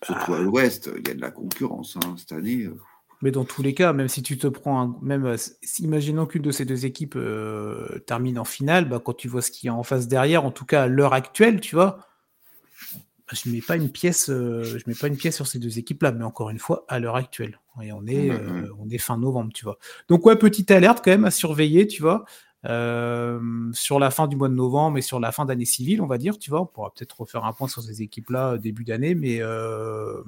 Surtout 0.03 0.33
à 0.33 0.39
l'ouest, 0.39 0.89
il 0.95 1.07
y 1.07 1.11
a 1.11 1.13
de 1.13 1.21
la 1.21 1.31
concurrence 1.31 1.97
hein, 1.97 2.15
cette 2.17 2.31
année. 2.31 2.63
Euh. 2.63 2.77
Mais 3.21 3.31
dans 3.31 3.45
tous 3.45 3.63
les 3.63 3.73
cas, 3.73 3.93
même 3.93 4.09
si 4.09 4.21
tu 4.21 4.37
te 4.37 4.47
prends, 4.47 4.81
un, 4.81 4.97
même 5.01 5.25
euh, 5.25 5.37
imaginons 5.79 6.25
qu'une 6.25 6.41
de 6.41 6.51
ces 6.51 6.65
deux 6.65 6.85
équipes 6.85 7.15
euh, 7.15 7.99
termine 8.05 8.37
en 8.37 8.45
finale, 8.45 8.89
bah, 8.89 9.01
quand 9.03 9.13
tu 9.13 9.27
vois 9.27 9.41
ce 9.41 9.49
qu'il 9.49 9.67
y 9.67 9.69
a 9.69 9.73
en 9.73 9.83
face 9.83 10.07
derrière, 10.07 10.43
en 10.45 10.51
tout 10.51 10.65
cas 10.65 10.83
à 10.83 10.87
l'heure 10.87 11.13
actuelle, 11.13 11.61
tu 11.61 11.75
vois, 11.75 11.99
bah, 12.93 13.33
je 13.33 13.49
mets 13.49 13.61
pas 13.61 13.77
une 13.77 13.89
pièce, 13.89 14.25
je 14.27 14.77
mets 14.87 14.95
pas 14.95 15.07
une 15.07 15.15
pièce 15.15 15.35
sur 15.35 15.47
ces 15.47 15.57
deux 15.57 15.79
équipes-là, 15.79 16.11
mais 16.11 16.25
encore 16.25 16.49
une 16.49 16.59
fois 16.59 16.85
à 16.89 16.99
l'heure 16.99 17.15
actuelle. 17.15 17.59
Et 17.81 17.93
on 17.93 18.05
est, 18.05 18.29
on 18.77 18.89
est 18.89 18.97
fin 18.97 19.17
novembre, 19.17 19.51
tu 19.53 19.63
vois. 19.63 19.79
Donc 20.09 20.25
ouais, 20.25 20.35
petite 20.35 20.69
alerte 20.69 21.01
quand 21.03 21.11
même 21.11 21.25
à 21.25 21.31
surveiller, 21.31 21.87
tu 21.87 22.01
vois. 22.01 22.25
Euh, 22.65 23.39
sur 23.73 23.99
la 23.99 24.09
fin 24.09 24.27
du 24.27 24.37
mois 24.37 24.47
de 24.47 24.53
novembre 24.53 24.97
et 24.97 25.01
sur 25.01 25.19
la 25.19 25.31
fin 25.31 25.45
d'année 25.45 25.65
civile, 25.65 26.01
on 26.01 26.07
va 26.07 26.17
dire, 26.17 26.37
tu 26.39 26.49
vois, 26.49 26.61
on 26.61 26.65
pourra 26.65 26.93
peut-être 26.93 27.19
refaire 27.19 27.43
un 27.43 27.51
point 27.51 27.67
sur 27.67 27.81
ces 27.81 28.01
équipes-là 28.01 28.53
euh, 28.53 28.57
début 28.57 28.85
d'année, 28.85 29.15
mais, 29.15 29.39
euh, 29.41 30.21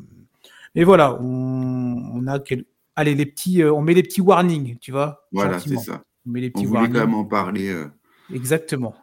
mais 0.76 0.84
voilà, 0.84 1.18
on, 1.22 2.28
a 2.28 2.40
allez 2.98 3.16
les 3.16 3.26
petits, 3.26 3.64
on 3.64 3.82
met 3.82 3.94
les 3.94 4.04
petits 4.04 4.22
warnings, 4.22 4.78
tu 4.80 4.92
vois. 4.92 5.28
Voilà, 5.32 5.60
c'est 5.60 5.78
ça. 5.78 6.04
On 6.28 6.32
met 6.32 6.42
les 6.42 6.50
petits 6.50 6.66
on 6.66 6.70
voulait 6.70 6.90
quand 6.90 7.00
même 7.00 7.14
en 7.14 7.26
parler. 7.26 7.74
Exactement. 8.34 8.96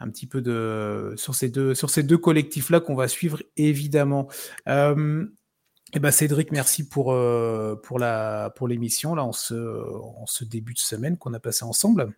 Un 0.00 0.08
petit 0.10 0.26
peu 0.26 0.40
de 0.40 1.14
sur 1.16 1.34
ces 1.34 1.48
deux 1.48 1.74
sur 1.74 1.90
ces 1.90 2.04
deux 2.04 2.18
collectifs-là 2.18 2.78
qu'on 2.80 2.94
va 2.94 3.08
suivre 3.08 3.42
évidemment. 3.56 4.28
Eh 5.94 6.00
ben 6.00 6.10
Cédric, 6.10 6.52
merci 6.52 6.86
pour, 6.86 7.16
pour, 7.82 7.98
la, 7.98 8.52
pour 8.56 8.68
l'émission, 8.68 9.14
là, 9.14 9.24
en 9.24 9.32
ce, 9.32 9.54
en 9.54 10.26
ce 10.26 10.44
début 10.44 10.74
de 10.74 10.78
semaine 10.78 11.16
qu'on 11.16 11.32
a 11.32 11.40
passé 11.40 11.64
ensemble. 11.64 12.14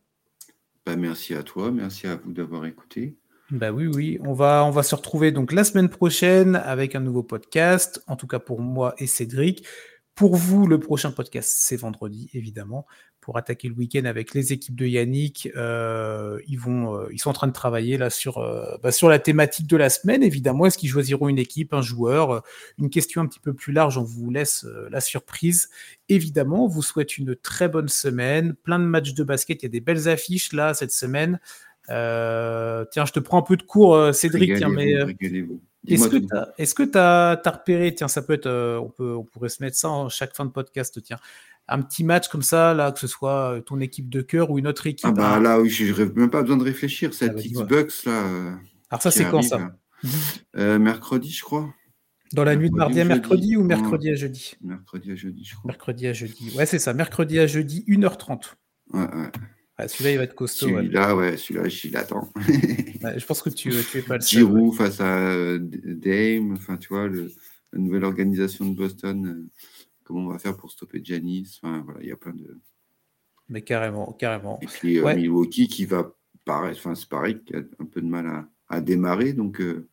Bah, 0.86 0.96
merci 0.96 1.34
à 1.34 1.42
toi, 1.42 1.70
merci 1.70 2.06
à 2.06 2.16
vous 2.16 2.32
d'avoir 2.32 2.66
écouté. 2.66 3.16
Bah 3.50 3.72
oui, 3.72 3.86
oui, 3.86 4.18
on 4.24 4.32
va, 4.32 4.64
on 4.64 4.70
va 4.70 4.82
se 4.82 4.94
retrouver 4.94 5.32
donc 5.32 5.52
la 5.52 5.64
semaine 5.64 5.88
prochaine 5.88 6.54
avec 6.56 6.94
un 6.94 7.00
nouveau 7.00 7.24
podcast, 7.24 8.02
en 8.06 8.14
tout 8.14 8.28
cas 8.28 8.38
pour 8.38 8.60
moi 8.60 8.94
et 8.98 9.06
Cédric. 9.06 9.66
Pour 10.14 10.36
vous, 10.36 10.66
le 10.66 10.78
prochain 10.78 11.10
podcast, 11.10 11.52
c'est 11.56 11.76
vendredi, 11.76 12.30
évidemment 12.32 12.86
pour 13.30 13.38
attaquer 13.38 13.68
le 13.68 13.76
week-end 13.76 14.06
avec 14.06 14.34
les 14.34 14.52
équipes 14.52 14.74
de 14.74 14.86
Yannick. 14.86 15.50
Euh, 15.54 16.40
ils, 16.48 16.58
vont, 16.58 16.96
euh, 16.96 17.06
ils 17.12 17.20
sont 17.20 17.30
en 17.30 17.32
train 17.32 17.46
de 17.46 17.52
travailler 17.52 17.96
là 17.96 18.10
sur, 18.10 18.38
euh, 18.38 18.76
bah, 18.82 18.90
sur 18.90 19.08
la 19.08 19.20
thématique 19.20 19.68
de 19.68 19.76
la 19.76 19.88
semaine. 19.88 20.24
Évidemment, 20.24 20.66
est-ce 20.66 20.76
qu'ils 20.76 20.88
choisiront 20.90 21.28
une 21.28 21.38
équipe, 21.38 21.72
un 21.72 21.80
joueur? 21.80 22.42
Une 22.76 22.90
question 22.90 23.22
un 23.22 23.26
petit 23.26 23.38
peu 23.38 23.54
plus 23.54 23.72
large, 23.72 23.98
on 23.98 24.02
vous 24.02 24.32
laisse 24.32 24.66
la 24.90 25.00
surprise. 25.00 25.68
Évidemment, 26.08 26.64
on 26.64 26.66
vous 26.66 26.82
souhaite 26.82 27.18
une 27.18 27.36
très 27.36 27.68
bonne 27.68 27.86
semaine, 27.86 28.56
plein 28.64 28.80
de 28.80 28.84
matchs 28.84 29.14
de 29.14 29.22
basket. 29.22 29.62
Il 29.62 29.66
y 29.66 29.68
a 29.68 29.70
des 29.70 29.80
belles 29.80 30.08
affiches 30.08 30.52
là 30.52 30.74
cette 30.74 30.90
semaine. 30.90 31.38
tiens, 31.86 33.04
je 33.06 33.12
te 33.12 33.20
prends 33.20 33.38
un 33.38 33.42
peu 33.42 33.56
de 33.56 33.62
cours, 33.62 34.12
Cédric. 34.12 34.56
Tiens, 34.56 34.70
mais 34.70 34.92
est-ce 35.86 36.74
que 36.74 36.82
tu 36.82 36.98
as, 36.98 37.40
repéré, 37.46 37.94
tiens, 37.94 38.08
ça 38.08 38.22
peut 38.22 38.32
être, 38.32 38.50
on, 38.50 38.88
peut, 38.88 39.14
on 39.14 39.22
pourrait 39.22 39.50
se 39.50 39.62
mettre 39.62 39.76
ça 39.76 39.88
en 39.88 40.08
chaque 40.08 40.34
fin 40.34 40.44
de 40.44 40.50
podcast, 40.50 41.00
tiens, 41.00 41.18
un 41.70 41.82
petit 41.82 42.04
match 42.04 42.28
comme 42.28 42.42
ça, 42.42 42.74
là, 42.74 42.92
que 42.92 42.98
ce 42.98 43.06
soit 43.06 43.54
euh, 43.54 43.60
ton 43.60 43.80
équipe 43.80 44.08
de 44.10 44.20
cœur 44.20 44.50
ou 44.50 44.58
une 44.58 44.66
autre 44.66 44.86
équipe. 44.86 45.06
Ah 45.08 45.12
bah 45.12 45.34
hein. 45.34 45.40
là, 45.40 45.60
oui, 45.60 45.70
je 45.70 45.84
n'ai 45.84 46.10
même 46.14 46.30
pas 46.30 46.42
besoin 46.42 46.56
de 46.56 46.64
réfléchir. 46.64 47.14
Cette 47.14 47.34
ah, 47.36 47.40
X-Bucks, 47.40 48.04
là. 48.04 48.24
Euh, 48.26 48.54
Alors 48.90 49.02
ça, 49.02 49.10
c'est 49.10 49.24
quand 49.24 49.42
ça 49.42 49.72
euh, 50.56 50.78
Mercredi, 50.78 51.30
je 51.30 51.42
crois. 51.42 51.72
Dans 52.32 52.44
la 52.44 52.54
nuit 52.54 52.70
de 52.70 52.76
mardi 52.76 53.00
à 53.00 53.04
mercredi 53.04 53.56
ou 53.56 53.64
mercredi 53.64 54.10
à 54.10 54.14
jeudi? 54.14 54.54
Mercredi 54.60 55.12
à 55.12 55.14
jeudi, 55.16 55.44
je 55.44 55.56
crois. 55.56 55.68
Mercredi 55.68 56.06
à 56.06 56.12
jeudi. 56.12 56.52
Ouais, 56.56 56.66
c'est 56.66 56.78
ça. 56.78 56.92
Mercredi 56.92 57.38
à 57.38 57.46
jeudi, 57.46 57.84
1h30. 57.88 58.54
Ouais, 58.92 59.00
ouais. 59.00 59.88
celui-là, 59.88 60.12
il 60.12 60.18
va 60.18 60.24
être 60.24 60.34
costaud. 60.34 60.68
Celui-là, 60.68 61.16
ouais, 61.16 61.36
celui-là, 61.36 61.68
je 61.68 61.88
l'attends. 61.92 62.32
je 62.36 63.24
pense 63.26 63.42
que 63.42 63.50
tu, 63.50 63.70
tu 63.90 63.98
es 63.98 64.02
pas 64.02 64.16
le 64.16 64.20
seul. 64.20 64.40
Giroud 64.40 64.74
face 64.74 65.00
à 65.00 65.58
Dame, 65.58 66.52
enfin, 66.52 66.76
tu 66.76 66.88
vois, 66.88 67.08
le, 67.08 67.32
la 67.72 67.80
nouvelle 67.80 68.04
organisation 68.04 68.66
de 68.66 68.76
Boston 68.76 69.48
comment 70.10 70.26
on 70.28 70.32
va 70.32 70.38
faire 70.38 70.56
pour 70.56 70.70
stopper 70.70 71.00
Janis. 71.02 71.60
Enfin, 71.62 71.82
voilà, 71.84 72.00
il 72.02 72.08
y 72.08 72.12
a 72.12 72.16
plein 72.16 72.32
de. 72.32 72.58
Mais 73.48 73.62
carrément, 73.62 74.12
carrément. 74.12 74.58
Et 74.60 74.66
puis 74.66 74.98
euh, 74.98 75.14
Milwaukee 75.14 75.68
qui 75.68 75.84
va 75.84 76.12
paraître, 76.44 76.78
enfin, 76.78 76.94
c'est 76.94 77.08
pareil, 77.08 77.40
qui 77.44 77.54
a 77.54 77.58
un 77.78 77.84
peu 77.84 78.00
de 78.00 78.06
mal 78.06 78.46
à, 78.68 78.80
démarrer, 78.80 79.32
donc 79.32 79.60
euh, 79.60 79.88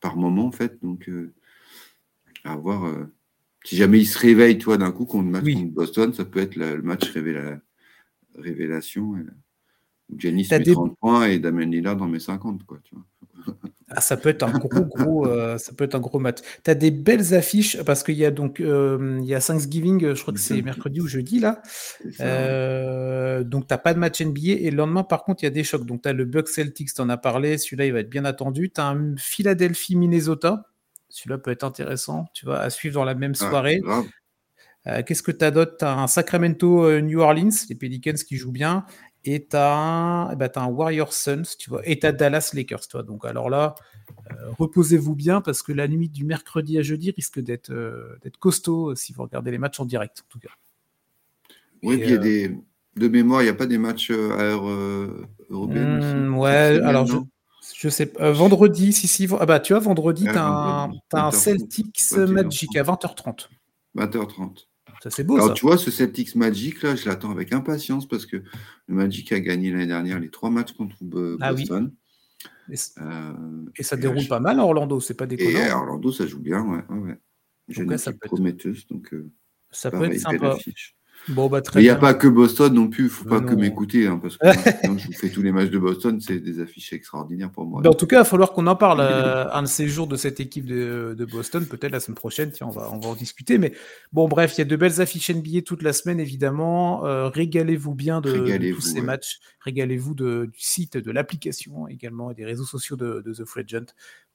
par 0.00 0.16
moment, 0.16 0.46
en 0.46 0.52
fait. 0.52 0.82
Donc, 0.82 1.08
euh, 1.08 1.32
à 2.44 2.56
voir. 2.56 2.92
si 3.64 3.76
jamais 3.76 4.00
il 4.00 4.06
se 4.06 4.18
réveille, 4.18 4.58
toi, 4.58 4.76
d'un 4.76 4.92
coup, 4.92 5.04
contre, 5.04 5.28
match 5.28 5.52
contre 5.52 5.72
Boston, 5.72 6.12
ça 6.12 6.24
peut 6.24 6.40
être 6.40 6.56
le 6.56 6.82
match 6.82 7.08
révélation. 8.34 9.14
Janis 10.16 10.48
met 10.50 10.62
30 10.62 10.98
points 10.98 11.26
et 11.26 11.38
Damien 11.38 11.66
Lillard 11.66 12.00
en 12.02 12.08
met 12.08 12.18
50, 12.18 12.64
quoi, 12.64 12.78
tu 12.82 12.94
vois. 12.94 13.04
Ah, 13.94 14.00
ça 14.00 14.16
peut 14.16 14.28
être 14.28 14.42
un 14.42 14.50
gros, 14.50 14.84
gros, 14.84 15.26
euh, 15.26 15.58
ça 15.58 15.72
peut 15.72 15.84
être 15.84 15.94
un 15.94 16.00
gros 16.00 16.18
match. 16.18 16.38
Tu 16.64 16.70
as 16.70 16.74
des 16.74 16.90
belles 16.90 17.34
affiches 17.34 17.82
parce 17.82 18.02
qu'il 18.02 18.14
y 18.14 18.24
a 18.24 18.30
donc 18.30 18.60
euh, 18.60 19.18
il 19.20 19.26
y 19.26 19.34
a 19.34 19.40
Thanksgiving, 19.40 20.14
je 20.14 20.20
crois 20.20 20.32
que 20.32 20.40
c'est 20.40 20.62
mercredi 20.62 21.00
ou 21.00 21.06
jeudi 21.06 21.40
là. 21.40 21.62
Euh, 22.20 23.44
donc 23.44 23.66
t'as 23.66 23.78
pas 23.78 23.92
de 23.92 23.98
match 23.98 24.22
NBA 24.22 24.52
et 24.60 24.70
le 24.70 24.76
lendemain 24.76 25.04
par 25.04 25.24
contre 25.24 25.42
il 25.42 25.46
y 25.46 25.48
a 25.48 25.50
des 25.50 25.64
chocs. 25.64 25.84
Donc 25.84 26.02
tu 26.02 26.08
as 26.08 26.12
le 26.12 26.24
Bucks 26.24 26.48
Celtics, 26.48 26.94
tu 26.94 27.00
en 27.00 27.08
as 27.08 27.18
parlé, 27.18 27.58
celui-là 27.58 27.86
il 27.86 27.92
va 27.92 28.00
être 28.00 28.10
bien 28.10 28.24
attendu. 28.24 28.70
Tu 28.70 28.80
as 28.80 28.86
un 28.86 29.14
Philadelphie 29.16 29.96
Minnesota, 29.96 30.64
celui-là 31.08 31.38
peut 31.38 31.50
être 31.50 31.64
intéressant, 31.64 32.26
tu 32.32 32.46
vois, 32.46 32.60
à 32.60 32.70
suivre 32.70 32.94
dans 32.94 33.04
la 33.04 33.14
même 33.14 33.34
ah, 33.40 33.48
soirée. 33.50 33.80
Qu'est-ce 35.06 35.22
que 35.22 35.30
tu 35.30 35.44
as 35.44 35.52
d'autre? 35.52 35.76
Tu 35.78 35.84
as 35.84 35.96
un 35.96 36.08
Sacramento 36.08 37.00
New 37.00 37.20
Orleans, 37.20 37.50
les 37.68 37.76
Pelicans 37.76 38.14
qui 38.14 38.36
jouent 38.36 38.52
bien 38.52 38.84
et 39.24 39.46
tu 39.46 39.56
as, 39.56 40.30
eh 40.32 40.36
ben, 40.36 40.50
un 40.56 40.66
Warriors 40.66 41.12
Suns, 41.12 41.56
tu 41.58 41.70
vois, 41.70 41.86
et 41.86 41.98
tu 41.98 42.06
as 42.06 42.12
Dallas 42.12 42.50
Lakers, 42.54 42.88
toi. 42.88 43.02
Donc, 43.02 43.24
alors 43.24 43.50
là, 43.50 43.74
euh, 44.30 44.50
reposez-vous 44.58 45.14
bien 45.14 45.40
parce 45.40 45.62
que 45.62 45.72
la 45.72 45.88
nuit 45.88 46.08
du 46.08 46.24
mercredi 46.24 46.78
à 46.78 46.82
jeudi 46.82 47.10
risque 47.10 47.40
d'être 47.40 47.70
euh, 47.70 48.18
costaud 48.40 48.90
euh, 48.90 48.94
si 48.94 49.12
vous 49.12 49.22
regardez 49.22 49.50
les 49.50 49.58
matchs 49.58 49.80
en 49.80 49.84
direct, 49.84 50.24
en 50.26 50.28
tout 50.28 50.40
cas. 50.40 50.50
Oui, 51.82 51.98
il 52.00 52.10
y 52.10 52.14
a 52.14 52.18
des. 52.18 52.56
De 52.94 53.08
mémoire, 53.08 53.40
il 53.40 53.44
n'y 53.44 53.50
a 53.50 53.54
pas 53.54 53.64
des 53.64 53.78
matchs 53.78 54.10
à 54.10 54.14
heure 54.14 54.66
européenne 55.48 56.28
hmm, 56.28 56.36
Ouais, 56.36 56.78
alors 56.84 57.06
je, 57.06 57.16
Je 57.74 57.88
sais 57.88 58.04
pas. 58.04 58.24
Euh, 58.24 58.32
vendredi, 58.32 58.92
si, 58.92 59.08
si. 59.08 59.26
Ah 59.40 59.46
bah, 59.46 59.60
tu 59.60 59.72
vois, 59.72 59.80
vendredi, 59.80 60.24
tu 60.24 60.30
as, 60.36 60.90
un, 61.14 61.30
Celtics 61.30 62.12
Magic 62.12 62.76
à 62.76 62.82
20h30. 62.82 63.48
20h30. 63.96 64.66
Ça, 65.02 65.10
c'est 65.10 65.24
beau. 65.24 65.34
Alors, 65.34 65.48
ça. 65.48 65.54
tu 65.54 65.66
vois, 65.66 65.76
ce 65.78 65.90
Celtics 65.90 66.36
Magic, 66.36 66.80
là, 66.82 66.94
je 66.94 67.08
l'attends 67.08 67.32
avec 67.32 67.52
impatience 67.52 68.06
parce 68.06 68.24
que 68.24 68.36
le 68.36 68.94
Magic 68.94 69.32
a 69.32 69.40
gagné 69.40 69.72
l'année 69.72 69.88
dernière 69.88 70.20
les 70.20 70.30
trois 70.30 70.48
matchs 70.48 70.72
contre 70.74 70.94
ah 71.40 71.52
Boston. 71.52 71.92
Et, 72.70 72.76
euh, 72.98 73.32
et, 73.76 73.82
ça 73.82 73.96
déroule 73.96 74.28
pas 74.28 74.38
mal 74.38 74.60
à 74.60 74.62
Orlando, 74.62 75.00
c'est 75.00 75.14
pas 75.14 75.26
déconnant. 75.26 75.58
Et 75.58 75.68
à 75.68 75.76
Orlando, 75.76 76.12
ça 76.12 76.24
joue 76.28 76.38
bien, 76.38 76.62
ouais. 76.62 76.84
ouais. 76.96 77.18
J'ai 77.66 77.82
une 77.82 77.92
équipe 77.92 78.20
prometteuse, 78.20 78.86
donc 78.86 79.12
euh, 79.12 79.28
ça 79.72 79.90
peut 79.90 80.04
être 80.04 80.20
sympa. 80.20 80.56
Bon, 81.28 81.48
bah, 81.48 81.60
très 81.60 81.80
il 81.80 81.84
n'y 81.84 81.90
a 81.90 81.96
pas 81.96 82.14
que 82.14 82.26
Boston 82.26 82.74
non 82.74 82.88
plus, 82.88 83.04
il 83.04 83.06
ne 83.06 83.10
faut 83.10 83.28
pas 83.28 83.40
que 83.40 83.54
m'écouter, 83.54 84.06
hein, 84.06 84.18
parce 84.20 84.36
que 84.36 84.46
je 84.98 85.06
vous 85.06 85.12
fais 85.12 85.28
tous 85.28 85.42
les 85.42 85.52
matchs 85.52 85.70
de 85.70 85.78
Boston, 85.78 86.20
c'est 86.20 86.40
des 86.40 86.60
affiches 86.60 86.92
extraordinaires 86.92 87.50
pour 87.50 87.64
moi. 87.64 87.80
Bah, 87.80 87.90
en 87.90 87.94
tout 87.94 88.06
cas, 88.06 88.16
il 88.16 88.20
va 88.20 88.24
falloir 88.24 88.52
qu'on 88.52 88.66
en 88.66 88.76
parle 88.76 89.00
euh, 89.00 89.50
un 89.52 89.62
de 89.62 89.68
ces 89.68 89.88
jours 89.88 90.06
de 90.06 90.16
cette 90.16 90.40
équipe 90.40 90.66
de, 90.66 91.14
de 91.16 91.24
Boston, 91.24 91.64
peut-être 91.66 91.92
la 91.92 92.00
semaine 92.00 92.16
prochaine, 92.16 92.50
tiens, 92.50 92.66
on 92.66 92.70
va, 92.70 92.90
on 92.92 92.98
va 92.98 93.10
en 93.10 93.14
discuter. 93.14 93.58
Mais 93.58 93.72
bon, 94.12 94.26
bref, 94.26 94.54
il 94.56 94.58
y 94.58 94.62
a 94.62 94.64
de 94.64 94.76
belles 94.76 95.00
affiches 95.00 95.30
NBA 95.30 95.62
toute 95.62 95.82
la 95.82 95.92
semaine, 95.92 96.18
évidemment. 96.18 97.06
Euh, 97.06 97.28
régalez-vous 97.28 97.94
bien 97.94 98.20
de, 98.20 98.72
tous 98.72 98.80
ces 98.80 99.00
matchs. 99.00 99.38
Régalez-vous 99.60 100.14
du 100.14 100.50
site, 100.56 100.96
de 100.96 101.10
l'application 101.10 101.86
également 101.88 102.30
et 102.30 102.34
des 102.34 102.44
réseaux 102.44 102.64
sociaux 102.64 102.96
de, 102.96 103.22
The 103.32 103.44
Free 103.44 103.62
Agent 103.62 103.86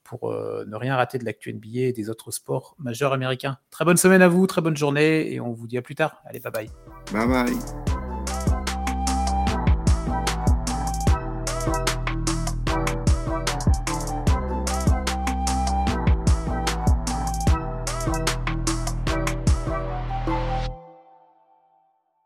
pour 0.08 0.32
euh, 0.32 0.66
ne 0.68 0.76
rien 0.76 0.96
rater 0.96 1.18
de 1.18 1.26
l'actu 1.26 1.54
NBA 1.54 1.80
et 1.80 1.94
des 1.94 2.10
autres 2.10 2.32
sports 2.32 2.76
majeurs 2.80 3.14
américains. 3.14 3.58
Très 3.70 3.86
bonne 3.86 3.98
semaine 3.98 4.22
à 4.22 4.28
vous, 4.28 4.48
très 4.48 4.62
bonne 4.62 4.78
journée 4.78 5.34
et 5.34 5.40
on 5.40 5.52
vous 5.52 5.68
dit 5.68 5.78
à 5.78 5.82
plus 5.82 5.96
tard. 5.96 6.22
Allez, 6.26 6.40
bye 6.40 6.52
bye. 6.52 6.70
Bye 7.12 7.28
bye. 7.28 7.97